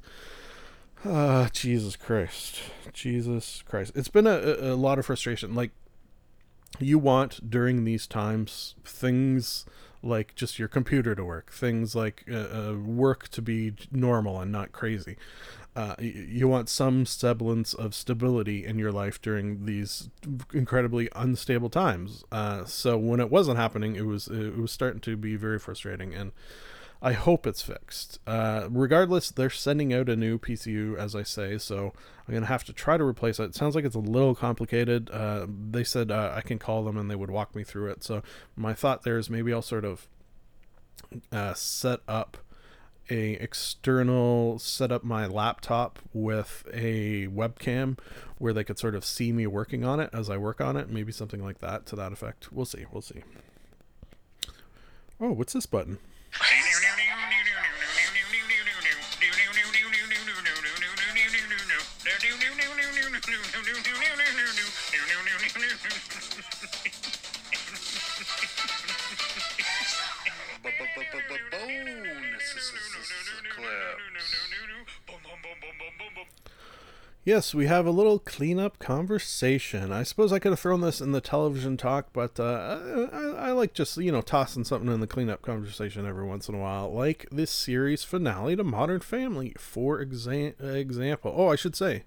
Ah, 1.07 1.49
Jesus 1.53 1.95
Christ, 1.95 2.61
Jesus 2.91 3.63
Christ! 3.67 3.91
It's 3.93 4.07
been 4.07 4.25
a, 4.25 4.39
a 4.39 4.75
lot 4.75 4.97
of 4.97 5.05
frustration. 5.05 5.53
Like 5.53 5.69
you 6.79 6.97
want 6.97 7.47
during 7.47 7.83
these 7.83 8.07
times 8.07 8.73
things 8.83 9.65
like 10.01 10.33
just 10.33 10.57
your 10.57 10.67
computer 10.67 11.13
to 11.13 11.23
work, 11.23 11.51
things 11.51 11.95
like 11.95 12.23
uh, 12.31 12.35
uh, 12.71 12.75
work 12.83 13.27
to 13.29 13.41
be 13.43 13.73
normal 13.91 14.39
and 14.39 14.51
not 14.51 14.71
crazy. 14.71 15.15
Uh, 15.75 15.93
you 15.99 16.47
want 16.47 16.69
some 16.69 17.05
semblance 17.05 17.75
of 17.75 17.93
stability 17.93 18.65
in 18.65 18.79
your 18.79 18.91
life 18.91 19.21
during 19.21 19.65
these 19.65 20.09
incredibly 20.53 21.09
unstable 21.15 21.69
times. 21.69 22.23
Uh, 22.31 22.65
so 22.65 22.97
when 22.97 23.19
it 23.19 23.29
wasn't 23.29 23.57
happening, 23.57 23.95
it 23.95 24.05
was 24.07 24.27
it 24.27 24.57
was 24.57 24.71
starting 24.71 25.01
to 25.01 25.15
be 25.15 25.35
very 25.35 25.59
frustrating, 25.59 26.15
and 26.15 26.31
I 27.05 27.13
hope 27.13 27.45
it's 27.45 27.61
fixed. 27.61 28.17
Uh, 28.25 28.67
regardless, 28.71 29.29
they're 29.29 29.51
sending 29.51 29.93
out 29.93 30.09
a 30.09 30.15
new 30.15 30.39
PCU, 30.39 30.97
as 30.97 31.15
I 31.15 31.21
say, 31.21 31.59
so 31.59 31.93
I'm 32.27 32.33
gonna 32.33 32.47
have 32.47 32.63
to 32.63 32.73
try 32.73 32.97
to 32.97 33.03
replace 33.03 33.39
it. 33.39 33.43
It 33.43 33.55
sounds 33.55 33.75
like 33.75 33.85
it's 33.85 33.95
a 33.95 33.99
little 33.99 34.33
complicated. 34.33 35.11
Uh, 35.11 35.45
they 35.47 35.83
said 35.83 36.09
uh, 36.09 36.33
I 36.35 36.41
can 36.41 36.57
call 36.57 36.83
them 36.83 36.97
and 36.97 37.09
they 37.09 37.15
would 37.15 37.29
walk 37.29 37.55
me 37.55 37.63
through 37.63 37.91
it. 37.91 38.03
So 38.03 38.23
my 38.55 38.73
thought 38.73 39.03
there 39.03 39.19
is 39.19 39.29
maybe 39.29 39.53
I'll 39.53 39.61
sort 39.61 39.85
of 39.85 40.07
uh, 41.31 41.53
set 41.53 41.99
up 42.07 42.37
a 43.11 43.33
external 43.33 44.57
set 44.57 44.91
up 44.91 45.03
my 45.03 45.27
laptop 45.27 45.99
with 46.11 46.67
a 46.73 47.27
webcam 47.27 47.99
where 48.39 48.51
they 48.51 48.63
could 48.63 48.79
sort 48.79 48.95
of 48.95 49.05
see 49.05 49.31
me 49.31 49.45
working 49.45 49.85
on 49.85 49.99
it 49.99 50.09
as 50.11 50.27
I 50.27 50.37
work 50.37 50.59
on 50.59 50.75
it 50.75 50.89
maybe 50.89 51.11
something 51.11 51.43
like 51.43 51.59
that 51.59 51.85
to 51.85 51.95
that 51.97 52.11
effect 52.11 52.51
we'll 52.51 52.65
see 52.65 52.85
we'll 52.91 53.03
see 53.03 53.21
oh 55.21 55.33
what's 55.33 55.53
this 55.53 55.67
button 55.67 55.99
Yes, 77.25 77.55
we 77.55 77.65
have 77.65 77.87
a 77.87 77.91
little 77.91 78.19
cleanup 78.19 78.77
conversation. 78.77 79.91
I 79.91 80.03
suppose 80.03 80.31
I 80.31 80.37
could 80.37 80.51
have 80.51 80.59
thrown 80.59 80.81
this 80.81 81.01
in 81.01 81.11
the 81.11 81.19
television 81.19 81.75
talk, 81.75 82.09
but 82.13 82.39
uh, 82.39 82.79
I, 83.11 83.47
I, 83.47 83.51
like 83.51 83.73
just, 83.73 83.97
you 83.97 84.11
know, 84.11 84.21
tossing 84.21 84.63
something 84.63 84.93
in 84.93 84.99
the 84.99 85.07
cleanup 85.07 85.41
conversation 85.41 86.05
every 86.05 86.23
once 86.23 86.47
in 86.47 86.53
a 86.53 86.59
while, 86.59 86.93
like 86.93 87.25
this 87.31 87.49
series 87.49 88.03
finale 88.03 88.55
to 88.55 88.63
Modern 88.63 88.99
Family, 88.99 89.55
for 89.57 90.05
exa- 90.05 90.61
example. 90.61 91.33
Oh, 91.35 91.47
I 91.47 91.55
should 91.55 91.75
say, 91.75 92.03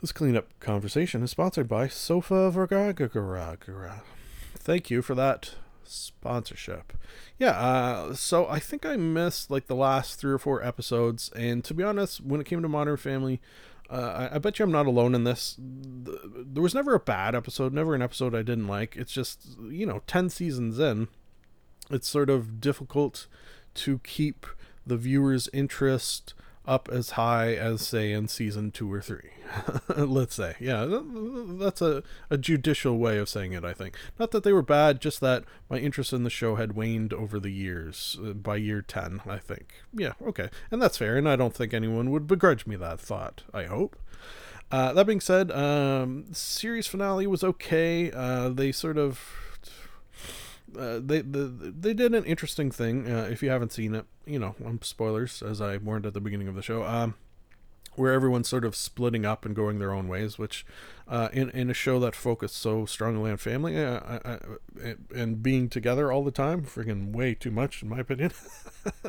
this 0.00 0.12
cleanup 0.12 0.46
conversation 0.60 1.24
is 1.24 1.32
sponsored 1.32 1.66
by 1.66 1.88
Sofia 1.88 2.48
Vergara. 2.50 2.94
Thank 4.54 4.88
you 4.88 5.02
for 5.02 5.16
that 5.16 5.56
sponsorship. 5.82 6.92
Yeah, 7.40 7.58
uh, 7.58 8.14
so 8.14 8.46
I 8.46 8.60
think 8.60 8.86
I 8.86 8.96
missed 8.96 9.50
like 9.50 9.66
the 9.66 9.74
last 9.74 10.20
three 10.20 10.32
or 10.32 10.38
four 10.38 10.62
episodes, 10.62 11.32
and 11.34 11.64
to 11.64 11.74
be 11.74 11.82
honest, 11.82 12.20
when 12.20 12.40
it 12.40 12.46
came 12.46 12.62
to 12.62 12.68
Modern 12.68 12.96
Family, 12.96 13.40
uh, 13.90 14.28
I, 14.30 14.36
I, 14.36 14.38
bet 14.38 14.58
you 14.58 14.64
I'm 14.64 14.72
not 14.72 14.86
alone 14.86 15.14
in 15.14 15.24
this. 15.24 15.56
There 15.58 16.62
was 16.62 16.74
never 16.74 16.94
a 16.94 17.00
bad 17.00 17.34
episode, 17.34 17.72
never 17.72 17.94
an 17.94 18.02
episode 18.02 18.34
I 18.34 18.42
didn't 18.42 18.66
like. 18.66 18.96
It's 18.96 19.12
just, 19.12 19.46
you 19.68 19.86
know, 19.86 20.02
10 20.06 20.30
seasons 20.30 20.78
in, 20.78 21.08
it's 21.90 22.08
sort 22.08 22.30
of 22.30 22.60
difficult 22.60 23.26
to 23.74 23.98
keep 23.98 24.46
the 24.86 24.96
viewer's 24.96 25.48
interest 25.52 26.34
up 26.66 26.88
as 26.90 27.10
high 27.10 27.54
as 27.54 27.80
say 27.80 28.12
in 28.12 28.28
season 28.28 28.70
two 28.70 28.92
or 28.92 29.00
three 29.00 29.30
let's 29.96 30.34
say. 30.34 30.56
Yeah 30.58 30.86
that's 31.58 31.80
a, 31.80 32.02
a 32.30 32.36
judicial 32.36 32.98
way 32.98 33.18
of 33.18 33.28
saying 33.28 33.52
it 33.52 33.64
i 33.64 33.72
think. 33.72 33.96
Not 34.18 34.30
that 34.32 34.42
they 34.42 34.52
were 34.52 34.62
bad 34.62 35.00
just 35.00 35.20
that 35.20 35.44
my 35.70 35.78
interest 35.78 36.12
in 36.12 36.24
the 36.24 36.30
show 36.30 36.56
had 36.56 36.72
waned 36.72 37.12
over 37.12 37.38
the 37.38 37.52
years 37.52 38.18
uh, 38.24 38.32
by 38.32 38.56
year 38.56 38.82
10 38.82 39.20
i 39.26 39.38
think. 39.38 39.74
Yeah 39.92 40.12
okay. 40.22 40.50
And 40.70 40.82
that's 40.82 40.98
fair 40.98 41.16
and 41.16 41.28
i 41.28 41.36
don't 41.36 41.54
think 41.54 41.72
anyone 41.72 42.10
would 42.10 42.26
begrudge 42.26 42.66
me 42.66 42.76
that 42.76 43.00
thought 43.00 43.44
i 43.54 43.64
hope. 43.64 43.96
Uh, 44.70 44.92
that 44.92 45.06
being 45.06 45.20
said 45.20 45.52
um, 45.52 46.24
series 46.32 46.88
finale 46.88 47.26
was 47.26 47.44
okay. 47.44 48.10
Uh, 48.10 48.48
they 48.48 48.72
sort 48.72 48.98
of 48.98 49.20
uh, 50.76 51.00
they, 51.02 51.20
the, 51.20 51.72
they 51.78 51.94
did 51.94 52.14
an 52.14 52.24
interesting 52.24 52.70
thing. 52.70 53.10
Uh, 53.10 53.28
if 53.30 53.42
you 53.42 53.50
haven't 53.50 53.72
seen 53.72 53.94
it, 53.94 54.06
you 54.26 54.38
know, 54.38 54.54
um, 54.64 54.80
spoilers 54.82 55.42
as 55.42 55.60
I 55.60 55.76
warned 55.76 56.06
at 56.06 56.14
the 56.14 56.20
beginning 56.20 56.48
of 56.48 56.54
the 56.54 56.62
show. 56.62 56.84
Um, 56.84 57.14
where 57.96 58.12
everyone's 58.12 58.48
sort 58.48 58.64
of 58.64 58.76
splitting 58.76 59.24
up 59.24 59.44
and 59.44 59.56
going 59.56 59.78
their 59.78 59.92
own 59.92 60.06
ways, 60.06 60.38
which 60.38 60.64
uh, 61.08 61.28
in 61.32 61.50
in 61.50 61.70
a 61.70 61.74
show 61.74 61.98
that 61.98 62.14
focused 62.14 62.56
so 62.56 62.86
strongly 62.86 63.30
on 63.30 63.36
family 63.38 63.76
uh, 63.82 64.00
I, 64.00 64.32
I, 64.32 64.94
and 65.14 65.42
being 65.42 65.68
together 65.68 66.12
all 66.12 66.22
the 66.22 66.30
time, 66.30 66.64
freaking 66.64 67.12
way 67.12 67.34
too 67.34 67.50
much 67.50 67.82
in 67.82 67.88
my 67.88 68.00
opinion. 68.00 68.32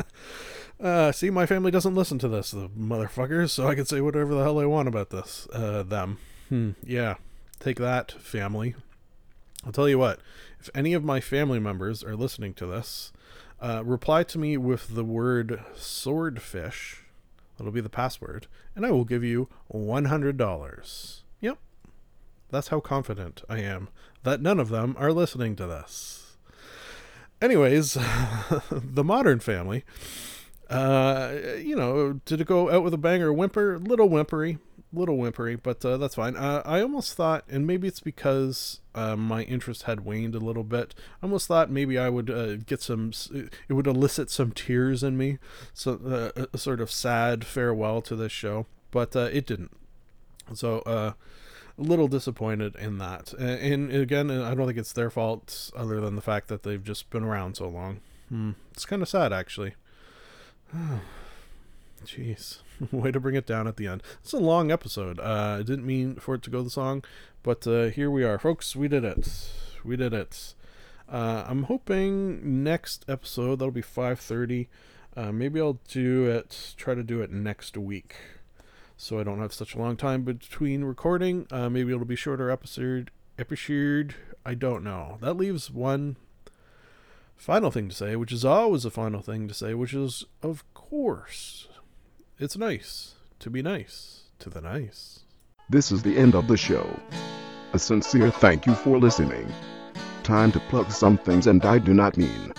uh, 0.80 1.12
see, 1.12 1.30
my 1.30 1.46
family 1.46 1.72
doesn't 1.72 1.96
listen 1.96 2.18
to 2.20 2.28
this, 2.28 2.52
the 2.52 2.70
motherfuckers, 2.70 3.50
so 3.50 3.68
I 3.68 3.76
can 3.76 3.86
say 3.86 4.02
whatever 4.02 4.34
the 4.34 4.44
hell 4.44 4.60
I 4.60 4.66
want 4.66 4.88
about 4.88 5.10
this. 5.10 5.48
Uh, 5.52 5.84
them, 5.84 6.18
hmm, 6.50 6.72
yeah, 6.84 7.16
take 7.60 7.78
that, 7.78 8.14
family. 8.14 8.76
I'll 9.66 9.72
tell 9.72 9.90
you 9.90 9.98
what, 9.98 10.20
if 10.60 10.70
any 10.74 10.94
of 10.94 11.04
my 11.04 11.20
family 11.20 11.60
members 11.60 12.04
are 12.04 12.16
listening 12.16 12.54
to 12.56 12.66
this, 12.66 13.12
uh, 13.60 13.84
reply 13.84 14.24
to 14.24 14.38
me 14.38 14.58
with 14.58 14.96
the 14.96 15.04
word 15.04 15.64
swordfish. 15.76 17.04
That'll 17.58 17.74
be 17.74 17.82
the 17.82 17.90
password, 17.90 18.48
and 18.76 18.86
I 18.86 18.92
will 18.92 19.04
give 19.04 19.24
you 19.24 19.50
$100. 19.74 21.22
Yep. 21.42 21.58
That's 22.50 22.68
how 22.68 22.80
confident 22.80 23.42
I 23.50 23.60
am 23.60 23.90
that 24.24 24.42
none 24.42 24.60
of 24.60 24.70
them 24.70 24.96
are 25.00 25.12
listening 25.12 25.56
to 25.56 25.66
this. 25.66 26.36
Anyways, 27.42 27.94
the 28.72 29.04
modern 29.04 29.40
family, 29.40 29.84
uh, 30.70 31.34
you 31.58 31.76
know, 31.76 32.20
did 32.26 32.42
it 32.42 32.48
go 32.48 32.70
out 32.70 32.84
with 32.84 32.94
a 32.94 32.98
bang 32.98 33.22
or 33.22 33.30
a 33.30 33.34
whimper? 33.34 33.80
Little 33.80 34.10
whimpery, 34.10 34.60
little 34.94 35.18
whimpery, 35.18 35.56
but 35.56 35.84
uh, 35.84 35.98
that's 35.98 36.16
fine. 36.16 36.36
Uh, 36.36 36.62
I 36.66 36.82
almost 36.82 37.14
thought, 37.14 37.44
and 37.50 37.68
maybe 37.68 37.88
it's 37.88 38.00
because 38.00 38.82
uh, 38.96 39.16
my 39.16 39.44
interest 39.44 39.84
had 39.84 40.06
waned 40.06 40.36
a 40.36 40.40
little 40.40 40.64
bit. 40.64 40.96
I 41.22 41.26
almost 41.26 41.48
thought 41.48 41.70
maybe 41.70 41.98
I 41.98 42.10
would 42.10 42.30
uh, 42.30 42.56
get 42.58 42.82
some, 42.82 43.12
it 43.34 43.74
would 43.74 43.88
elicit 43.88 44.30
some 44.30 44.52
tears 44.52 45.04
in 45.04 45.18
me, 45.18 45.40
so 45.74 46.34
uh, 46.38 46.46
a 46.54 46.58
sort 46.58 46.82
of 46.82 46.92
sad 46.92 47.46
farewell 47.46 48.02
to 48.04 48.16
this 48.16 48.32
show, 48.32 48.66
but 48.92 49.16
uh, 49.16 49.30
it 49.32 49.46
didn't. 49.46 49.76
So 50.54 50.82
a 50.86 51.16
little 51.78 52.08
disappointed 52.08 52.76
in 52.78 52.98
that. 53.00 53.34
And, 53.34 53.92
and, 53.92 54.02
again, 54.02 54.32
I 54.32 54.56
don't 54.56 54.66
think 54.66 54.80
it's 54.80 54.94
their 54.94 55.10
fault, 55.10 55.72
other 55.76 56.00
than 56.00 56.16
the 56.16 56.22
fact 56.22 56.48
that 56.48 56.64
they've 56.64 56.84
just 56.84 57.10
been 57.10 57.24
around 57.24 57.58
so 57.58 57.68
long. 57.68 58.00
Hmm. 58.30 58.52
It's 58.72 58.86
kind 58.86 59.02
of 59.02 59.10
sad, 59.10 59.34
actually. 59.34 59.74
Jeez. 62.08 62.60
Way 62.92 63.12
to 63.12 63.20
bring 63.20 63.36
it 63.36 63.46
down 63.46 63.68
at 63.68 63.76
the 63.76 63.88
end. 63.88 64.02
It's 64.22 64.32
a 64.32 64.38
long 64.38 64.72
episode. 64.72 65.20
Uh, 65.20 65.58
I 65.60 65.64
didn't 65.64 65.86
mean 65.86 66.16
for 66.16 66.36
it 66.36 66.44
to 66.44 66.50
go 66.50 66.64
the 66.64 66.70
song, 66.70 67.04
but 67.44 67.68
uh, 67.68 67.88
here 67.88 68.10
we 68.10 68.24
are, 68.24 68.40
folks. 68.40 68.76
We 68.76 68.88
did 68.88 69.04
it. 69.04 69.52
We 69.84 69.98
did 69.98 70.14
it. 70.14 70.54
Uh, 71.10 71.44
I'm 71.48 71.64
hoping 71.64 72.64
next 72.64 73.04
episode 73.10 73.60
that'll 73.60 73.72
be 73.72 73.82
5:30. 73.82 74.68
Uh, 75.16 75.32
maybe 75.32 75.60
I'll 75.60 75.80
do 75.88 76.26
it. 76.26 76.74
Try 76.78 76.96
to 76.96 77.04
do 77.04 77.22
it 77.22 77.32
next 77.32 77.78
week, 77.78 78.16
so 78.96 79.20
I 79.20 79.24
don't 79.24 79.40
have 79.40 79.54
such 79.54 79.76
a 79.76 79.80
long 79.80 79.98
time 79.98 80.24
between 80.24 80.84
recording. 80.84 81.48
Uh, 81.52 81.70
maybe 81.70 81.92
it'll 81.92 82.06
be 82.06 82.16
shorter 82.16 82.50
episode. 82.50 83.12
Episode. 83.38 84.16
I 84.46 84.54
don't 84.54 84.84
know. 84.84 85.18
That 85.20 85.36
leaves 85.36 85.70
one 85.70 86.16
final 87.36 87.72
thing 87.72 87.90
to 87.90 87.96
say, 87.96 88.16
which 88.16 88.32
is 88.32 88.46
always 88.46 88.86
a 88.86 88.92
final 88.92 89.22
thing 89.22 89.48
to 89.48 89.54
say, 89.54 89.74
which 89.74 89.94
is, 89.94 90.26
of 90.42 90.64
course, 90.74 91.68
it's 92.40 92.56
nice 92.56 93.16
to 93.40 93.50
be 93.50 93.64
nice 93.64 94.26
to 94.40 94.50
the 94.50 94.62
nice. 94.62 95.22
This 95.70 95.92
is 95.92 96.04
the 96.04 96.16
end 96.18 96.36
of 96.36 96.48
the 96.48 96.58
show. 96.58 96.88
A 97.74 97.80
sincere 97.80 98.30
thank 98.30 98.68
you 98.68 98.76
for 98.76 99.00
listening. 99.00 99.52
Time 100.22 100.52
to 100.52 100.60
plug 100.70 100.92
some 100.92 101.18
things, 101.18 101.48
and 101.48 101.66
I 101.66 101.80
do 101.80 101.94
not 101.94 102.16
mean 102.16 102.54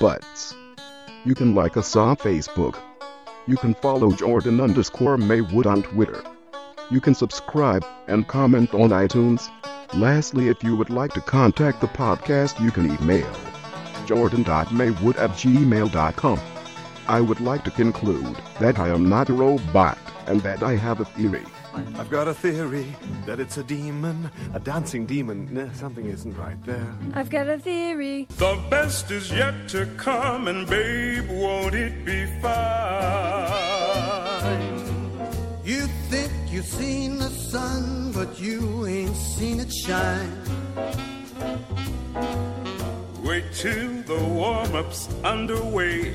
butts. 0.00 0.54
You 1.24 1.34
can 1.34 1.54
like 1.54 1.76
us 1.76 1.94
on 1.94 2.16
Facebook. 2.16 2.76
You 3.46 3.56
can 3.56 3.74
follow 3.74 4.10
Jordan 4.10 4.60
underscore 4.60 5.16
Maywood 5.16 5.66
on 5.66 5.82
Twitter. 5.84 6.22
You 6.90 7.00
can 7.00 7.14
subscribe 7.14 7.84
and 8.08 8.26
comment 8.26 8.74
on 8.74 8.90
iTunes. 8.90 9.48
Lastly, 9.94 10.48
if 10.48 10.62
you 10.64 10.76
would 10.76 10.90
like 10.90 11.12
to 11.12 11.20
contact 11.20 11.80
the 11.80 11.86
podcast, 11.86 12.60
you 12.60 12.72
can 12.72 12.90
email 13.00 13.32
jordan.maywood 14.06 15.16
at 15.16 15.30
gmail.com. 15.30 16.53
I 17.06 17.20
would 17.20 17.40
like 17.40 17.64
to 17.64 17.70
conclude 17.70 18.36
that 18.60 18.78
I 18.78 18.88
am 18.88 19.08
not 19.08 19.28
a 19.28 19.34
robot 19.34 19.98
and 20.26 20.40
that 20.40 20.62
I 20.62 20.76
have 20.76 21.00
a 21.00 21.04
theory. 21.04 21.44
I've 21.98 22.08
got 22.08 22.28
a 22.28 22.34
theory 22.34 22.86
that 23.26 23.40
it's 23.40 23.58
a 23.58 23.62
demon, 23.64 24.30
a 24.54 24.60
dancing 24.60 25.04
demon. 25.04 25.52
Nah, 25.52 25.70
something 25.72 26.06
isn't 26.06 26.34
right 26.38 26.56
there. 26.64 26.94
I've 27.12 27.28
got 27.30 27.48
a 27.48 27.58
theory. 27.58 28.26
The 28.38 28.58
best 28.70 29.10
is 29.10 29.30
yet 29.30 29.68
to 29.70 29.86
come, 29.96 30.48
and 30.48 30.66
babe, 30.68 31.28
won't 31.28 31.74
it 31.74 32.04
be 32.04 32.26
fine? 32.40 32.54
You 35.64 35.86
think 36.08 36.32
you've 36.48 36.64
seen 36.64 37.18
the 37.18 37.28
sun, 37.28 38.12
but 38.12 38.40
you 38.40 38.86
ain't 38.86 39.16
seen 39.16 39.60
it 39.60 39.72
shine. 39.72 40.32
Wait 43.22 43.44
till 43.52 44.02
the 44.02 44.24
warm 44.24 44.74
up's 44.74 45.08
underway. 45.24 46.14